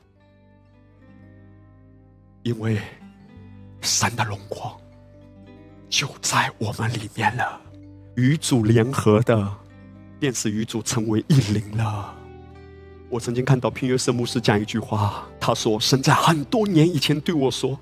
[2.44, 2.80] 因为
[3.80, 4.72] 神的荣光
[5.88, 7.60] 就在我们里面了。
[8.14, 9.52] 与主联合的，
[10.20, 12.14] 便是与主成为一灵了。
[13.08, 17.76] 我曾经看到平约瑟牧师讲一句话，他说：“神在很多年以前对我说，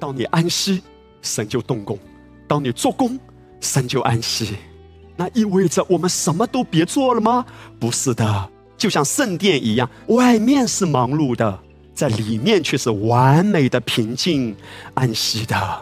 [0.00, 0.82] 当你安息，
[1.20, 1.96] 神就动工；
[2.48, 3.16] 当你做工，
[3.60, 4.56] 神就安息。
[5.22, 7.46] 那意味着我们什么都别做了吗？
[7.78, 11.60] 不是的，就像圣殿一样，外面是忙碌的，
[11.94, 14.56] 在里面却是完美的平静
[14.94, 15.80] 安息的。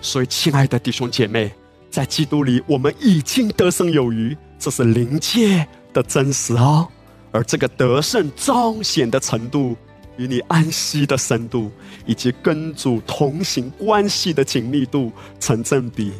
[0.00, 1.52] 所以，亲爱的弟兄姐妹，
[1.88, 6.88] 在基督里，我们已经得胜有余，这是灵界的真实哦。”
[7.30, 9.76] 而这个得胜彰显的程度，
[10.16, 11.70] 与你安息的深度，
[12.04, 16.12] 以及跟主同行关系的紧密度成正比，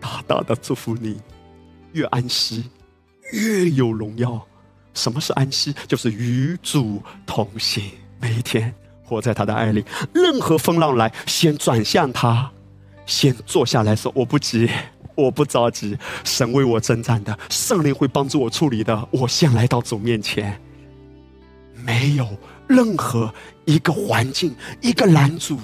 [0.00, 1.18] 大大的祝福你，
[1.92, 2.64] 越安息
[3.32, 4.40] 越有荣耀。
[4.94, 5.74] 什么是安息？
[5.86, 7.84] 就是与主同行，
[8.20, 9.84] 每一天活在他的爱里。
[10.12, 12.50] 任何风浪来，先转向他，
[13.06, 14.68] 先坐下来说：“我不急。”
[15.16, 19.06] 我不着急，神为我征战的，圣灵会帮助我处理的。
[19.10, 20.58] 我先来到主面前，
[21.74, 22.26] 没有
[22.66, 23.34] 任何
[23.66, 25.58] 一个环境、一个拦阻，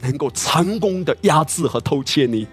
[0.00, 2.46] 能够成功的压制和偷窃你。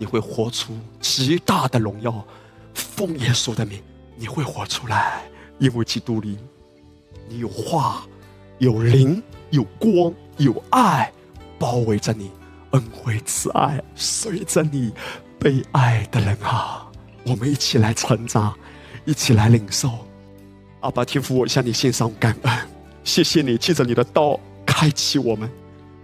[0.00, 2.24] 你会活出极大的荣耀，
[2.72, 3.82] 奉耶稣的名，
[4.16, 5.20] 你会活出来，
[5.58, 6.38] 因为基督里，
[7.28, 8.02] 你有话，
[8.56, 11.12] 有灵，有光，有爱，
[11.58, 12.30] 包围着你，
[12.70, 14.90] 恩惠慈爱随着你。
[15.38, 16.86] 被爱的人啊，
[17.24, 18.54] 我们一起来成长，
[19.04, 19.90] 一起来领受。
[20.80, 22.58] 阿爸天父，我向你献上感恩，
[23.04, 25.50] 谢谢你借着你的道开启我们，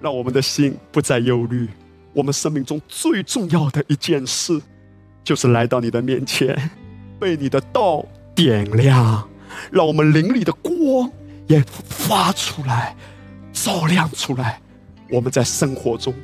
[0.02, 1.68] 让我们的心不再忧虑。
[2.16, 4.58] 我们生命中最重要的一件事，
[5.22, 6.70] 就是来到你的面前，
[7.20, 8.02] 被你的道
[8.34, 9.28] 点亮，
[9.70, 11.12] 让我们灵里的光
[11.46, 12.96] 也发出来，
[13.52, 14.58] 照亮出来。
[15.10, 16.14] 我们在生活中。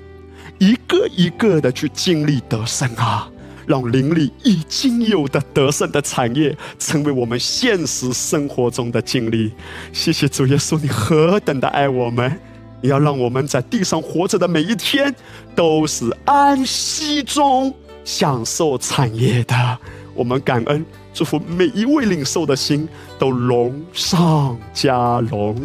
[0.58, 3.30] 一个一个的去经历得胜啊，
[3.66, 9.52] 让灵里已经有的得胜的产业，成为我们现实生活中的经历。
[9.92, 12.40] 谢谢主耶稣，你何等的爱我们！
[12.82, 15.14] 你要让我们在地上活着的每一天，
[15.54, 17.72] 都是安息中
[18.04, 19.78] 享受产业的。
[20.14, 20.84] 我们感恩，
[21.14, 22.86] 祝福每一位领受的心
[23.18, 25.56] 都荣上加荣。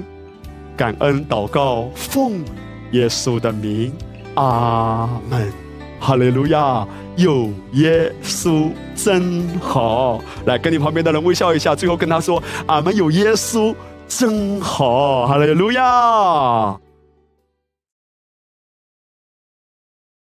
[0.78, 2.46] 感恩祷告，奉
[2.92, 3.92] 耶稣的名。
[4.36, 5.52] 阿门，
[6.00, 6.88] 哈利路亚！
[7.16, 12.96] 有耶稣真好，来跟你旁边的人微笑一下，最后跟他说：阿门！
[12.96, 13.74] 有耶稣
[14.08, 16.80] 真好，哈利路亚！